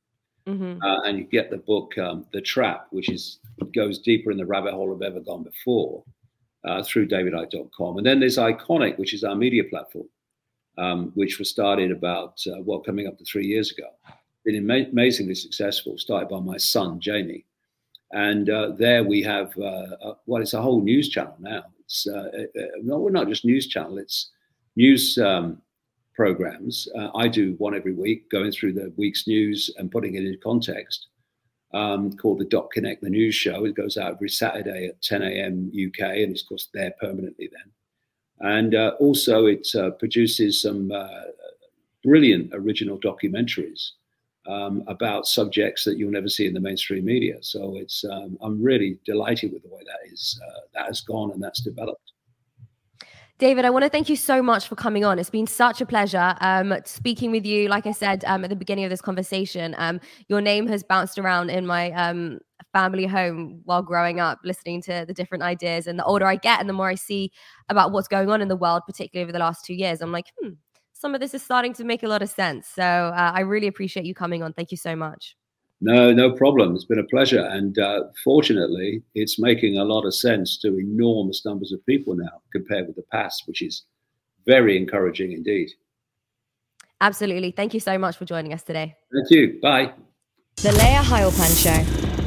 [0.48, 0.82] Mm-hmm.
[0.82, 3.40] Uh, and you get the book um, The Trap, which is
[3.74, 6.04] goes deeper in the rabbit hole I've ever gone before
[6.64, 7.98] uh, through davidicke.com.
[7.98, 10.08] And then there's Ickonic, which is our media platform,
[10.78, 13.88] um, which was started about, uh, well, coming up to three years ago.
[14.46, 17.46] Been ama- amazingly successful, started by my son, Jamie.
[18.12, 21.64] And uh, there we have, uh, well, it's a whole news channel now.
[21.80, 22.30] It's uh,
[22.82, 24.30] no, we're not just news channel, it's
[24.76, 25.62] news um,
[26.16, 26.88] programs.
[26.98, 30.38] Uh, I do one every week, going through the week's news and putting it in
[30.44, 31.08] context.
[31.74, 33.66] Um, called the Dot Connect, the news show.
[33.66, 35.70] It goes out every Saturday at 10 a.m.
[35.70, 37.72] UK, and it's of course there permanently then.
[38.40, 41.08] And uh, also, it uh, produces some uh,
[42.04, 43.92] brilliant original documentaries
[44.48, 47.36] um, about subjects that you'll never see in the mainstream media.
[47.42, 51.32] So it's um, I'm really delighted with the way that is uh, that has gone
[51.32, 52.14] and that's developed.
[53.40, 55.20] David, I want to thank you so much for coming on.
[55.20, 57.70] It's been such a pleasure um, speaking with you.
[57.70, 61.20] Like I said um, at the beginning of this conversation, um, your name has bounced
[61.20, 62.40] around in my um,
[62.74, 65.86] family home while growing up, listening to the different ideas.
[65.86, 67.32] And the older I get and the more I see
[67.70, 70.32] about what's going on in the world, particularly over the last two years, I'm like,
[70.42, 70.54] hmm,
[70.94, 72.68] some of this is starting to make a lot of sense.
[72.68, 74.54] So uh, I really appreciate you coming on.
[74.54, 75.36] Thank you so much.
[75.80, 76.76] No, no problem.
[76.76, 77.46] It's been a pleasure.
[77.46, 82.42] And uh, fortunately, it's making a lot of sense to enormous numbers of people now
[82.52, 83.84] compared with the past, which is
[84.46, 85.70] very encouraging indeed.
[87.00, 87.52] Absolutely.
[87.52, 88.96] Thank you so much for joining us today.
[89.14, 89.60] Thank you.
[89.62, 89.94] Bye.
[90.56, 92.27] The Layah Heilpern Show.